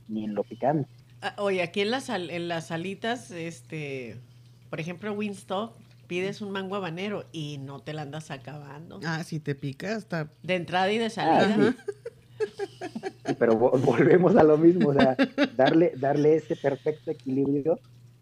ni 0.09 0.25
en 0.25 0.35
lo 0.35 0.45
picante. 0.45 0.89
Ah, 1.23 1.35
Oye, 1.39 1.63
aquí 1.63 1.81
en 1.83 1.91
las, 1.91 2.09
en 2.09 2.49
las 2.49 2.69
salitas, 2.69 3.31
este, 3.31 4.21
por 4.71 4.81
ejemplo, 4.81 5.13
Winstop, 5.13 5.73
pides 6.07 6.41
un 6.41 6.51
mango 6.51 6.77
habanero 6.77 7.25
y 7.33 7.59
no 7.59 7.81
te 7.81 7.93
la 7.93 8.03
andas 8.03 8.31
acabando. 8.31 9.01
Ah, 9.05 9.23
si 9.23 9.39
te 9.39 9.55
pica, 9.55 9.95
hasta... 9.97 10.33
De 10.43 10.55
entrada 10.57 10.91
y 10.91 10.99
de 10.99 11.07
Ah, 11.07 11.11
salida. 11.11 11.77
Sí, 13.27 13.35
pero 13.39 13.53
vo- 13.55 13.79
volvemos 13.85 14.35
a 14.37 14.43
lo 14.43 14.57
mismo, 14.59 14.89
o 14.89 14.95
sea, 14.95 15.15
darle, 15.57 15.93
darle 15.97 16.37
ese 16.37 16.57
perfecto 16.57 17.11
equilibrio 17.11 17.79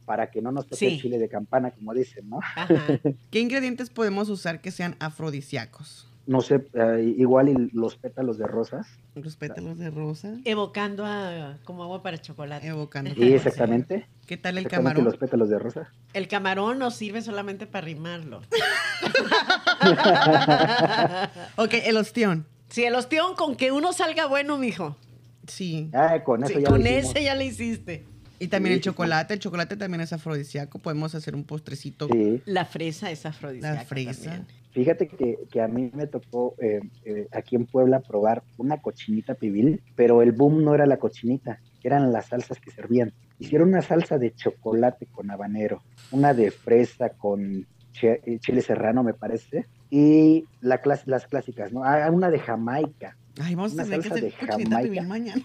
para 0.08 0.30
que 0.30 0.40
no 0.40 0.50
nos 0.50 0.64
toque 0.64 0.76
Sí. 0.76 0.86
el 0.86 1.00
chile 1.02 1.18
de 1.18 1.28
campana, 1.28 1.70
como 1.70 1.92
dicen, 1.92 2.28
¿no? 2.30 2.38
Ajá. 2.40 2.66
¿Qué 3.30 3.40
ingredientes 3.40 3.90
podemos 3.90 4.30
usar 4.30 4.60
que 4.62 4.70
sean 4.70 4.96
afrodisíacos? 5.00 6.06
No 6.26 6.40
sé, 6.42 6.66
eh, 6.74 7.14
igual 7.16 7.48
y 7.48 7.54
los 7.72 7.96
pétalos 7.96 8.36
de 8.38 8.46
rosas. 8.46 8.86
Los 9.14 9.36
pétalos 9.36 9.78
de 9.78 9.90
rosa, 9.90 10.34
Evocando 10.44 11.04
a 11.06 11.56
como 11.64 11.82
agua 11.82 12.02
para 12.02 12.18
chocolate. 12.18 12.66
evocando. 12.68 13.14
Sí, 13.14 13.32
exactamente. 13.34 14.06
¿Qué 14.26 14.36
tal 14.36 14.58
el 14.58 14.64
exactamente 14.66 14.94
camarón? 15.00 15.04
los 15.04 15.16
pétalos 15.16 15.48
de 15.48 15.58
rosa. 15.58 15.90
El 16.12 16.28
camarón 16.28 16.78
no 16.78 16.90
sirve 16.90 17.22
solamente 17.22 17.66
para 17.66 17.84
rimarlo. 17.86 18.40
Ok, 21.56 21.74
el 21.84 21.96
ostión. 21.96 22.46
Si 22.68 22.84
el 22.84 22.94
ostión 22.94 23.34
con 23.34 23.56
que 23.56 23.72
uno 23.72 23.92
salga 23.92 24.26
bueno, 24.26 24.58
mijo. 24.58 24.96
Sí. 25.46 25.90
Ah, 25.94 26.22
con 26.24 26.44
eso 26.44 26.54
Sí, 26.54 26.60
ya 26.62 26.68
con 26.68 26.80
lo 26.80 26.86
ese 26.90 27.22
ya 27.24 27.34
le 27.34 27.46
hiciste. 27.46 28.04
Y 28.38 28.48
también 28.48 28.74
Sí, 28.74 28.78
el 28.78 28.82
chocolate. 28.84 29.34
El 29.34 29.40
chocolate 29.40 29.76
también 29.76 30.00
es 30.00 30.12
afrodisíaco. 30.12 30.78
Podemos 30.78 31.14
hacer 31.14 31.34
un 31.34 31.44
postrecito. 31.44 32.06
Sí. 32.12 32.40
La 32.46 32.64
fresa 32.64 33.10
es 33.10 33.26
afrodisíaca 33.26 33.74
La 33.74 33.84
fresa. 33.84 34.22
también. 34.30 34.46
Fíjate 34.72 35.08
que, 35.08 35.38
que 35.50 35.60
a 35.60 35.66
mí 35.66 35.90
me 35.94 36.06
tocó 36.06 36.54
eh, 36.58 36.80
eh, 37.04 37.26
aquí 37.32 37.56
en 37.56 37.66
Puebla 37.66 38.00
probar 38.00 38.44
una 38.58 38.76
cochinita 38.80 39.34
pibil, 39.34 39.82
pero 39.96 40.22
el 40.22 40.32
boom 40.32 40.62
no 40.62 40.74
era 40.74 40.86
la 40.86 40.98
cochinita, 40.98 41.58
eran 41.82 42.12
las 42.12 42.26
salsas 42.26 42.60
que 42.60 42.70
servían. 42.70 43.12
Hicieron 43.40 43.70
una 43.70 43.82
salsa 43.82 44.18
de 44.18 44.32
chocolate 44.34 45.06
con 45.06 45.30
habanero, 45.30 45.82
una 46.12 46.32
de 46.34 46.50
fresa 46.52 47.08
con 47.08 47.66
eh, 48.02 48.38
chile 48.40 48.62
serrano, 48.62 49.02
me 49.02 49.14
parece, 49.14 49.66
y 49.90 50.44
la 50.60 50.80
clas- 50.80 51.06
las 51.06 51.26
clásicas, 51.26 51.72
¿no? 51.72 51.82
Ah, 51.82 52.08
una 52.12 52.30
de 52.30 52.38
Jamaica, 52.38 53.16
Ay, 53.40 53.54
vamos 53.56 53.72
Una 53.72 53.82
a 53.82 53.86
tener 53.86 54.00
que 54.02 54.08
salsa 54.10 54.26
hacer 54.26 54.30
de 54.40 54.46
cochinita 54.46 54.70
Jamaica. 54.76 54.82
pibil 54.92 55.06
mañana. 55.08 55.42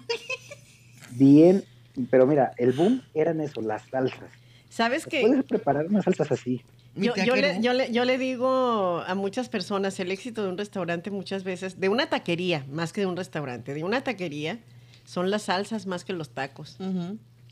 bien, 1.12 1.64
pero 2.10 2.26
mira, 2.26 2.54
el 2.58 2.72
boom 2.72 3.02
eran 3.14 3.42
eso, 3.42 3.62
las 3.62 3.84
salsas. 3.84 4.30
¿Sabes 4.70 5.06
qué? 5.06 5.22
Puedes 5.22 5.44
preparar 5.44 5.86
unas 5.86 6.06
salsas 6.06 6.32
así. 6.32 6.62
Yo, 6.96 7.14
yo 7.16 7.36
le, 7.36 7.60
yo, 7.62 7.74
le, 7.74 7.92
yo 7.92 8.06
le 8.06 8.18
digo 8.18 9.04
a 9.06 9.16
muchas 9.16 9.50
personas, 9.50 10.00
el 10.00 10.12
éxito 10.12 10.44
de 10.44 10.50
un 10.50 10.58
restaurante 10.58 11.12
muchas 11.12 11.44
veces, 11.44 11.80
de 11.80 11.90
una 11.90 12.08
taquería, 12.08 12.66
más 12.72 12.94
que 12.94 13.02
de 13.02 13.08
un 13.08 13.16
restaurante, 13.16 13.74
de 13.74 13.84
una 13.84 14.04
taquería, 14.04 14.60
son 15.06 15.32
las 15.32 15.44
salsas 15.44 15.86
más 15.86 16.06
que 16.06 16.14
los 16.14 16.30
tacos. 16.30 16.78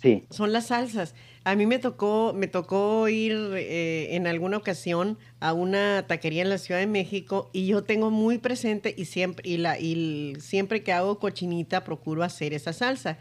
Sí, 0.01 0.23
Son 0.31 0.51
las 0.51 0.67
salsas. 0.67 1.13
A 1.43 1.55
mí 1.55 1.67
me 1.67 1.77
tocó, 1.77 2.33
me 2.35 2.47
tocó 2.47 3.07
ir 3.07 3.33
eh, 3.55 4.15
en 4.15 4.25
alguna 4.25 4.57
ocasión 4.57 5.19
a 5.39 5.53
una 5.53 6.07
taquería 6.07 6.41
en 6.41 6.49
la 6.49 6.57
Ciudad 6.57 6.79
de 6.79 6.87
México 6.87 7.51
y 7.53 7.67
yo 7.67 7.83
tengo 7.83 8.09
muy 8.09 8.39
presente 8.39 8.95
y 8.97 9.05
siempre, 9.05 9.47
y 9.47 9.57
la, 9.57 9.79
y 9.79 10.35
siempre 10.39 10.81
que 10.81 10.91
hago 10.91 11.19
cochinita 11.19 11.83
procuro 11.83 12.23
hacer 12.23 12.53
esa 12.53 12.73
salsa, 12.73 13.19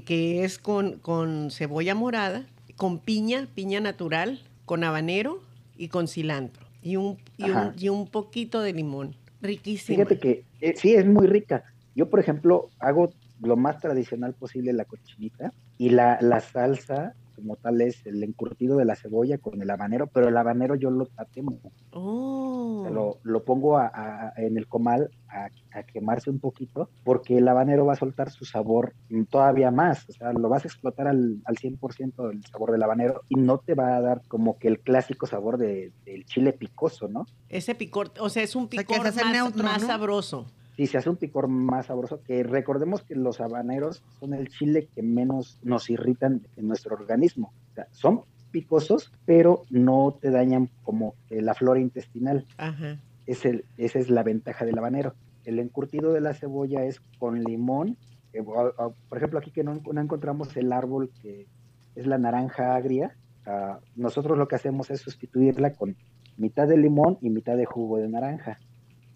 que 0.00 0.44
es 0.44 0.58
con, 0.58 0.98
con 0.98 1.50
cebolla 1.50 1.94
morada, 1.94 2.44
con 2.76 2.98
piña, 2.98 3.46
piña 3.54 3.80
natural, 3.80 4.40
con 4.64 4.84
habanero 4.84 5.42
y 5.76 5.88
con 5.88 6.08
cilantro. 6.08 6.66
Y 6.82 6.96
un, 6.96 7.18
y 7.36 7.50
un, 7.50 7.72
y 7.78 7.88
un 7.90 8.08
poquito 8.08 8.60
de 8.60 8.72
limón. 8.72 9.14
Riquísimo. 9.40 9.96
Fíjate 9.96 10.18
que 10.18 10.44
eh, 10.60 10.74
sí, 10.76 10.94
es 10.94 11.06
muy 11.06 11.26
rica. 11.26 11.64
Yo, 11.94 12.08
por 12.08 12.18
ejemplo, 12.18 12.70
hago 12.78 13.12
lo 13.40 13.56
más 13.56 13.78
tradicional 13.80 14.34
posible 14.34 14.72
la 14.72 14.84
cochinita 14.84 15.52
y 15.78 15.90
la, 15.90 16.18
la 16.20 16.40
salsa 16.40 17.14
como 17.34 17.56
tal 17.56 17.80
es 17.80 18.04
el 18.06 18.22
encurtido 18.22 18.76
de 18.76 18.84
la 18.84 18.96
cebolla 18.96 19.38
con 19.38 19.60
el 19.62 19.70
habanero, 19.70 20.06
pero 20.06 20.28
el 20.28 20.36
habanero 20.36 20.74
yo 20.74 20.90
lo 20.90 21.06
tatemo, 21.06 21.58
Oh. 21.92 22.86
lo, 22.92 23.18
lo 23.22 23.44
pongo 23.44 23.78
a- 23.78 23.90
a- 23.92 24.32
en 24.36 24.56
el 24.56 24.66
comal 24.66 25.10
a, 25.28 25.48
a 25.78 25.82
quemarse 25.84 26.30
un 26.30 26.38
poquito 26.40 26.90
porque 27.04 27.38
el 27.38 27.48
habanero 27.48 27.86
va 27.86 27.94
a 27.94 27.96
soltar 27.96 28.30
su 28.30 28.44
sabor 28.44 28.94
todavía 29.30 29.70
más, 29.70 30.08
o 30.08 30.12
sea, 30.12 30.32
lo 30.32 30.48
vas 30.48 30.64
a 30.64 30.68
explotar 30.68 31.08
al, 31.08 31.40
al 31.44 31.56
100% 31.56 32.28
del 32.28 32.44
sabor 32.44 32.72
del 32.72 32.82
habanero 32.82 33.22
y 33.28 33.36
no 33.36 33.58
te 33.58 33.74
va 33.74 33.96
a 33.96 34.00
dar 34.00 34.22
como 34.28 34.58
que 34.58 34.68
el 34.68 34.80
clásico 34.80 35.26
sabor 35.26 35.58
de- 35.58 35.92
del 36.04 36.24
chile 36.24 36.52
picoso, 36.52 37.08
¿no? 37.08 37.26
Ese 37.48 37.74
picor, 37.74 38.12
o 38.20 38.28
sea, 38.28 38.42
es 38.42 38.56
un 38.56 38.68
picor 38.68 39.06
hace 39.06 39.24
más, 39.24 39.32
neutro, 39.32 39.62
más 39.64 39.80
¿no? 39.82 39.86
sabroso. 39.88 40.46
Sí, 40.76 40.86
se 40.86 40.98
hace 40.98 41.10
un 41.10 41.16
picor 41.16 41.48
más 41.48 41.86
sabroso, 41.86 42.22
que 42.22 42.42
recordemos 42.42 43.02
que 43.02 43.14
los 43.14 43.40
habaneros 43.40 44.02
son 44.18 44.32
el 44.32 44.48
chile 44.48 44.88
que 44.94 45.02
menos 45.02 45.58
nos 45.62 45.90
irritan 45.90 46.46
en 46.56 46.66
nuestro 46.66 46.94
organismo. 46.94 47.52
O 47.72 47.74
sea, 47.74 47.86
son 47.90 48.22
picosos, 48.50 49.12
pero 49.26 49.62
no 49.70 50.16
te 50.20 50.30
dañan 50.30 50.70
como 50.82 51.14
que 51.28 51.42
la 51.42 51.54
flora 51.54 51.80
intestinal. 51.80 52.46
Ajá. 52.56 52.98
Es 53.26 53.44
el, 53.44 53.64
esa 53.76 53.98
es 53.98 54.08
la 54.08 54.22
ventaja 54.22 54.64
del 54.64 54.78
habanero. 54.78 55.14
El 55.44 55.58
encurtido 55.58 56.12
de 56.12 56.20
la 56.20 56.34
cebolla 56.34 56.84
es 56.84 57.00
con 57.18 57.42
limón. 57.42 57.96
eh, 58.32 58.42
por 58.42 59.18
ejemplo, 59.18 59.38
aquí 59.38 59.50
que 59.50 59.64
no, 59.64 59.74
no 59.92 60.00
encontramos 60.00 60.56
el 60.56 60.72
árbol 60.72 61.10
que 61.20 61.46
es 61.94 62.06
la 62.06 62.18
naranja 62.18 62.74
agria, 62.74 63.16
ah, 63.46 63.78
nosotros 63.96 64.38
lo 64.38 64.48
que 64.48 64.56
hacemos 64.56 64.90
es 64.90 65.00
sustituirla 65.00 65.74
con 65.74 65.96
mitad 66.36 66.66
de 66.66 66.78
limón 66.78 67.18
y 67.20 67.30
mitad 67.30 67.56
de 67.56 67.66
jugo 67.66 67.98
de 67.98 68.08
naranja. 68.08 68.58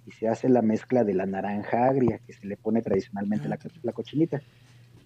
Y 0.07 0.13
se 0.13 0.29
hace 0.29 0.49
la 0.49 0.63
mezcla 0.63 1.05
de 1.05 1.15
la 1.15 1.27
naranja 1.27 1.87
agria 1.87 2.21
que 2.25 2.33
se 2.33 2.47
le 2.47 2.57
pone 2.57 2.81
tradicionalmente 2.81 3.47
a 3.47 3.51
la, 3.51 3.59
la 3.83 3.93
cochinita. 3.93 4.41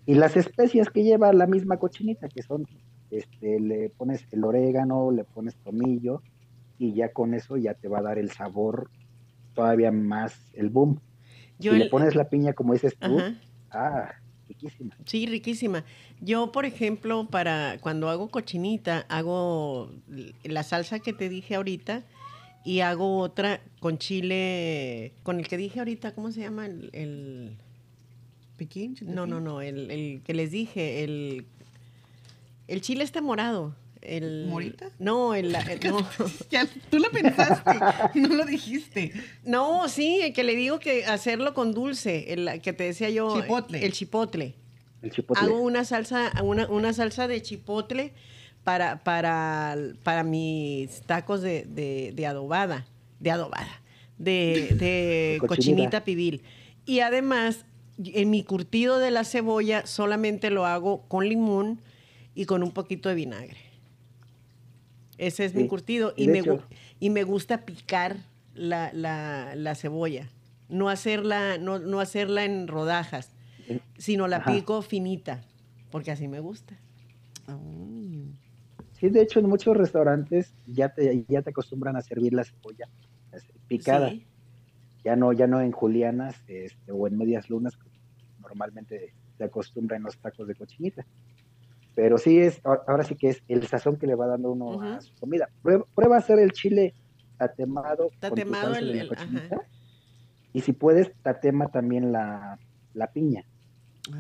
Y 0.06 0.14
las 0.14 0.36
especias 0.36 0.90
que 0.90 1.02
lleva 1.02 1.32
la 1.32 1.46
misma 1.46 1.78
cochinita, 1.78 2.28
que 2.28 2.42
son, 2.42 2.66
este, 3.10 3.58
le 3.60 3.90
pones 3.90 4.24
el 4.30 4.44
orégano, 4.44 5.10
le 5.10 5.24
pones 5.24 5.56
tomillo, 5.64 6.22
y 6.78 6.94
ya 6.94 7.12
con 7.12 7.34
eso 7.34 7.56
ya 7.56 7.74
te 7.74 7.88
va 7.88 7.98
a 7.98 8.02
dar 8.02 8.18
el 8.18 8.30
sabor 8.30 8.90
todavía 9.54 9.90
más 9.92 10.50
el 10.54 10.68
boom. 10.70 11.00
Yo 11.58 11.72
si 11.72 11.76
el- 11.76 11.84
le 11.84 11.90
pones 11.90 12.14
la 12.14 12.28
piña 12.28 12.52
como 12.52 12.72
dices 12.72 12.96
tú, 12.98 13.18
Ajá. 13.18 13.34
ah, 13.70 14.12
riquísima. 14.48 14.96
Sí, 15.06 15.26
riquísima. 15.26 15.84
Yo, 16.20 16.52
por 16.52 16.64
ejemplo, 16.64 17.26
para 17.30 17.78
cuando 17.80 18.08
hago 18.08 18.28
cochinita, 18.28 19.06
hago 19.08 19.90
la 20.44 20.62
salsa 20.62 20.98
que 21.00 21.12
te 21.12 21.28
dije 21.28 21.54
ahorita 21.54 22.04
y 22.64 22.80
hago 22.80 23.18
otra 23.18 23.60
con 23.80 23.98
chile, 23.98 25.12
con 25.22 25.38
el 25.38 25.48
que 25.48 25.56
dije 25.56 25.78
ahorita, 25.78 26.12
¿cómo 26.14 26.30
se 26.32 26.40
llama? 26.40 26.66
El, 26.66 26.90
el- 26.92 27.56
¿Piquín? 28.56 28.94
no, 29.02 29.26
no, 29.26 29.40
no, 29.40 29.62
el, 29.62 29.90
el 29.90 30.20
que 30.22 30.34
les 30.34 30.50
dije, 30.50 31.02
el, 31.02 31.46
el 32.68 32.80
chile 32.82 33.04
este 33.04 33.20
morado. 33.22 33.74
El, 34.02 34.46
¿Morita? 34.48 34.90
No, 34.98 35.34
el, 35.34 35.54
el- 35.54 35.80
no. 35.90 36.06
Ya, 36.50 36.66
tú 36.90 36.98
lo 36.98 37.10
pensaste, 37.10 37.70
no 38.20 38.28
lo 38.28 38.44
dijiste. 38.44 39.12
No, 39.44 39.88
sí, 39.88 40.20
el 40.22 40.32
que 40.32 40.44
le 40.44 40.56
digo 40.56 40.78
que 40.78 41.04
hacerlo 41.06 41.54
con 41.54 41.72
dulce, 41.72 42.32
el 42.32 42.60
que 42.62 42.72
te 42.72 42.84
decía 42.84 43.08
yo. 43.10 43.40
Chipotle. 43.40 43.84
El 43.84 43.92
chipotle. 43.92 44.54
El 45.02 45.10
chipotle. 45.10 45.42
Hago 45.44 45.60
una 45.60 45.84
salsa, 45.84 46.30
una, 46.42 46.66
una 46.68 46.92
salsa 46.92 47.28
de 47.28 47.40
chipotle 47.42 48.12
para, 48.70 49.02
para, 49.02 49.76
para 50.04 50.22
mis 50.22 51.00
tacos 51.02 51.42
de, 51.42 51.64
de, 51.64 52.12
de 52.14 52.26
adobada, 52.26 52.87
de 53.18 53.33
adobada, 53.33 53.83
de, 54.16 54.76
de 54.76 54.76
De 54.78 55.38
cochinita. 55.40 55.46
cochinita 55.48 56.04
pibil. 56.04 56.42
Y 56.87 57.00
además, 57.00 57.64
en 57.98 58.30
mi 58.30 58.44
curtido 58.44 59.00
de 59.00 59.11
la 59.11 59.24
cebolla 59.24 59.87
solamente 59.87 60.50
lo 60.50 60.66
hago 60.66 61.02
con 61.09 61.28
limón 61.28 61.80
y 62.37 62.44
con 62.44 62.62
un 62.62 62.70
poquito 62.70 63.09
de 63.09 63.16
vinagre. 63.16 63.56
Ese 65.18 65.44
es 65.46 65.54
mi 65.56 65.66
curtido. 65.66 66.14
Y 66.16 66.28
me, 66.28 66.38
hecho- 66.38 66.62
y 67.00 67.11
me 67.11 67.24
gusta 67.24 67.64
picar 67.66 68.18
la, 68.54 68.92
la, 68.92 69.54
la 69.56 69.74
cebolla. 69.74 70.28
No 70.68 70.88
hacerla, 70.88 71.59
no, 71.59 71.80
no 71.80 71.98
hacerla 71.98 72.44
en 72.44 72.68
rodajas, 72.68 73.30
Eh, 73.68 73.80
sino 73.98 74.28
la 74.28 74.37
Ajá. 74.37 74.52
pico 74.54 74.80
finita, 74.83 75.42
porque 75.90 76.12
así 76.12 76.28
me 76.28 76.38
gusta. 76.38 76.76
Oh. 77.48 78.29
Sí, 79.00 79.08
de 79.08 79.22
hecho, 79.22 79.40
en 79.40 79.48
muchos 79.48 79.74
restaurantes 79.76 80.54
ya 80.66 80.90
te, 80.90 81.24
ya 81.26 81.40
te 81.40 81.50
acostumbran 81.50 81.96
a 81.96 82.02
servir 82.02 82.34
la 82.34 82.44
cebolla 82.44 82.86
así, 83.32 83.50
picada. 83.66 84.10
Sí. 84.10 84.26
Ya 85.02 85.16
no, 85.16 85.32
ya 85.32 85.46
no 85.46 85.62
en 85.62 85.72
julianas 85.72 86.36
este, 86.46 86.92
o 86.92 87.06
en 87.08 87.16
medias 87.16 87.48
lunas, 87.48 87.78
normalmente 88.38 89.14
se 89.38 89.44
acostumbra 89.44 89.96
en 89.96 90.03
los 90.03 90.18
tacos 90.18 90.46
de 90.46 90.55
cochinita. 90.55 91.07
Pero 91.94 92.18
sí 92.18 92.38
es, 92.38 92.61
ahora 92.62 93.03
sí 93.05 93.16
que 93.16 93.30
es 93.30 93.42
el 93.48 93.66
sazón 93.66 93.96
que 93.96 94.07
le 94.07 94.14
va 94.14 94.26
dando 94.26 94.53
uno 94.53 94.82
a 94.82 95.01
su 95.01 95.14
comida. 95.14 95.48
Prueba, 95.62 96.16
a 96.16 96.18
hacer 96.18 96.38
el 96.38 96.53
chile 96.53 96.94
tatemado, 97.38 98.11
tatemado 98.20 98.74
con 98.74 98.84
el, 98.84 99.11
y 100.53 100.61
si 100.61 100.72
puedes, 100.72 101.12
tatema 101.22 101.68
también 101.68 102.12
la, 102.12 102.59
piña. 103.14 103.44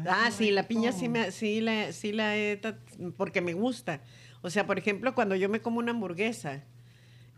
Ah, 0.06 0.30
sí, 0.30 0.50
la 0.50 0.68
piña 0.68 0.92
sí, 0.92 1.08
me, 1.08 1.30
sí, 1.32 1.60
la, 1.60 1.92
sí 1.92 2.12
la 2.12 2.36
he, 2.36 2.60
porque 3.16 3.40
me 3.40 3.52
gusta. 3.52 4.00
O 4.42 4.50
sea, 4.50 4.66
por 4.66 4.78
ejemplo, 4.78 5.14
cuando 5.14 5.36
yo 5.36 5.48
me 5.48 5.60
como 5.60 5.78
una 5.78 5.92
hamburguesa, 5.92 6.64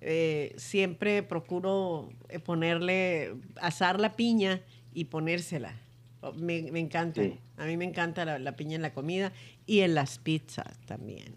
eh, 0.01 0.53
siempre 0.57 1.23
procuro 1.23 2.11
eh, 2.29 2.39
ponerle, 2.39 3.35
asar 3.61 4.01
la 4.01 4.17
piña 4.17 4.61
y 4.93 5.07
ponérsela. 5.07 5.75
Oh, 6.21 6.33
me, 6.33 6.59
encanta. 6.79 7.23
A 7.57 7.67
mí 7.67 7.77
me 7.77 7.85
encanta 7.85 8.25
la, 8.25 8.57
piña 8.57 8.77
en 8.77 8.83
la 8.83 8.93
comida 8.93 9.33
y 9.67 9.81
en 9.81 9.95
las 9.95 10.19
pizzas 10.19 10.79
también. 10.87 11.35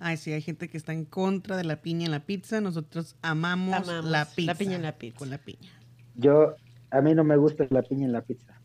Ay, 0.00 0.16
sí, 0.16 0.32
hay 0.32 0.42
gente 0.42 0.68
que 0.68 0.76
está 0.76 0.92
en 0.92 1.04
contra 1.04 1.56
de 1.56 1.64
la 1.64 1.82
piña 1.82 2.06
en 2.06 2.10
la 2.10 2.26
pizza. 2.26 2.60
Nosotros 2.60 3.16
amamos, 3.22 3.86
la 4.04 4.24
pizza. 4.26 4.52
La 4.52 4.58
piña 4.58 4.76
en 4.76 4.82
la 4.82 4.98
pizza. 4.98 5.18
Con 5.18 5.30
la 5.30 5.38
piña. 5.38 5.70
Yo, 6.16 6.56
a 6.90 7.00
mí 7.00 7.14
no 7.14 7.24
me 7.24 7.36
gusta 7.36 7.66
la 7.70 7.82
piña 7.82 8.06
en 8.06 8.12
la 8.12 8.22
pizza. 8.22 8.60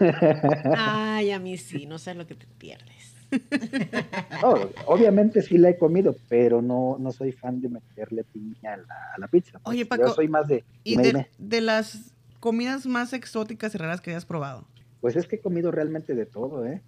Ay, 0.76 1.30
a 1.30 1.38
mí 1.38 1.56
sí, 1.58 1.86
no 1.86 1.98
sé 1.98 2.14
lo 2.14 2.26
que 2.26 2.34
te 2.34 2.46
pierdes. 2.46 3.13
obviamente 4.86 5.42
sí 5.42 5.58
la 5.58 5.70
he 5.70 5.78
comido, 5.78 6.16
pero 6.28 6.62
no, 6.62 6.96
no 6.98 7.12
soy 7.12 7.32
fan 7.32 7.60
de 7.60 7.68
meterle 7.68 8.24
piña 8.24 8.74
a 8.74 9.18
la, 9.18 9.28
pizza. 9.28 9.60
Oye, 9.64 9.86
Paco, 9.86 10.06
yo 10.06 10.14
soy 10.14 10.28
más 10.28 10.46
de... 10.48 10.64
¿Y 10.82 10.96
de, 10.96 11.60
las 11.60 12.12
comidas 12.40 12.86
más 12.86 13.12
exóticas 13.12 13.74
y 13.74 13.78
raras 13.78 14.00
que 14.00 14.10
hayas 14.10 14.26
probado? 14.26 14.66
Pues 15.00 15.16
es 15.16 15.26
que 15.26 15.36
he 15.36 15.40
comido 15.40 15.70
realmente 15.70 16.14
de 16.14 16.26
todo, 16.26 16.64
¿eh? 16.66 16.82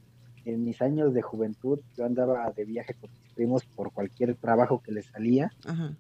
En 0.45 0.65
mis 0.65 0.81
años 0.81 1.13
de 1.13 1.23
juventud, 1.23 1.81
yo 1.97 2.05
andaba 2.05 2.51
de 2.53 2.65
viaje 2.65 2.95
con 2.95 3.11
mis 3.11 3.33
primos 3.35 3.65
por 3.65 3.93
cualquier 3.93 4.37
trabajo 4.37 4.81
que 4.81 4.93
les 4.93 5.07
salía. 5.07 5.51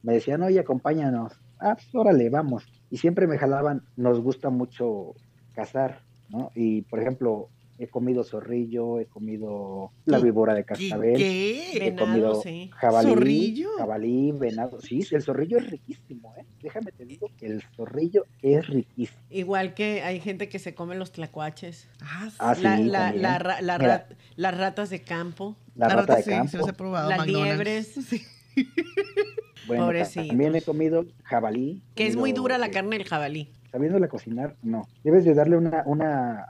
Me 0.03 0.15
decían, 0.15 0.43
oye, 0.43 0.61
acompáñanos. 0.61 1.33
Ah, 1.59 1.75
pues 1.75 1.93
órale, 1.95 2.31
vamos. 2.31 2.65
Y 2.91 2.99
siempre 2.99 3.27
me 3.27 3.39
jalaban, 3.39 3.83
nos 3.97 4.21
gusta 4.21 4.51
mucho 4.51 5.15
cazar, 5.53 6.01
¿no? 6.29 6.53
Y, 6.55 6.83
por 6.83 7.01
ejemplo, 7.01 7.49
he 7.79 7.89
comido 7.89 8.25
zorrillo, 8.25 9.01
he 9.01 9.07
comido 9.07 9.93
la 10.05 10.19
víbora 10.19 10.55
de 10.55 10.65
cascabel, 10.65 11.17
¿Qué? 11.17 11.87
he 11.87 11.95
comido 11.95 12.43
jabalí, 12.71 13.09
¿Zorrillo? 13.09 13.71
jabalí, 13.79 14.33
venado. 14.33 14.81
Sí, 14.81 15.07
el 15.11 15.23
zorrillo 15.23 15.59
es 15.59 15.71
riquísimo, 15.71 16.35
¿eh? 16.37 16.45
Déjame 16.63 16.93
te 16.93 17.05
digo 17.05 17.31
que 17.37 17.47
el 17.47 17.63
zorrillo 17.77 18.25
es 18.43 18.67
riquísimo. 18.67 19.21
Igual 19.31 19.75
que 19.75 20.03
hay 20.03 20.21
gente 20.21 20.49
que 20.49 20.59
se 20.59 20.75
come 20.75 20.97
los 20.97 21.13
tlacuaches. 21.13 21.89
Ah, 22.01 22.31
ah 22.39 22.55
sí, 22.55 22.63
la, 22.63 23.13
la, 23.13 24.07
las 24.37 24.59
ratas 24.59 24.91
de 24.91 25.03
campo. 25.03 25.57
La, 25.75 25.89
rata, 25.89 26.17
de 26.17 26.25
campo. 26.25 26.69
he 26.69 26.73
probado, 26.73 27.11
las 27.11 27.27
liebres. 27.27 27.95
Sí. 28.57 28.71
Bueno, 29.67 29.91
también 30.15 30.55
he 30.55 30.63
comido 30.63 31.05
jabalí. 31.25 31.83
Que 31.95 32.07
es 32.07 32.17
muy 32.17 32.33
dura 32.33 32.57
la 32.57 32.71
carne 32.71 32.97
del 32.97 33.07
jabalí. 33.07 33.51
Sabiéndola 33.71 34.09
cocinar, 34.09 34.57
no. 34.63 34.89
Debes 35.05 35.27
de 35.27 35.35
darle 35.35 35.59
una, 35.59 35.83
una 35.85 36.47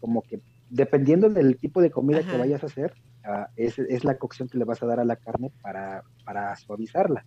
como 0.00 0.22
que 0.22 0.40
dependiendo 0.70 1.28
del 1.28 1.58
tipo 1.58 1.82
de 1.82 1.90
comida 1.90 2.22
que 2.22 2.38
vayas 2.38 2.62
a 2.62 2.66
hacer, 2.66 2.94
ah, 3.24 3.48
es, 3.56 3.76
la 4.04 4.16
cocción 4.16 4.48
que 4.48 4.56
le 4.56 4.64
vas 4.64 4.82
a 4.82 4.86
dar 4.86 5.00
a 5.00 5.04
la 5.04 5.16
carne 5.16 5.50
para, 5.60 6.56
suavizarla. 6.56 7.26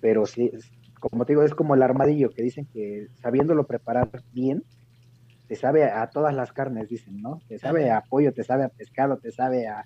Pero 0.00 0.26
sí, 0.26 0.50
como 0.98 1.24
te 1.24 1.32
digo, 1.32 1.42
es 1.42 1.54
como 1.54 1.74
el 1.74 1.82
armadillo, 1.82 2.30
que 2.30 2.42
dicen 2.42 2.66
que 2.66 3.06
sabiéndolo 3.22 3.66
preparar 3.66 4.10
bien, 4.32 4.64
te 5.46 5.56
sabe 5.56 5.84
a, 5.84 6.08
todas 6.10 6.34
las 6.34 6.52
carnes, 6.52 6.88
dicen, 6.88 7.20
¿no? 7.20 7.40
Te 7.48 7.58
sabe 7.58 7.90
a 7.90 8.02
pollo, 8.02 8.32
te 8.32 8.44
sabe 8.44 8.64
a 8.64 8.68
pescado, 8.68 9.18
te 9.18 9.30
sabe 9.30 9.66
a, 9.66 9.84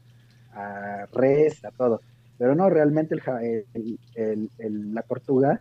res, 1.12 1.64
a 1.64 1.70
todo. 1.70 2.00
Pero 2.38 2.54
no, 2.54 2.68
realmente 2.68 3.14
el, 3.14 4.50
la 4.94 5.02
tortuga 5.02 5.60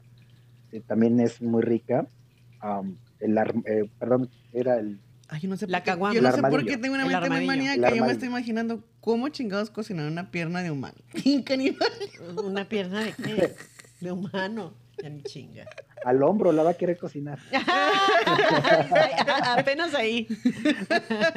eh, 0.72 0.82
también 0.82 1.20
es 1.20 1.42
muy 1.42 1.62
rica. 1.62 2.08
el, 3.20 3.38
eh, 3.38 3.90
perdón, 4.00 4.30
era 4.52 4.78
el 4.78 5.00
Ay, 5.34 5.40
yo 5.40 5.50
no 5.50 5.58
sé, 5.58 5.68
la 5.68 5.84
por 5.84 6.12
qué, 6.12 6.16
yo 6.16 6.22
no 6.22 6.32
sé 6.32 6.42
por 6.44 6.64
qué 6.64 6.78
tengo 6.78 6.94
una 6.94 7.06
mente 7.06 7.28
muy 7.28 7.48
maníaca. 7.48 7.96
Yo 7.96 8.06
me 8.06 8.12
estoy 8.12 8.28
imaginando 8.28 8.84
cómo 9.02 9.30
chingados 9.30 9.72
cocinar 9.72 10.06
una 10.06 10.30
pierna 10.30 10.62
de 10.62 10.70
humano. 10.70 10.94
¿Una 12.44 12.70
pierna 12.70 13.02
de 13.02 13.14
qué? 13.14 13.56
De 14.00 14.12
humano. 14.12 14.76
Ya 15.02 15.10
ni 15.10 15.24
chinga. 15.24 15.66
Al 16.06 16.22
hombro 16.22 16.52
la 16.52 16.62
va 16.62 16.70
a 16.70 16.74
querer 16.76 17.00
cocinar. 17.00 17.40
Apenas 19.58 19.96
ahí. 19.96 20.28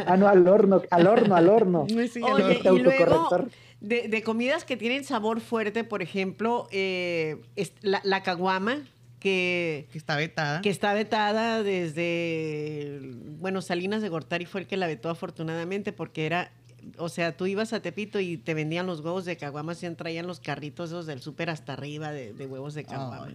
ah, 0.06 0.18
no, 0.18 0.28
al 0.28 0.46
horno, 0.46 0.82
al 0.90 1.06
horno, 1.06 1.34
al 1.34 1.48
horno. 1.48 1.84
Oye, 1.84 2.60
y 2.62 2.78
luego, 2.78 3.48
de, 3.80 4.08
de, 4.08 4.22
comidas 4.22 4.66
que 4.66 4.76
tienen 4.76 5.04
sabor 5.04 5.40
fuerte, 5.40 5.84
por 5.84 6.02
ejemplo, 6.02 6.68
eh, 6.70 7.40
la, 7.80 8.02
la 8.04 8.22
caguama 8.22 8.82
que, 9.20 9.88
está 9.94 10.16
vetada. 10.16 10.60
Que 10.60 10.70
está 10.70 10.94
vetada 10.94 11.62
desde, 11.62 13.00
bueno, 13.38 13.62
Salinas 13.62 14.02
de 14.02 14.08
Gortari 14.08 14.46
fue 14.46 14.62
el 14.62 14.66
que 14.66 14.76
la 14.76 14.86
vetó 14.86 15.08
afortunadamente 15.08 15.92
porque 15.92 16.26
era, 16.26 16.52
o 16.98 17.08
sea, 17.08 17.36
tú 17.36 17.46
ibas 17.46 17.72
a 17.72 17.80
Tepito 17.80 18.20
y 18.20 18.36
te 18.36 18.54
vendían 18.54 18.86
los 18.86 19.00
huevos 19.00 19.24
de 19.24 19.36
caguama, 19.36 19.72
y 19.80 19.90
traían 19.94 20.26
los 20.26 20.40
carritos 20.40 20.90
esos 20.90 21.06
del 21.06 21.22
súper 21.22 21.50
hasta 21.50 21.72
arriba 21.72 22.12
de, 22.12 22.32
huevos 22.46 22.74
de 22.74 22.84
caguama. 22.84 23.28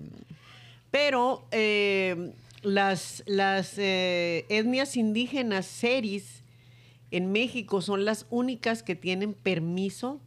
Pero 0.91 1.45
eh, 1.51 2.33
las, 2.61 3.23
las 3.25 3.77
eh, 3.77 4.45
etnias 4.49 4.97
indígenas 4.97 5.65
seris 5.65 6.43
en 7.09 7.31
México 7.31 7.81
son 7.81 8.05
las 8.05 8.27
únicas 8.29 8.83
que 8.83 8.95
tienen 8.95 9.33
permiso 9.33 10.19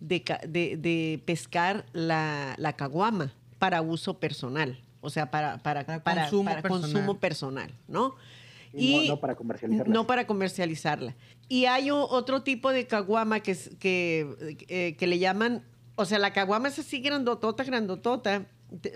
de, 0.00 0.22
de, 0.46 1.22
pescar 1.24 1.86
la, 1.92 2.54
la 2.58 2.74
caguama 2.74 3.32
para 3.58 3.80
uso 3.82 4.18
personal 4.18 4.78
o 5.00 5.10
sea, 5.10 5.30
para, 5.30 5.58
para, 5.58 5.84
para, 6.02 6.28
consumo, 6.62 7.18
personal. 7.18 7.72
¿no? 7.86 8.16
Y, 8.72 9.08
no, 9.08 9.20
para 9.20 9.34
comercializarla. 9.34 9.92
No 9.92 10.06
para 10.06 10.26
comercializarla. 10.26 11.16
Y 11.48 11.64
hay 11.66 11.90
otro 11.90 12.42
tipo 12.42 12.70
de 12.70 12.86
caguama 12.86 13.40
que, 13.40 13.56
que, 13.78 14.56
eh, 14.68 14.96
que 14.98 15.06
le 15.06 15.18
llaman, 15.18 15.64
o 15.94 16.04
sea, 16.04 16.18
la 16.18 16.32
caguama 16.32 16.68
es 16.68 16.78
así 16.78 17.00
grandotota, 17.00 17.64
grandotota, 17.64 18.46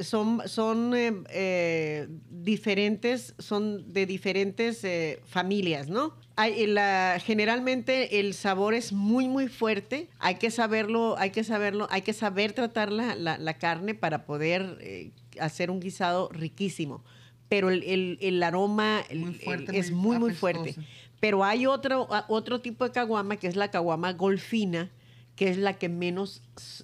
son, 0.00 0.42
son 0.46 0.94
eh, 0.94 1.14
eh, 1.30 2.08
diferentes, 2.28 3.34
son 3.38 3.90
de 3.90 4.04
diferentes 4.04 4.84
familias, 5.24 5.88
¿no? 5.88 6.14
Hay, 6.36 6.66
la, 6.66 7.18
generalmente 7.24 8.20
el 8.20 8.34
sabor 8.34 8.74
es 8.74 8.92
muy, 8.92 9.28
muy 9.28 9.48
fuerte. 9.48 10.10
Hay 10.18 10.34
que 10.34 10.50
saberlo, 10.50 11.16
hay 11.18 11.30
que 11.30 11.44
saberlo, 11.44 11.86
hay 11.90 12.02
que 12.02 12.12
saber 12.12 12.52
tratar 12.52 12.90
la, 12.92 13.14
la, 13.14 13.54
carne 13.58 13.94
para 13.94 14.24
poder 14.24 15.12
hacer 15.40 15.70
un 15.70 15.80
guisado 15.80 16.28
riquísimo, 16.30 17.04
pero 17.48 17.70
el, 17.70 18.42
aroma 18.42 19.02
es 19.10 19.90
muy, 19.90 20.18
muy 20.18 20.32
fuerte. 20.34 20.74
Pero 21.20 21.44
hay 21.44 21.66
otro, 21.66 22.08
otro 22.28 22.60
tipo 22.60 22.84
de 22.84 22.90
caguama 22.90 23.36
que 23.36 23.46
es 23.46 23.54
la 23.54 23.70
caguama 23.70 24.12
golfina, 24.12 24.90
que 25.36 25.50
es 25.50 25.56
la 25.56 25.74
que 25.74 25.88
menos 25.88 26.42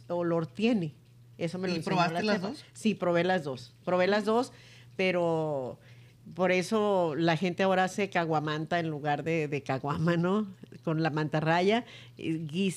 olor 0.08 0.46
tiene. 0.46 0.94
Eso 1.38 1.58
me 1.58 1.68
lo 1.68 1.76
¿Y 1.76 1.80
probaste 1.80 2.22
las 2.22 2.40
dos? 2.40 2.64
Sí, 2.72 2.94
probé 2.94 3.24
las 3.24 3.44
dos. 3.44 3.74
Probé 3.84 4.06
las 4.06 4.24
dos, 4.24 4.52
pero 4.96 5.78
por 6.34 6.52
eso 6.52 7.14
la 7.16 7.36
gente 7.36 7.62
ahora 7.62 7.84
hace 7.84 8.10
caguamanta 8.10 8.78
en 8.78 8.90
lugar 8.90 9.22
de, 9.24 9.62
caguama, 9.64 10.16
¿no? 10.16 10.46
Con 10.84 11.02
la 11.02 11.10
mantarraya. 11.10 11.84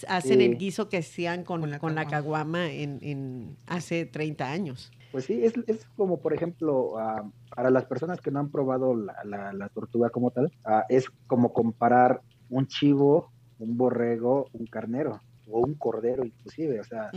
hacen 0.07 0.41
el 0.41 0.57
guiso 0.57 0.89
que 0.89 0.97
hacían 0.97 1.43
con, 1.43 1.77
con 1.79 1.95
la, 1.95 2.07
caguama, 2.07 2.71
en, 2.71 2.99
en, 3.01 3.57
hace 3.67 4.05
30 4.05 4.49
años. 4.49 4.91
Pues 5.11 5.25
sí, 5.25 5.43
es, 5.43 5.53
es 5.67 5.85
como, 5.97 6.19
por 6.21 6.33
ejemplo, 6.33 6.97
ah, 6.97 7.29
para 7.53 7.69
las 7.69 7.85
personas 7.85 8.21
que 8.21 8.31
no 8.31 8.39
han 8.39 8.49
probado 8.49 8.95
la, 8.95 9.51
la, 9.53 9.69
tortuga 9.69 10.09
como 10.09 10.31
tal, 10.31 10.51
ah, 10.63 10.85
es 10.87 11.09
como 11.27 11.51
comparar 11.51 12.21
un 12.49 12.67
chivo, 12.67 13.31
un 13.59 13.75
borrego, 13.75 14.47
un 14.53 14.65
carnero 14.67 15.19
o 15.49 15.59
un 15.59 15.75
cordero 15.75 16.25
inclusive. 16.25 16.79
O 16.79 16.83
sea, 16.83 17.11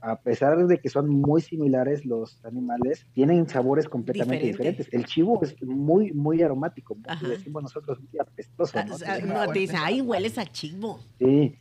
a 0.00 0.16
pesar 0.16 0.66
de 0.66 0.78
que 0.78 0.88
son 0.88 1.10
muy 1.10 1.42
similares 1.42 2.06
los 2.06 2.42
animales, 2.44 3.06
tienen 3.12 3.46
sabores 3.48 3.86
completamente 3.86 4.46
diferentes. 4.46 4.88
El 4.90 5.04
chivo 5.04 5.40
es 5.42 5.54
muy, 5.62 6.12
muy 6.12 6.42
aromático, 6.42 6.96
como 6.96 7.28
decimos 7.28 7.64
nosotros, 7.64 7.98
muy 8.00 8.18
apestoso. 8.18 8.82
¿no? 8.84 8.96
Ah, 9.06 9.18
no 9.18 9.52
te 9.52 9.58
dice, 9.58 9.76
ay, 9.78 10.00
hueles 10.00 10.38
a 10.38 10.46
chivo. 10.46 11.00
Sí. 11.18 11.58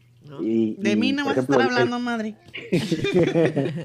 de 0.77 0.95
mí 0.95 1.11
no 1.11 1.25
vas 1.25 1.37
a 1.37 1.41
estar 1.41 1.61
hablando, 1.61 1.99
madre. 1.99 2.37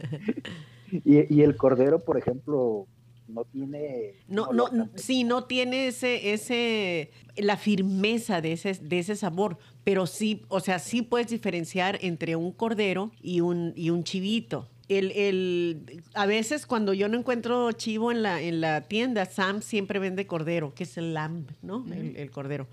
Y, 1.05 1.43
el 1.43 1.57
cordero, 1.57 2.05
por 2.05 2.19
ejemplo, 2.19 2.87
no 3.29 3.45
tiene... 3.45 4.15
No, 4.29 4.53
no, 4.53 4.69
sí, 4.95 5.25
no 5.25 5.45
tiene 5.45 5.89
ese, 5.89 6.33
ese, 6.33 7.11
la 7.37 7.57
firmeza 7.57 8.41
de 8.41 8.53
ese, 8.53 8.75
de 8.75 8.99
ese 8.99 9.17
sabor, 9.17 9.59
pero 9.83 10.07
sí, 10.07 10.43
o 10.49 10.61
sea, 10.61 10.79
sí 10.79 11.03
puedes 11.03 11.29
diferenciar 11.29 11.99
entre 12.03 12.37
un 12.37 12.53
cordero 12.53 13.13
y 13.21 13.41
un, 13.41 13.73
y 13.77 13.91
un 13.91 14.05
chivito. 14.05 14.69
El, 14.89 15.13
el, 15.13 16.03
a 16.13 16.27
veces 16.27 16.67
cuando 16.67 16.93
yo 16.93 17.09
no 17.09 17.19
encuentro 17.19 17.73
chivo 17.73 18.13
en 18.13 18.23
la, 18.23 18.43
en 18.43 18.61
la 18.61 18.83
tienda, 18.83 19.25
Sam 19.25 19.63
siempre 19.63 19.99
vende 19.99 20.27
cordero, 20.27 20.75
que 20.75 20.85
es 20.85 20.99
el 20.99 21.15
lamb, 21.15 21.51
¿no? 21.63 21.87
el, 21.91 22.17
el, 22.17 22.31
cordero. 22.31 22.69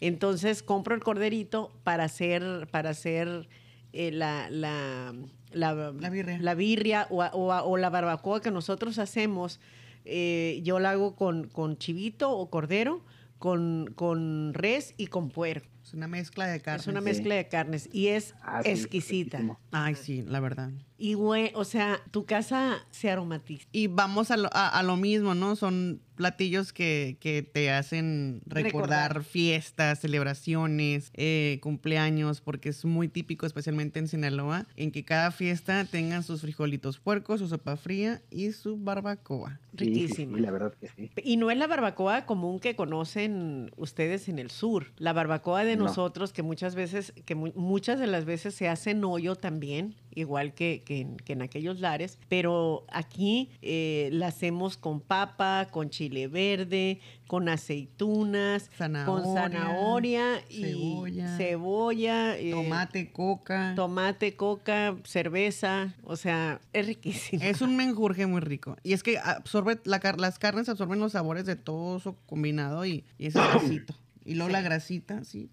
Entonces 0.00 0.62
compro 0.62 0.94
el 0.94 1.02
corderito 1.02 1.72
para 1.82 2.04
hacer, 2.04 2.68
para 2.70 2.90
hacer 2.90 3.48
eh, 3.92 4.10
la, 4.12 4.48
la, 4.50 5.14
la, 5.50 5.74
La 5.92 6.10
birria. 6.10 6.38
la 6.40 6.54
birria 6.54 7.06
o, 7.10 7.22
o- 7.24 7.62
o 7.62 7.76
la 7.76 7.90
barbacoa 7.90 8.40
que 8.40 8.50
nosotros 8.50 8.98
hacemos. 8.98 9.60
eh, 10.04 10.60
yo 10.64 10.78
la 10.78 10.90
hago 10.92 11.14
con, 11.16 11.48
con 11.48 11.76
chivito 11.76 12.30
o 12.30 12.48
cordero, 12.50 13.04
con, 13.38 13.92
con 13.94 14.52
res 14.54 14.94
y 14.96 15.08
con 15.08 15.28
puerco. 15.30 15.68
Es 15.82 15.92
una 15.94 16.08
mezcla 16.08 16.46
de 16.46 16.60
carne. 16.60 16.80
Es 16.80 16.86
una 16.86 17.00
mezcla 17.00 17.34
de 17.34 17.48
carnes 17.48 17.88
y 17.92 18.08
es 18.08 18.34
Ah, 18.42 18.62
sí, 18.62 18.70
exquisita. 18.70 19.38
riquísimo. 19.38 19.60
Ay, 19.70 19.94
sí, 19.96 20.22
la 20.22 20.40
verdad. 20.40 20.70
Y 21.00 21.14
güey, 21.14 21.52
o 21.54 21.64
sea, 21.64 22.00
tu 22.10 22.24
casa 22.26 22.84
se 22.90 23.08
aromatiza. 23.10 23.66
Y 23.70 23.86
vamos 23.86 24.30
a 24.32 24.36
lo, 24.36 24.48
a, 24.52 24.68
a 24.68 24.82
lo 24.82 24.96
mismo, 24.96 25.34
¿no? 25.36 25.54
Son 25.54 26.00
platillos 26.16 26.72
que, 26.72 27.16
que 27.20 27.42
te 27.44 27.70
hacen 27.70 28.42
recordar, 28.44 29.12
Recordar. 29.12 29.22
fiestas, 29.24 30.00
celebraciones, 30.00 31.12
eh, 31.14 31.60
cumpleaños, 31.62 32.40
porque 32.40 32.70
es 32.70 32.84
muy 32.84 33.06
típico, 33.08 33.46
especialmente 33.46 34.00
en 34.00 34.08
Sinaloa, 34.08 34.66
en 34.74 34.90
que 34.90 35.04
cada 35.04 35.30
fiesta 35.30 35.84
tengan 35.84 36.24
sus 36.24 36.40
frijolitos 36.40 36.98
puercos, 36.98 37.38
su 37.38 37.46
sopa 37.46 37.76
fría 37.76 38.20
y 38.30 38.50
su 38.50 38.76
barbacoa. 38.76 39.60
Sí, 39.76 39.84
sí, 39.84 39.92
sí, 39.94 40.00
Riquísima. 40.00 40.40
la 40.40 40.50
verdad 40.50 40.74
que 40.74 40.88
sí. 40.88 41.10
Y 41.22 41.36
no 41.36 41.52
es 41.52 41.58
la 41.58 41.68
barbacoa 41.68 42.26
común 42.26 42.58
que 42.58 42.74
conocen 42.74 43.70
ustedes 43.76 44.28
en 44.28 44.40
el 44.40 44.50
sur. 44.50 44.86
La 44.96 45.12
barbacoa 45.12 45.62
de 45.64 45.76
No. 45.76 45.84
nosotros, 45.84 46.32
que 46.32 46.42
muchas 46.42 46.74
veces, 46.74 47.12
que 47.24 47.36
mu- 47.36 47.52
muchas 47.54 48.00
de 48.00 48.08
las 48.08 48.24
veces 48.24 48.56
se 48.56 48.68
hace 48.68 48.90
en 48.90 49.04
hoyo 49.04 49.36
también, 49.36 49.94
igual 50.14 50.52
que, 50.54 50.82
que 50.88 51.00
en, 51.02 51.16
que 51.18 51.34
en 51.34 51.42
aquellos 51.42 51.80
lares, 51.80 52.18
pero 52.30 52.86
aquí 52.90 53.50
eh, 53.60 54.08
la 54.10 54.28
hacemos 54.28 54.78
con 54.78 55.00
papa, 55.02 55.68
con 55.70 55.90
chile 55.90 56.28
verde, 56.28 56.98
con 57.26 57.46
aceitunas, 57.50 58.70
con 59.04 59.22
Zanahoria, 59.34 60.40
y 60.48 60.62
cebolla, 60.62 61.36
cebolla, 61.36 62.38
eh, 62.38 62.52
Tomate, 62.52 63.12
coca. 63.12 63.74
tomate, 63.76 64.34
coca, 64.34 64.96
cerveza, 65.04 65.94
o 66.04 66.16
sea, 66.16 66.58
es 66.72 66.86
riquísimo. 66.86 67.42
Es 67.44 67.60
un 67.60 67.76
menjurje 67.82 68.26
muy 68.26 68.40
rico. 68.40 68.76
Y 68.82 68.94
es 68.94 69.02
que 69.02 69.18
absorbe, 69.18 69.78
la 69.84 70.00
car- 70.00 70.18
las 70.18 70.38
carnes 70.38 70.70
absorben 70.70 71.00
los 71.00 71.12
sabores 71.12 71.44
de 71.44 71.56
todo 71.56 71.98
eso 71.98 72.16
combinado 72.24 72.86
y, 72.86 73.04
y 73.18 73.26
es 73.26 73.36
exquisito. 73.36 73.94
Y 74.24 74.34
luego 74.34 74.48
Sí. 74.48 74.52
la 74.52 74.60
grasita, 74.60 75.24
sí. 75.24 75.48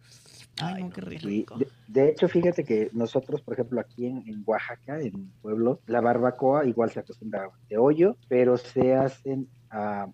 Ay, 0.61 0.83
no, 0.83 0.89
qué 0.89 1.01
rico. 1.01 1.57
De, 1.57 1.67
de 1.87 2.09
hecho, 2.09 2.27
fíjate 2.27 2.63
que 2.63 2.89
nosotros, 2.93 3.41
por 3.41 3.53
ejemplo, 3.55 3.79
aquí 3.81 4.05
en, 4.07 4.17
en 4.27 4.43
Oaxaca, 4.45 4.99
en 5.01 5.11
mi 5.13 5.31
pueblo, 5.41 5.81
la 5.87 6.01
barbacoa 6.01 6.65
igual 6.65 6.91
se 6.91 6.99
acostumbra 7.01 7.49
de 7.69 7.77
hoyo, 7.77 8.15
pero 8.29 8.55
se 8.57 8.93
hacen 8.95 9.49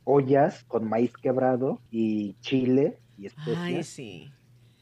ollas 0.06 0.64
con 0.66 0.90
maíz 0.90 1.14
quebrado 1.22 1.80
y 1.92 2.34
chile 2.42 2.98
y 3.18 3.28
especias 3.28 3.58
Ay, 3.60 3.84
sí. 3.84 4.32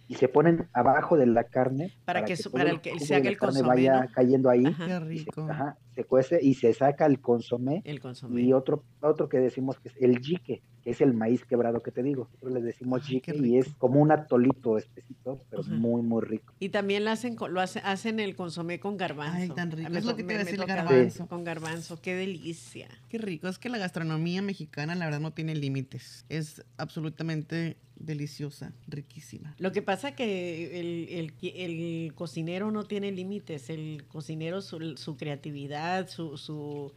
y 0.07 0.15
se 0.15 0.29
ponen 0.29 0.69
abajo 0.73 1.17
de 1.17 1.25
la 1.25 1.43
carne 1.43 1.91
Para 2.05 2.23
que 2.23 2.37
todo 2.37 2.53
para 2.53 2.69
el 2.69 2.79
que 2.79 2.97
se 2.99 3.13
haga 3.15 3.27
el 3.29 3.37
consomé, 3.37 3.67
vaya 3.67 4.03
¿no? 4.03 4.09
cayendo 4.13 4.49
ahí 4.49 4.65
Ajá. 4.65 4.85
Qué 4.85 4.91
se, 4.93 4.99
rico. 5.01 5.47
ajá, 5.49 5.75
se 5.95 6.05
cuece 6.05 6.39
y 6.41 6.53
se 6.53 6.71
saca 6.73 7.05
el 7.05 7.19
consomé 7.19 7.81
El 7.83 7.99
consomé. 7.99 8.41
y 8.41 8.53
otro 8.53 8.85
otro 9.01 9.27
que 9.27 9.39
decimos 9.39 9.77
que 9.79 9.89
es 9.89 9.95
el 9.99 10.19
jique, 10.19 10.61
que 10.78 10.78
es 10.89 11.01
el 11.01 11.13
maíz 11.13 11.45
quebrado 11.45 11.81
que 11.81 11.91
te 11.91 12.03
digo. 12.03 12.27
Nosotros 12.33 12.53
le 12.53 12.61
decimos 12.61 13.03
jique 13.03 13.35
y 13.35 13.57
es 13.57 13.67
como 13.77 13.99
un 14.01 14.11
atolito 14.11 14.77
espesito, 14.77 15.41
pero 15.49 15.61
Ajá. 15.61 15.71
muy 15.71 16.01
muy 16.01 16.21
rico. 16.23 16.53
Y 16.59 16.69
también 16.69 17.05
lo 17.05 17.11
hacen, 17.11 17.35
lo 17.49 17.61
hace- 17.61 17.79
hacen 17.83 18.19
el 18.19 18.35
consomé 18.35 18.79
con 18.79 18.97
garbanzo. 18.97 19.37
Ay, 19.37 19.49
tan 19.49 19.71
rico. 19.71 19.91
Es 19.93 20.05
lo 20.05 20.15
que 20.15 20.23
te 20.23 20.33
iba 20.33 20.41
a 20.41 20.45
decir, 20.45 20.59
el 20.59 20.65
garbanzo. 20.67 21.27
Con 21.27 21.43
garbanzo, 21.43 22.01
qué 22.01 22.15
delicia. 22.15 22.87
Qué 23.09 23.17
rico. 23.17 23.47
Es 23.47 23.59
que 23.59 23.69
la 23.69 23.77
gastronomía 23.77 24.41
mexicana, 24.41 24.95
la 24.95 25.05
verdad, 25.05 25.19
no 25.19 25.31
tiene 25.33 25.55
límites. 25.55 26.25
Es 26.29 26.63
absolutamente 26.77 27.77
deliciosa, 27.97 28.71
riquísima. 28.87 29.53
Lo 29.59 29.71
que 29.73 29.81
pasa 29.81 30.15
que 30.15 30.79
el, 30.79 31.31
el 31.43 32.13
cocinero 32.15 32.71
no 32.71 32.85
tiene 32.85 33.11
límites. 33.11 33.69
El 33.69 34.05
cocinero, 34.07 34.61
su, 34.61 34.95
su 34.97 35.17
creatividad, 35.17 36.07
su, 36.09 36.37
su, 36.37 36.93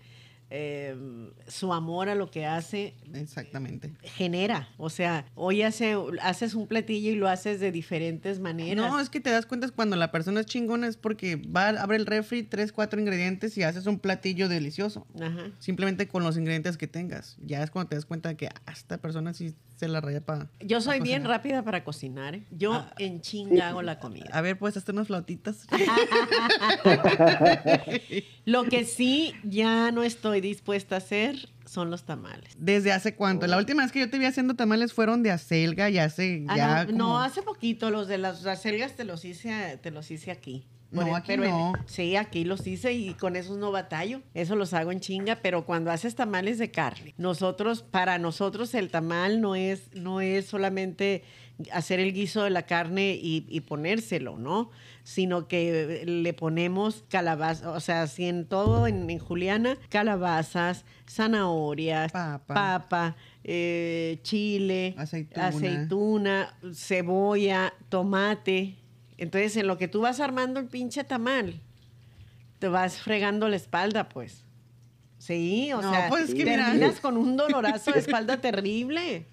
eh, 0.55 0.95
su 1.49 1.73
amor 1.73 2.11
a 2.11 2.15
lo 2.15 2.31
que 2.31 2.45
hace, 2.45 2.95
Exactamente. 3.15 3.95
genera. 4.03 4.69
O 4.77 4.91
sea, 4.91 5.25
hoy 5.35 5.63
hace, 5.63 5.97
haces 6.21 6.55
un 6.55 6.67
platillo 6.67 7.11
y 7.11 7.15
lo 7.15 7.27
haces 7.27 7.59
de 7.59 7.73
diferentes 7.73 8.39
maneras. 8.39 8.77
No, 8.91 9.01
es 9.01 9.09
que 9.09 9.19
te 9.21 9.31
das 9.31 9.47
cuenta 9.47 9.67
cuando 9.71 9.97
la 9.97 10.13
persona 10.13 10.41
es 10.41 10.47
chingona 10.47 10.89
es 10.89 10.99
porque 10.99 11.37
va, 11.37 11.69
abre 11.71 11.97
el 11.97 12.05
refri, 12.05 12.43
tres, 12.43 12.71
cuatro 12.71 13.01
ingredientes 13.01 13.57
y 13.57 13.63
haces 13.63 13.87
un 13.87 13.99
platillo 13.99 14.49
delicioso. 14.51 15.07
Ajá. 15.19 15.51
Simplemente 15.59 16.07
con 16.07 16.23
los 16.23 16.37
ingredientes 16.37 16.77
que 16.77 16.87
tengas. 16.87 17.37
Ya 17.41 17.63
es 17.63 17.71
cuando 17.71 17.89
te 17.89 17.95
das 17.97 18.05
cuenta 18.05 18.29
de 18.29 18.37
que 18.37 18.49
ah, 18.49 18.73
esta 18.73 18.99
persona 18.99 19.33
sí 19.33 19.55
se 19.77 19.89
la 19.89 20.03
raya 20.03 20.21
para... 20.21 20.51
Yo 20.61 20.83
soy 20.83 21.01
bien 21.01 21.23
cocinar. 21.23 21.31
rápida 21.39 21.63
para 21.65 21.83
cocinar. 21.83 22.35
¿eh? 22.35 22.45
Yo 22.51 22.75
Ah. 22.75 22.93
en 22.99 23.23
chinga 23.23 23.69
hago 23.69 23.81
la 23.81 23.99
comida. 23.99 24.27
A 24.33 24.43
ver, 24.43 24.59
pues 24.59 24.77
hazte 24.77 24.93
unas 24.93 25.07
flautitas. 25.07 25.67
Lo 28.45 28.65
que 28.65 28.85
sí 28.85 29.35
ya 29.45 29.91
no 29.93 30.03
estoy 30.03 30.41
dispuesta 30.43 30.97
a 30.97 30.99
hacer 30.99 31.49
son 31.64 31.90
los 31.90 32.05
tamales. 32.05 32.51
¿Desde 32.59 32.93
hace 32.93 33.14
cuánto? 33.14 33.47
La 33.47 33.57
última 33.57 33.82
vez 33.82 33.90
que 33.93 34.01
yo 34.01 34.11
te 34.11 34.18
vi 34.18 34.26
haciendo 34.26 34.55
tamales 34.55 34.93
fueron 34.93 35.22
de 35.22 35.30
acelga 35.30 35.88
y 35.88 35.99
hace 35.99 36.45
Ah, 36.49 36.57
ya 36.57 36.80
no, 36.80 36.86
como- 36.86 36.99
no, 36.99 37.20
hace 37.20 37.40
poquito 37.43 37.88
los 37.90 38.09
de 38.09 38.18
las 38.18 38.45
acelgas 38.45 38.95
te 38.97 39.05
los 39.05 39.24
hice, 39.24 39.78
te 39.82 39.90
los 39.90 40.11
hice 40.11 40.30
aquí. 40.30 40.66
No, 40.90 41.16
aquí 41.16 41.28
pero 41.28 41.45
en- 41.45 41.51
no. 41.51 41.72
sí, 41.86 42.16
aquí 42.16 42.45
los 42.45 42.66
hice 42.66 42.93
y 42.93 43.14
con 43.14 43.34
esos 43.34 43.57
no 43.57 43.72
batallo. 43.72 44.20
Eso 44.34 44.57
los 44.57 44.74
hago 44.74 44.93
en 44.93 45.01
chinga, 45.01 45.36
pero 45.36 45.64
cuando 45.64 45.90
haces 45.90 46.14
tamales 46.14 46.59
de 46.59 46.70
carne, 46.70 47.14
nosotros, 47.16 47.82
para 47.82 48.18
nosotros 48.18 48.74
el 48.74 48.90
tamal 48.90 49.40
no 49.40 49.55
es, 49.57 49.84
no 49.95 50.20
es 50.20 50.45
solamente 50.45 51.24
hacer 51.72 51.99
el 51.99 52.12
guiso 52.12 52.43
de 52.45 52.51
la 52.51 52.66
carne 52.66 53.14
y, 53.14 53.47
y 53.49 53.61
ponérselo, 53.61 54.36
¿no? 54.36 54.70
Sino 55.05 55.49
que 55.49 56.05
le 56.07 56.33
ponemos 56.33 57.05
calabaza, 57.09 57.71
o 57.73 57.81
sea, 57.81 58.03
así 58.03 58.27
en 58.29 58.47
todo, 58.47 58.87
en, 58.87 59.11
en 59.11 59.19
Juliana, 59.19 59.77
calabazas, 59.89 60.85
zanahorias, 61.11 62.13
Papa. 62.13 62.55
papa, 62.55 63.17
eh, 63.43 64.21
chile, 64.23 64.95
Aceituna. 64.97 65.47
aceituna, 65.49 66.55
cebolla, 66.73 67.75
tomate. 67.89 68.77
Entonces, 69.19 69.57
en 69.57 69.67
lo 69.67 69.77
que 69.77 69.89
tú 69.89 70.03
vas 70.03 70.21
armando 70.21 70.61
el 70.61 70.67
pinche 70.67 71.03
tamal, 71.03 71.61
te 72.61 72.69
vas 72.69 72.99
fregando 72.99 73.49
la 73.49 73.57
espalda, 73.57 74.09
pues. 74.09 74.45
Sí, 75.19 75.73
o 75.73 75.83
No, 75.83 75.91
sea, 75.93 76.09
pues 76.09 76.29
es 76.31 76.35
que 76.35 76.45
mira. 76.45 76.67
terminas 76.67 77.01
con 77.01 77.17
un 77.17 77.37
dolorazo 77.37 77.91
de 77.93 77.99
espalda 78.01 78.37
terrible. 78.41 79.27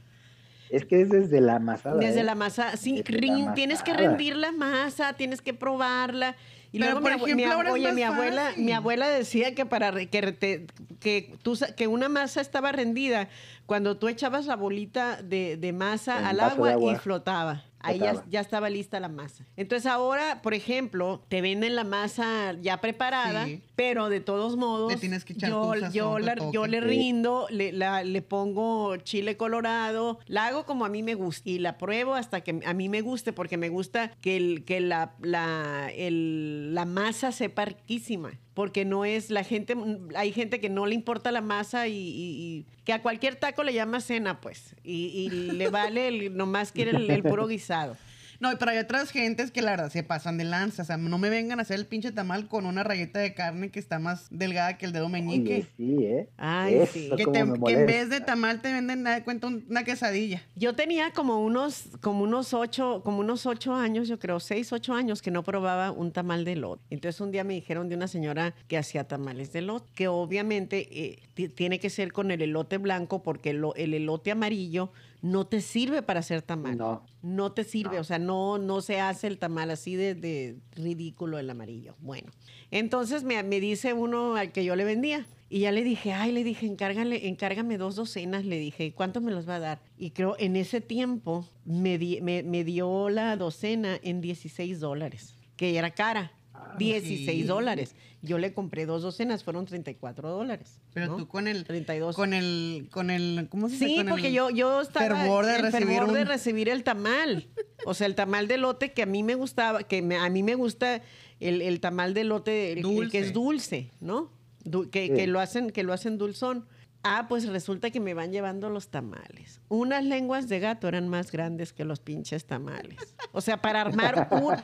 Es 0.69 0.85
que 0.85 1.01
es 1.01 1.09
desde 1.09 1.41
la 1.41 1.55
amasada. 1.55 1.97
Desde 1.97 2.21
¿eh? 2.21 2.23
la 2.23 2.35
masa, 2.35 2.77
sí, 2.77 3.01
rin- 3.03 3.53
tienes 3.53 3.81
que 3.83 3.93
rendir 3.93 4.35
la 4.35 4.51
masa, 4.51 5.13
tienes 5.13 5.41
que 5.41 5.53
probarla. 5.53 6.35
Y 6.71 6.79
Pero, 6.79 6.91
luego 6.99 7.01
por 7.01 7.33
mi 7.35 7.43
ejemplo, 7.43 7.63
mi, 7.63 7.69
oye, 7.71 7.93
mi 7.93 8.03
abuela, 8.03 8.43
fácil. 8.49 8.63
mi 8.65 8.71
abuela 8.73 9.07
decía 9.07 9.55
que 9.55 9.65
para 9.65 9.91
que, 10.05 10.21
te- 10.33 10.67
que 10.99 11.33
tú 11.41 11.55
sa- 11.55 11.73
que 11.73 11.87
una 11.87 12.09
masa 12.09 12.41
estaba 12.41 12.71
rendida 12.71 13.27
cuando 13.65 13.97
tú 13.97 14.07
echabas 14.07 14.45
la 14.45 14.55
bolita 14.55 15.19
de, 15.23 15.57
de 15.57 15.73
masa 15.73 16.19
En 16.19 16.25
al 16.25 16.37
de 16.37 16.43
agua, 16.43 16.75
y 16.93 16.95
flotaba. 16.97 17.63
Ahí 17.81 17.99
ya, 18.29 18.41
estaba 18.41 18.69
lista 18.69 18.99
la 18.99 19.07
masa. 19.09 19.45
Entonces 19.55 19.85
ahora, 19.85 20.41
por 20.41 20.53
ejemplo, 20.53 21.23
te 21.29 21.41
venden 21.41 21.75
la 21.75 21.83
masa 21.83 22.53
ya 22.61 22.81
preparada, 22.81 23.45
Sí. 23.45 23.61
pero 23.75 24.09
de 24.09 24.19
todos 24.19 24.57
modos, 24.57 24.91
Le 24.91 24.97
tienes 24.99 25.23
que 25.23 25.33
echar 25.33 25.49
yo, 25.49 25.73
yo, 25.93 26.19
la- 26.19 26.35
yo 26.51 26.67
le 26.67 26.81
rindo, 26.81 27.47
le, 27.49 27.71
la- 27.71 28.03
le 28.03 28.21
pongo 28.21 28.97
chile 28.97 29.37
colorado, 29.37 30.19
la 30.27 30.47
hago 30.47 30.65
como 30.65 30.83
a 30.85 30.89
mí 30.89 31.03
me 31.03 31.13
gusta 31.15 31.49
y 31.49 31.59
la 31.59 31.77
pruebo 31.77 32.15
hasta 32.15 32.41
que 32.41 32.59
a 32.65 32.73
mí 32.73 32.89
me 32.89 33.01
guste, 33.01 33.31
porque 33.33 33.57
me 33.57 33.69
gusta 33.69 34.11
que, 34.21 34.35
el, 34.37 34.65
que 34.65 34.81
la, 34.81 35.15
la, 35.21 35.89
el- 35.95 36.73
la 36.73 36.85
masa 36.85 37.31
sepa 37.31 37.65
riquísima. 37.65 38.31
Porque 38.59 38.83
no 38.83 39.05
es 39.05 39.29
la 39.29 39.45
gente, 39.45 39.73
hay 40.17 40.33
gente 40.33 40.59
que 40.59 40.67
no 40.67 40.85
le 40.85 40.93
importa 40.93 41.31
la 41.31 41.39
masa 41.39 41.87
y, 41.87 41.93
y- 41.93 42.35
y 42.57 42.65
que 42.83 42.91
a 42.91 43.01
cualquier 43.01 43.37
taco 43.37 43.63
le 43.63 43.73
llama 43.73 44.01
cena, 44.01 44.41
pues. 44.41 44.75
Y, 44.83 45.05
y 45.15 45.29
le 45.53 45.69
vale, 45.69 46.09
el, 46.09 46.35
nomás 46.35 46.73
quiere 46.73 46.91
el, 46.91 47.09
el 47.09 47.23
puro 47.23 47.47
guisado. 47.47 47.95
No, 48.39 48.49
pero 48.57 48.71
hay 48.71 48.77
otras 48.77 49.11
gentes 49.11 49.51
que 49.51 49.61
la 49.61 49.71
verdad 49.71 49.91
se 49.91 50.01
pasan 50.03 50.37
de 50.37 50.45
lanza. 50.45 50.83
O 50.83 50.85
sea, 50.85 50.97
no 50.97 51.17
me 51.17 51.29
vengan 51.29 51.59
a 51.59 51.63
hacer 51.63 51.77
el 51.77 51.85
pinche 51.85 52.11
tamal 52.11 52.47
con 52.47 52.65
una 52.65 52.83
rayeta 52.83 53.19
de 53.19 53.33
carne 53.33 53.69
que 53.69 53.79
está 53.79 53.99
más 53.99 54.27
delgada 54.31 54.77
que 54.77 54.85
el 54.85 54.93
dedo 54.93 55.09
meñique. 55.09 55.55
Oye, 55.55 55.67
sí, 55.75 56.05
¿eh? 56.05 56.29
Ay, 56.37 56.75
Eso 56.75 56.93
sí. 56.93 57.09
que, 57.17 57.25
te- 57.25 57.39
en 57.39 57.85
vez 57.85 58.09
de 58.09 58.21
tamal 58.21 58.61
te 58.61 58.71
venden, 58.71 59.03
nada 59.03 59.17
de 59.17 59.23
cuenta, 59.23 59.47
un- 59.47 59.65
una 59.69 59.83
quesadilla. 59.83 60.41
Yo 60.55 60.73
tenía 60.73 61.11
como 61.11 61.39
unos, 61.43 61.89
como 62.01 62.23
unos 62.23 62.53
ocho, 62.53 63.01
como 63.03 63.19
unos 63.19 63.45
ocho 63.45 63.75
años, 63.75 64.07
yo 64.07 64.19
creo, 64.19 64.39
seis, 64.39 64.71
ocho 64.71 64.93
años 64.93 65.21
que 65.21 65.31
no 65.31 65.43
probaba 65.43 65.91
un 65.91 66.11
tamal 66.11 66.45
de 66.45 66.55
lot. 66.55 66.79
Entonces 66.89 67.19
un 67.19 67.31
día 67.31 67.43
me 67.43 67.55
dijeron 67.55 67.89
de 67.89 67.95
una 67.95 68.07
señora 68.07 68.53
que 68.67 68.77
hacía 68.77 69.05
tamales 69.05 69.51
de 69.51 69.61
lot, 69.63 69.85
que 69.93 70.07
obviamente 70.07 70.87
eh, 70.91 71.19
ti- 71.33 71.49
tiene 71.49 71.79
que 71.79 71.89
ser 71.89 72.13
con 72.13 72.31
el 72.31 72.41
elote 72.41 72.77
blanco 72.77 73.21
porque 73.21 73.49
el 73.49 73.93
elote 73.93 74.31
amarillo 74.31 74.91
no 75.21 75.45
te 75.47 75.61
sirve 75.61 76.01
para 76.01 76.21
hacer 76.21 76.41
tamal. 76.41 76.77
No. 76.77 77.03
No 77.21 77.51
te 77.51 77.63
sirve, 77.63 77.95
No. 77.95 78.01
o 78.01 78.03
sea, 78.03 78.19
no, 78.19 78.57
no 78.57 78.81
se 78.81 78.99
hace 79.01 79.27
el 79.27 79.37
tamal 79.37 79.69
así 79.71 79.95
de, 79.95 80.15
de 80.15 80.57
ridículo 80.73 81.37
el 81.39 81.49
amarillo. 81.49 81.95
Bueno, 81.99 82.29
entonces 82.71 83.23
me, 83.23 83.41
me 83.43 83.59
dice 83.59 83.93
uno 83.93 84.35
al 84.35 84.51
que 84.51 84.63
yo 84.63 84.75
le 84.75 84.83
vendía. 84.85 85.25
Y 85.51 85.61
ya 85.61 85.71
le 85.71 85.83
dije, 85.83 86.13
ay, 86.13 86.31
le 86.31 86.43
dije, 86.43 86.67
encárgale, 86.67 87.27
encárgame 87.27 87.79
dos 87.79 87.95
docenas. 87.95 88.45
Le 88.45 88.59
dije, 88.59 88.93
¿cuánto 88.93 89.19
me 89.19 89.31
los 89.31 89.49
va 89.49 89.55
a 89.55 89.59
dar? 89.59 89.81
Y 89.97 90.11
creo, 90.11 90.35
en 90.37 90.55
ese 90.55 90.79
tiempo 90.79 91.43
me, 91.65 91.97
di- 91.97 92.21
me, 92.21 92.43
me 92.43 92.63
dio 92.63 93.09
la 93.09 93.35
docena 93.35 93.99
en 94.03 94.21
16 94.21 94.79
dólares, 94.79 95.33
que 95.55 95.75
era 95.75 95.89
cara. 95.89 96.31
Ah, 96.61 96.75
16 96.77 97.29
sí. 97.41 97.43
dólares. 97.43 97.95
Yo 98.21 98.37
le 98.37 98.53
compré 98.53 98.85
dos 98.85 99.01
docenas, 99.01 99.43
fueron 99.43 99.65
34 99.65 100.29
dólares. 100.29 100.79
Pero 100.93 101.07
¿no? 101.07 101.15
tú 101.17 101.27
con 101.27 101.47
el 101.47 101.63
32. 101.63 102.15
con 102.15 102.33
el 102.33 102.89
con 102.91 103.09
el 103.09 103.47
¿cómo 103.49 103.67
se 103.69 103.73
dice? 103.75 103.85
Sí, 103.87 103.95
Con 103.97 104.07
porque 104.07 104.27
el 104.27 104.33
yo, 104.33 104.49
yo 104.49 104.81
estaba 104.81 105.07
fervor 105.19 105.45
de 105.45 105.55
el 105.55 105.61
recibir 105.61 105.87
fervor 105.87 106.11
de 106.13 106.25
recibir 106.25 106.69
el 106.69 106.83
tamal. 106.83 107.47
O 107.85 107.93
sea, 107.93 108.07
el 108.07 108.15
tamal 108.15 108.47
de 108.47 108.57
lote 108.57 108.91
que 108.91 109.03
a 109.03 109.05
mí 109.05 109.23
me 109.23 109.35
gustaba, 109.35 109.83
que 109.83 110.01
me- 110.01 110.17
a 110.17 110.29
mí 110.29 110.43
me 110.43 110.55
gusta 110.55 111.01
el, 111.39 111.61
el 111.61 111.79
tamal 111.79 112.13
de 112.13 112.25
lote, 112.25 112.73
el, 112.73 113.09
que 113.09 113.19
es 113.19 113.31
dulce, 113.33 113.89
¿no? 114.01 114.31
Du- 114.65 114.89
que, 114.89 115.07
Sí. 115.07 115.13
que 115.13 115.27
lo 115.27 115.39
hacen, 115.39 115.69
que 115.71 115.83
lo 115.83 115.93
hacen 115.93 116.17
dulzón. 116.17 116.65
Ah, 117.03 117.27
pues 117.29 117.47
resulta 117.47 117.91
que 117.91 117.99
me 117.99 118.13
van 118.13 118.31
llevando 118.31 118.69
los 118.69 118.89
tamales. 118.89 119.61
Unas 119.69 120.03
lenguas 120.03 120.49
de 120.49 120.59
gato 120.59 120.87
eran 120.87 121.07
más 121.07 121.31
grandes 121.31 121.71
que 121.71 121.85
los 121.85 121.99
pinches 121.99 122.45
tamales. 122.45 123.15
O 123.31 123.41
sea, 123.41 123.61
para 123.61 123.81
armar 123.81 124.27
un, 124.31 124.55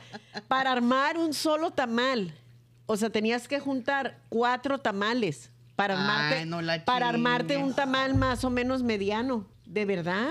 para 0.46 0.72
armar 0.72 1.16
un 1.16 1.32
solo 1.32 1.70
tamal. 1.70 2.34
O 2.84 2.96
sea, 2.96 3.10
tenías 3.10 3.48
que 3.48 3.58
juntar 3.58 4.20
cuatro 4.28 4.78
tamales 4.78 5.50
para 5.76 5.94
Ay, 5.94 6.00
armarte, 6.00 6.46
no 6.46 6.84
para 6.84 7.08
armarte 7.08 7.56
un 7.56 7.74
tamal 7.74 8.14
más 8.14 8.44
o 8.44 8.50
menos 8.50 8.82
mediano. 8.82 9.46
De 9.64 9.84
verdad. 9.84 10.30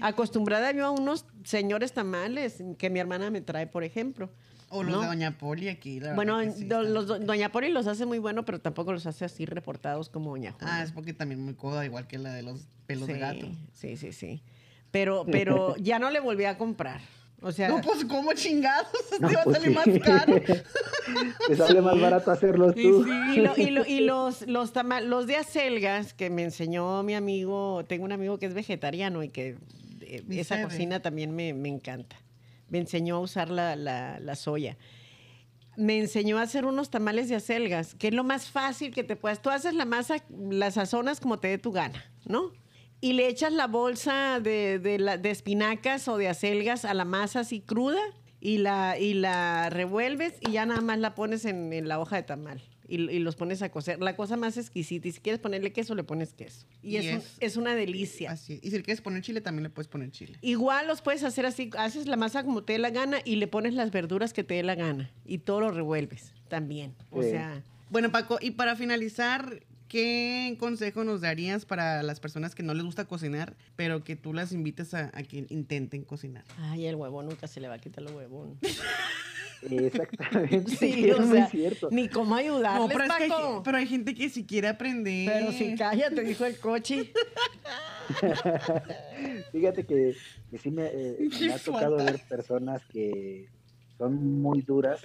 Acostumbrada 0.00 0.72
yo 0.72 0.86
a 0.86 0.90
unos 0.90 1.26
señores 1.44 1.92
tamales 1.92 2.62
que 2.78 2.88
mi 2.88 3.00
hermana 3.00 3.30
me 3.30 3.42
trae, 3.42 3.66
por 3.66 3.84
ejemplo. 3.84 4.30
O 4.68 4.82
los 4.82 4.92
¿no? 4.92 5.00
de 5.02 5.06
Doña 5.06 5.38
Poli 5.38 5.68
aquí, 5.68 6.00
la 6.00 6.14
Bueno, 6.14 6.36
verdad 6.36 6.52
que 6.54 6.58
sí 6.60 6.64
do- 6.66 6.80
están- 6.80 6.94
los 6.94 7.06
do- 7.06 7.18
Doña 7.18 7.52
Poli 7.52 7.70
los 7.70 7.86
hace 7.86 8.04
muy 8.06 8.18
bueno, 8.18 8.44
pero 8.44 8.60
tampoco 8.60 8.92
los 8.92 9.06
hace 9.06 9.24
así 9.24 9.46
reportados 9.46 10.08
como 10.08 10.30
Doña 10.30 10.52
Juana. 10.52 10.78
Ah, 10.78 10.82
es 10.82 10.92
porque 10.92 11.12
también 11.12 11.40
muy 11.44 11.54
coda, 11.54 11.84
igual 11.84 12.06
que 12.06 12.18
la 12.18 12.32
de 12.34 12.42
los 12.42 12.66
pelos 12.86 13.06
sí, 13.06 13.12
de 13.14 13.18
gato. 13.18 13.48
Sí, 13.72 13.96
sí, 13.96 14.12
sí. 14.12 14.42
Pero, 14.90 15.24
pero 15.30 15.76
ya 15.76 15.98
no 15.98 16.10
le 16.10 16.20
volví 16.20 16.44
a 16.44 16.56
comprar. 16.58 17.00
O 17.42 17.52
sea, 17.52 17.68
No, 17.68 17.80
pues, 17.82 18.04
¿cómo 18.06 18.32
chingados? 18.32 18.88
No, 19.20 19.28
Te 19.28 19.34
va 19.34 19.40
a 19.42 19.44
pues 19.44 19.58
salir 19.58 19.78
sí. 19.84 19.90
más 19.90 19.98
caro. 20.00 20.34
Te 21.48 21.56
sale 21.56 21.82
más 21.82 22.00
barato 22.00 22.30
hacerlos 22.30 22.74
tú. 22.74 23.04
sí. 23.04 23.10
Y, 23.36 23.40
lo- 23.42 23.56
y 23.56 23.70
lo- 23.70 23.86
y 23.86 24.00
los, 24.00 24.46
los, 24.48 24.72
tama- 24.72 25.00
los 25.02 25.26
de 25.26 25.36
acelgas 25.36 26.14
que 26.14 26.30
me 26.30 26.42
enseñó 26.44 27.02
mi 27.02 27.14
amigo, 27.14 27.84
tengo 27.86 28.04
un 28.04 28.12
amigo 28.12 28.38
que 28.38 28.46
es 28.46 28.54
vegetariano 28.54 29.22
y 29.22 29.28
que 29.28 29.58
eh, 30.00 30.24
esa 30.30 30.62
cocina 30.62 31.00
también 31.00 31.34
me, 31.36 31.52
me 31.52 31.68
encanta. 31.68 32.16
Me 32.68 32.78
enseñó 32.78 33.16
a 33.16 33.20
usar 33.20 33.50
la, 33.50 33.76
la- 33.76 34.34
soya. 34.36 34.76
Me 35.76 35.98
enseñó 35.98 36.38
a 36.38 36.42
hacer 36.42 36.64
unos 36.64 36.88
tamales 36.90 37.28
de 37.28 37.34
acelgas, 37.36 37.94
que 37.94 38.08
es 38.08 38.14
lo 38.14 38.24
más 38.24 38.48
fácil 38.50 38.92
que 38.94 39.04
te 39.04 39.14
puedas. 39.14 39.42
Tú 39.42 39.50
haces 39.50 39.74
la 39.74 39.84
masa, 39.84 40.16
la 40.50 40.70
sazonas 40.70 41.20
como 41.20 41.38
te 41.38 41.48
dé 41.48 41.58
tu 41.58 41.70
gana, 41.70 42.02
¿no? 42.24 42.50
Y 43.00 43.12
le 43.12 43.28
echas 43.28 43.52
la 43.52 43.66
bolsa 43.66 44.40
de, 44.40 44.78
de 44.78 44.96
de 45.18 45.30
espinacas 45.30 46.08
o 46.08 46.16
de 46.16 46.28
acelgas 46.28 46.86
a 46.86 46.94
la 46.94 47.04
masa 47.04 47.40
así 47.40 47.60
cruda 47.60 48.00
y 48.40 48.56
la, 48.58 48.98
y 48.98 49.12
la 49.12 49.68
revuelves 49.68 50.34
y 50.40 50.52
ya 50.52 50.64
nada 50.64 50.80
más 50.80 50.98
la 50.98 51.14
pones 51.14 51.44
en, 51.44 51.74
en 51.74 51.88
la 51.88 52.00
hoja 52.00 52.16
de 52.16 52.22
tamal 52.22 52.62
y, 52.88 52.96
y 53.10 53.18
los 53.18 53.36
pones 53.36 53.62
a 53.62 53.70
cocer. 53.70 54.00
La 54.00 54.16
cosa 54.16 54.36
más 54.36 54.56
exquisita. 54.56 55.08
Y 55.08 55.12
si 55.12 55.20
quieres 55.20 55.40
ponerle 55.40 55.72
queso, 55.72 55.94
le 55.94 56.04
pones 56.04 56.32
queso. 56.32 56.66
Y, 56.82 56.90
Y 56.92 56.96
es, 56.98 57.04
un- 57.12 57.18
es- 57.18 57.36
es 57.40 57.56
una 57.56 57.74
delicia. 57.74 58.30
Así 58.32 58.54
es. 58.54 58.64
Y 58.64 58.70
si 58.70 58.76
le 58.76 58.82
quieres 58.82 59.00
poner 59.00 59.22
chile, 59.22 59.40
también 59.40 59.64
le 59.64 59.70
puedes 59.70 59.88
poner 59.88 60.10
chile. 60.10 60.38
Igual 60.42 60.86
los 60.86 61.02
puedes 61.02 61.22
hacer 61.24 61.46
así, 61.46 61.70
haces 61.78 62.06
la 62.06 62.16
masa 62.16 62.44
como 62.44 62.62
te 62.64 62.74
dé 62.74 62.78
la 62.78 62.90
gana 62.90 63.18
y 63.24 63.36
le 63.36 63.46
pones 63.46 63.74
las 63.74 63.90
verduras 63.90 64.32
que 64.32 64.44
te 64.44 64.54
dé 64.54 64.62
la 64.62 64.74
gana 64.74 65.10
y 65.24 65.38
todo 65.38 65.60
lo 65.60 65.70
revuelves 65.70 66.32
también. 66.48 66.94
O 67.10 67.22
Sí. 67.22 67.30
sea, 67.30 67.62
Bueno, 67.90 68.10
Paco, 68.10 68.38
y 68.40 68.50
para 68.52 68.74
finalizar, 68.76 69.62
¿qué 69.88 70.56
consejo 70.58 71.04
nos 71.04 71.20
darías 71.20 71.64
para 71.64 72.02
las 72.02 72.18
personas 72.18 72.54
que 72.56 72.64
no 72.64 72.74
les 72.74 72.84
gusta 72.84 73.04
cocinar, 73.04 73.56
pero 73.76 74.02
que 74.02 74.16
tú 74.16 74.34
las 74.34 74.50
invites 74.52 74.92
a, 74.94 75.10
a 75.14 75.22
que 75.22 75.46
intenten 75.50 76.02
cocinar? 76.02 76.44
ay, 76.58 76.86
el 76.86 76.96
huevón 76.96 77.26
nunca 77.26 77.46
se 77.46 77.60
le 77.60 77.68
va 77.68 77.74
a 77.74 77.78
quitar 77.78 78.02
el 78.04 78.12
huevón. 78.12 78.58
Exactamente. 79.62 80.70
Sí, 80.76 81.10
es 81.10 81.18
o 81.18 81.22
muy 81.22 81.36
sea, 81.36 81.46
cierto. 81.48 81.88
ni 81.90 82.08
cómo 82.08 82.34
ayudarles, 82.34 82.80
No, 82.82 82.88
pero, 82.88 83.04
es 83.04 83.12
que 83.12 83.22
hay, 83.24 83.28
Paco. 83.28 83.62
pero 83.64 83.76
hay 83.78 83.86
gente 83.86 84.14
que 84.14 84.28
si 84.28 84.44
quiere 84.44 84.68
aprender. 84.68 85.32
Pero 85.32 85.52
si 85.52 85.74
cállate, 85.74 86.22
dijo 86.22 86.44
el 86.44 86.58
coche. 86.58 87.12
Fíjate 89.52 89.84
que, 89.84 90.14
que 90.50 90.58
sí 90.58 90.70
me, 90.70 90.86
eh, 90.86 91.28
me 91.40 91.52
ha 91.52 91.58
tocado 91.64 91.96
ver 91.96 92.20
personas 92.28 92.82
que 92.86 93.48
son 93.98 94.40
muy 94.40 94.62
duras 94.62 95.00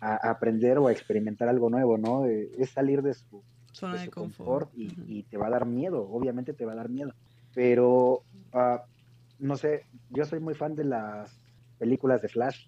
a, 0.00 0.26
a 0.26 0.30
aprender 0.30 0.78
o 0.78 0.88
a 0.88 0.92
experimentar 0.92 1.48
algo 1.48 1.70
nuevo, 1.70 1.98
¿no? 1.98 2.26
Eh, 2.26 2.50
es 2.58 2.70
salir 2.70 3.02
de 3.02 3.14
su, 3.14 3.42
Zona 3.72 3.94
de 3.94 3.98
de 4.00 4.04
su 4.06 4.10
confort. 4.10 4.70
y, 4.76 5.22
te 5.24 5.36
va 5.36 5.46
a 5.46 5.50
dar 5.50 5.66
miedo, 5.66 6.08
obviamente 6.10 6.52
te 6.52 6.64
va 6.64 6.72
a 6.72 6.76
dar 6.76 6.88
miedo. 6.88 7.12
Pero, 7.54 8.22
ah, 8.52 8.84
no 9.38 9.56
sé, 9.56 9.84
yo 10.10 10.24
soy 10.24 10.40
muy 10.40 10.54
fan 10.54 10.74
de 10.74 10.84
las 10.84 11.38
películas 11.78 12.22
de 12.22 12.28
Flash, 12.28 12.66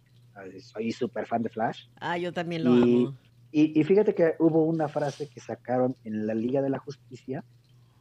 soy 0.60 0.92
súper 0.92 1.26
fan 1.26 1.42
de 1.42 1.48
Flash. 1.50 1.86
Ah, 2.00 2.16
yo 2.18 2.32
también 2.32 2.64
lo 2.64 2.74
Y- 2.76 3.04
amo. 3.04 3.16
Y, 3.52 3.80
y 3.80 3.82
fíjate 3.84 4.14
que 4.14 4.34
hubo 4.38 4.62
una 4.64 4.86
frase 4.88 5.28
que 5.28 5.40
sacaron 5.40 5.96
en 6.04 6.26
la 6.26 6.34
Liga 6.34 6.62
de 6.62 6.70
la 6.70 6.78
Justicia 6.78 7.44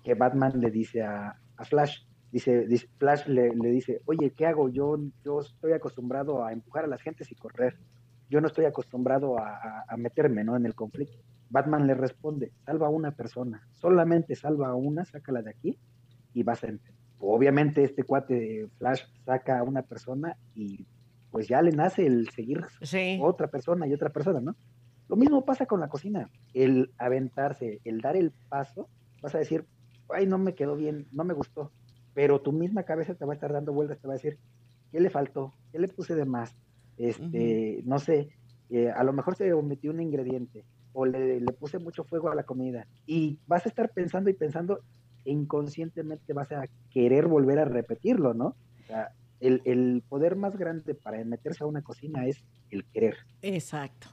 que 0.03 0.13
Batman 0.13 0.53
le 0.61 0.69
dice 0.69 1.01
a, 1.01 1.39
a 1.57 1.65
Flash. 1.65 2.03
Dice, 2.31 2.67
dice- 2.67 2.87
Flash 2.99 3.25
le, 3.27 3.55
le 3.55 3.69
dice, 3.71 4.01
oye, 4.05 4.31
¿qué 4.31 4.45
hago? 4.45 4.69
Yo, 4.69 4.99
yo 5.25 5.39
estoy 5.41 5.71
acostumbrado 5.73 6.45
a 6.45 6.53
empujar 6.53 6.83
a 6.83 6.87
las 6.87 7.01
gentes 7.01 7.31
y 7.31 7.35
correr. 7.35 7.77
Yo 8.29 8.39
no 8.41 8.47
estoy 8.47 8.65
acostumbrado 8.65 9.39
a, 9.39 9.49
a- 9.55 9.85
a 9.89 9.97
meterme 9.97 10.43
¿no? 10.43 10.55
en 10.55 10.67
el 10.67 10.75
conflicto. 10.75 11.17
Batman 11.49 11.87
le 11.87 11.95
responde, 11.95 12.51
salva 12.63 12.85
a 12.85 12.91
una 12.91 13.09
persona, 13.11 13.67
solamente 13.73 14.35
salva 14.35 14.67
a 14.67 14.75
una, 14.75 15.03
sácala 15.03 15.41
de 15.41 15.49
aquí 15.49 15.79
y 16.35 16.43
vas 16.43 16.63
a 16.63 16.67
entender. 16.67 16.93
Obviamente 17.17 17.83
este 17.83 18.03
cuate 18.03 18.33
de 18.35 18.67
Flash 18.77 19.01
saca 19.25 19.57
a 19.57 19.63
una 19.63 19.81
persona 19.81 20.37
y 20.53 20.85
pues 21.31 21.47
ya 21.47 21.61
le 21.61 21.71
nace 21.71 22.05
el 22.05 22.29
seguir 22.29 22.65
Sí. 22.81 23.19
otra 23.21 23.47
persona 23.47 23.87
y 23.87 23.93
otra 23.93 24.09
persona, 24.09 24.39
¿no? 24.41 24.55
Lo 25.07 25.15
mismo 25.15 25.43
pasa 25.45 25.65
con 25.65 25.79
la 25.79 25.87
cocina. 25.89 26.29
El 26.53 26.91
aventarse, 26.97 27.79
el 27.83 27.99
dar 28.01 28.15
el 28.15 28.31
paso, 28.49 28.89
vas 29.21 29.33
a 29.35 29.39
decir, 29.39 29.65
ay, 30.09 30.25
no 30.27 30.37
me 30.37 30.53
quedó 30.55 30.75
bien, 30.75 31.07
no 31.11 31.23
me 31.23 31.33
gustó. 31.33 31.71
Pero 32.13 32.41
tu 32.41 32.51
misma 32.51 32.83
cabeza 32.83 33.15
te 33.15 33.25
va 33.25 33.33
a 33.33 33.35
estar 33.35 33.51
dando 33.53 33.73
vueltas, 33.73 33.99
te 33.99 34.07
va 34.07 34.13
a 34.13 34.17
decir, 34.17 34.37
¿qué 34.91 34.99
le 34.99 35.09
faltó? 35.09 35.53
¿Qué 35.71 35.79
le 35.79 35.87
puse 35.87 36.15
de 36.15 36.25
más? 36.25 36.55
Este, 36.97 37.81
no 37.85 37.97
sé, 37.99 38.29
eh, 38.69 38.89
a 38.89 39.03
lo 39.03 39.13
mejor 39.13 39.35
se 39.35 39.51
omitió 39.53 39.91
un 39.91 40.01
ingrediente 40.01 40.65
o 40.93 41.05
le, 41.05 41.39
le 41.39 41.53
puse 41.53 41.79
mucho 41.79 42.03
fuego 42.03 42.29
a 42.29 42.35
la 42.35 42.43
comida. 42.43 42.87
Y 43.05 43.39
vas 43.47 43.65
a 43.65 43.69
estar 43.69 43.89
pensando 43.91 44.29
y 44.29 44.33
pensando, 44.33 44.79
e 45.25 45.31
inconscientemente 45.31 46.33
vas 46.33 46.51
a 46.51 46.65
querer 46.91 47.27
volver 47.27 47.59
a 47.59 47.65
repetirlo, 47.65 48.33
¿no? 48.33 48.47
O 48.47 48.83
sea, 48.85 49.11
el, 49.39 49.61
el 49.65 50.03
poder 50.07 50.35
más 50.35 50.55
grande 50.57 50.95
para 50.95 51.23
meterse 51.23 51.63
a 51.63 51.67
una 51.67 51.81
cocina 51.81 52.25
es 52.25 52.43
el 52.69 52.83
querer. 52.85 53.17
Exacto. 53.41 54.07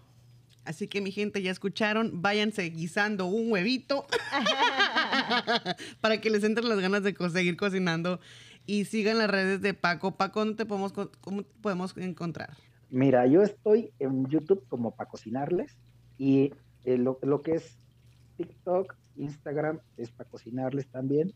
Así 0.64 0.88
que 0.88 1.00
mi 1.00 1.12
gente, 1.12 1.42
ya 1.42 1.52
escucharon, 1.52 2.22
váyanse 2.22 2.64
guisando 2.70 3.26
un 3.26 3.52
huevito 3.52 4.04
para 6.00 6.20
que 6.20 6.30
les 6.30 6.44
entren 6.44 6.68
las 6.68 6.80
ganas 6.80 7.02
de 7.02 7.14
co- 7.14 7.28
seguir 7.30 7.56
cocinando 7.56 8.20
y 8.66 8.84
sigan 8.84 9.18
las 9.18 9.30
redes 9.30 9.60
de 9.60 9.74
Paco. 9.74 10.16
Paco, 10.16 10.40
¿dónde 10.40 10.56
te 10.56 10.66
podemos, 10.66 10.92
cómo 11.20 11.42
te 11.44 11.54
podemos 11.60 11.96
encontrar? 11.96 12.56
Mira, 12.90 13.26
yo 13.26 13.42
estoy 13.42 13.92
en 13.98 14.26
YouTube 14.28 14.64
como 14.68 14.94
para 14.94 15.08
cocinarles 15.08 15.76
y 16.18 16.52
eh, 16.84 16.98
lo, 16.98 17.18
lo 17.22 17.42
que 17.42 17.52
es 17.56 17.78
TikTok, 18.36 18.94
Instagram 19.16 19.80
es 19.96 20.10
para 20.10 20.28
cocinarles 20.28 20.86
también 20.88 21.32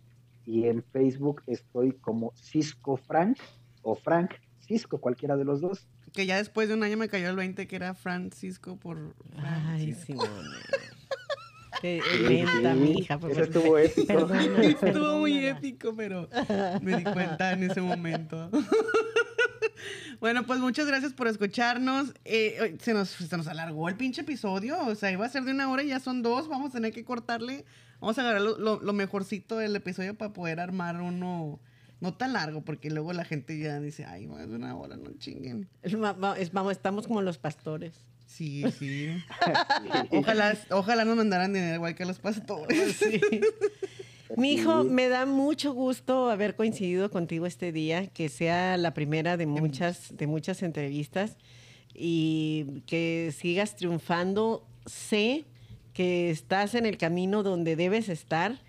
y 0.46 0.66
en 0.66 0.82
Facebook 0.82 1.42
estoy 1.46 1.92
como 1.92 2.32
Cisco 2.36 2.96
Frank 2.96 3.38
o 3.82 3.94
Frank 3.94 4.32
Cisco, 4.60 4.98
cualquiera 5.00 5.36
de 5.36 5.44
los 5.44 5.60
dos. 5.60 5.86
Que 6.12 6.26
ya 6.26 6.36
después 6.38 6.68
de 6.68 6.74
un 6.74 6.82
año 6.82 6.96
me 6.96 7.08
cayó 7.08 7.28
el 7.30 7.36
20 7.36 7.66
que 7.66 7.76
era 7.76 7.94
Francisco 7.94 8.76
por... 8.76 9.14
Ay, 9.36 9.92
Francisco. 9.92 10.24
Simone. 10.24 10.56
Qué 11.80 12.02
Sí, 12.12 12.18
lenta, 12.24 12.74
sí, 12.74 12.78
mija. 12.80 13.18
por 13.18 13.30
Eso 13.30 13.42
estuvo 13.44 13.78
épico. 13.78 14.06
Perdona, 14.06 14.42
Estuvo 14.64 15.18
muy 15.18 15.46
épico, 15.46 15.94
pero 15.96 16.28
me 16.82 16.96
di 16.98 17.04
cuenta 17.04 17.52
en 17.52 17.62
ese 17.70 17.80
momento. 17.80 18.50
bueno, 20.20 20.44
pues 20.44 20.60
muchas 20.60 20.86
gracias 20.86 21.12
por 21.14 21.26
escucharnos. 21.28 22.10
Eh, 22.24 22.56
eh, 22.60 22.76
se, 22.80 22.92
nos, 22.92 23.08
se 23.08 23.34
nos 23.36 23.46
alargó 23.46 23.88
el 23.88 23.96
pinche 23.96 24.20
episodio. 24.22 24.78
O 24.86 24.94
sea, 24.94 25.10
iba 25.10 25.24
a 25.24 25.28
ser 25.28 25.44
de 25.44 25.52
una 25.52 25.70
hora 25.70 25.82
y 25.82 25.88
ya 25.88 26.00
son 26.00 26.22
dos. 26.22 26.48
Vamos 26.48 26.70
a 26.70 26.74
tener 26.74 26.92
que 26.92 27.04
cortarle. 27.04 27.64
Vamos 28.00 28.18
a 28.18 28.22
agarrar 28.22 28.42
lo, 28.42 28.58
lo- 28.58 28.80
lo 28.80 28.92
mejorcito 28.92 29.56
del 29.56 29.74
episodio 29.76 30.14
para 30.16 30.32
poder 30.32 30.60
armar 30.60 31.00
uno 31.00 31.60
no 32.00 32.14
tan 32.14 32.32
largo, 32.32 32.62
porque 32.62 32.90
luego 32.90 33.12
la 33.12 33.24
gente 33.24 33.58
ya 33.58 33.78
dice, 33.78 34.04
ay, 34.04 34.26
más 34.26 34.48
de 34.48 34.56
una 34.56 34.76
hora, 34.76 34.96
no 34.96 35.12
chinguen. 35.18 35.68
Es 35.82 35.98
vamos, 35.98 36.72
estamos 36.72 37.06
como 37.06 37.22
los 37.22 37.38
pastores. 37.38 37.94
Sí, 38.30 38.62
sí. 38.78 39.08
Ojalá, 40.12 40.56
ojalá 40.70 41.04
nos 41.04 41.16
mandaran 41.16 41.52
dinero 41.52 41.74
igual 41.74 41.96
que 41.96 42.04
a 42.04 42.06
los 42.06 42.20
pastores. 42.20 42.96
Sí. 42.96 43.20
Mi 44.36 44.52
hijo, 44.52 44.84
me 44.84 45.08
da 45.08 45.26
mucho 45.26 45.72
gusto 45.72 46.30
haber 46.30 46.54
coincidido 46.54 47.10
contigo 47.10 47.46
este 47.46 47.72
día, 47.72 48.06
que 48.06 48.28
sea 48.28 48.76
la 48.76 48.94
primera 48.94 49.36
de 49.36 49.46
muchas, 49.46 50.16
de 50.16 50.28
muchas 50.28 50.62
entrevistas 50.62 51.36
y 51.92 52.82
que 52.86 53.34
sigas 53.36 53.74
triunfando. 53.74 54.64
Sé 54.86 55.44
que 55.92 56.30
estás 56.30 56.76
en 56.76 56.86
el 56.86 56.98
camino 56.98 57.42
donde 57.42 57.74
debes 57.74 58.08
estar 58.08 58.62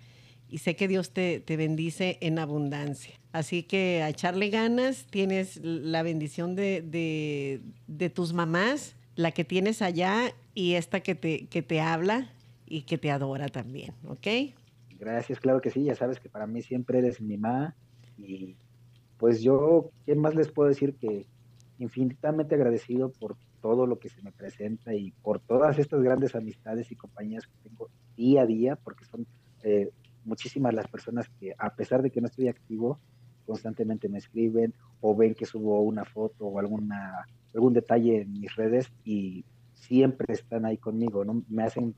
y 0.48 0.58
sé 0.58 0.74
que 0.74 0.88
Dios 0.88 1.12
te, 1.12 1.38
te 1.38 1.56
bendice 1.56 2.18
en 2.20 2.40
abundancia. 2.40 3.14
Así 3.32 3.62
que 3.62 4.02
a 4.02 4.10
echarle 4.10 4.50
ganas, 4.50 5.06
tienes 5.06 5.56
la 5.62 6.02
bendición 6.02 6.54
de, 6.54 6.82
de, 7.86 8.10
tus 8.10 8.34
mamás, 8.34 8.94
la 9.16 9.32
que 9.32 9.44
tienes 9.44 9.80
allá 9.80 10.34
y 10.54 10.74
esta 10.74 11.00
que 11.00 11.14
te, 11.14 11.46
que 11.46 11.62
te 11.62 11.80
habla 11.80 12.30
y 12.66 12.82
que 12.82 12.98
te 12.98 13.10
adora 13.10 13.48
también, 13.48 13.94
¿ok? 14.06 14.54
Gracias, 14.98 15.40
claro 15.40 15.60
que 15.62 15.70
sí, 15.70 15.84
ya 15.84 15.94
sabes 15.94 16.20
que 16.20 16.28
para 16.28 16.46
mí 16.46 16.62
siempre 16.62 16.98
eres 16.98 17.20
mi 17.20 17.38
mamá 17.38 17.74
y 18.18 18.56
pues 19.16 19.40
yo, 19.40 19.90
¿qué 20.04 20.14
más 20.14 20.34
les 20.34 20.50
puedo 20.50 20.68
decir 20.68 20.94
que 20.94 21.26
infinitamente 21.78 22.54
agradecido 22.54 23.10
por 23.10 23.36
todo 23.62 23.86
lo 23.86 23.98
que 23.98 24.08
se 24.08 24.20
me 24.22 24.32
presenta 24.32 24.94
y 24.94 25.12
por 25.22 25.40
todas 25.40 25.78
estas 25.78 26.02
grandes 26.02 26.34
amistades 26.34 26.90
y 26.92 26.96
compañías 26.96 27.46
que 27.46 27.68
tengo 27.68 27.88
día 28.16 28.42
a 28.42 28.46
día, 28.46 28.76
porque 28.76 29.04
son 29.04 29.26
eh, 29.62 29.90
muchísimas 30.24 30.74
las 30.74 30.88
personas 30.88 31.28
que 31.40 31.54
a 31.56 31.74
pesar 31.74 32.02
de 32.02 32.10
que 32.10 32.20
no 32.20 32.26
estoy 32.26 32.48
activo, 32.48 33.00
constantemente 33.46 34.08
me 34.08 34.18
escriben 34.18 34.74
o 35.00 35.14
ven 35.14 35.34
que 35.34 35.46
subo 35.46 35.80
una 35.82 36.04
foto 36.04 36.46
o 36.46 36.58
alguna, 36.58 37.26
algún 37.54 37.72
detalle 37.72 38.22
en 38.22 38.32
mis 38.32 38.54
redes 38.56 38.90
y 39.04 39.44
siempre 39.74 40.32
están 40.32 40.64
ahí 40.64 40.78
conmigo, 40.78 41.24
¿no? 41.24 41.42
Me 41.48 41.64
hacen 41.64 41.94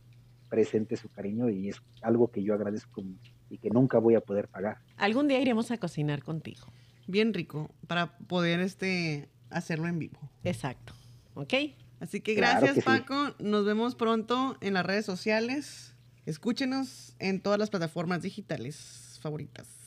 presente 0.48 0.96
su 0.96 1.08
cariño 1.08 1.50
y 1.50 1.68
es 1.68 1.82
algo 2.02 2.28
que 2.28 2.42
yo 2.42 2.54
agradezco 2.54 3.02
y 3.50 3.58
que 3.58 3.70
nunca 3.70 3.98
voy 3.98 4.14
a 4.14 4.20
poder 4.20 4.48
pagar. 4.48 4.78
Algún 4.96 5.28
día 5.28 5.40
iremos 5.40 5.70
a 5.70 5.78
cocinar 5.78 6.22
contigo. 6.22 6.66
Bien 7.06 7.34
rico, 7.34 7.70
para 7.86 8.16
poder 8.18 8.60
este, 8.60 9.28
hacerlo 9.50 9.88
en 9.88 9.98
vivo. 9.98 10.18
Exacto, 10.42 10.94
¿ok? 11.34 11.54
Así 12.00 12.20
que 12.20 12.34
gracias 12.34 12.84
Paco, 12.84 13.34
nos 13.38 13.64
vemos 13.64 13.94
pronto 13.94 14.56
en 14.60 14.74
las 14.74 14.84
redes 14.84 15.06
sociales. 15.06 15.94
Escúchenos 16.26 17.14
en 17.18 17.40
todas 17.40 17.58
las 17.58 17.70
plataformas 17.70 18.22
digitales 18.22 19.18
favoritas. 19.20 19.83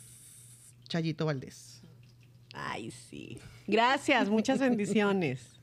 Chayito 0.88 1.26
Valdés. 1.26 1.82
Ay, 2.54 2.92
sí. 2.92 3.38
Gracias, 3.68 4.30
muchas 4.30 4.60
bendiciones. 4.60 5.56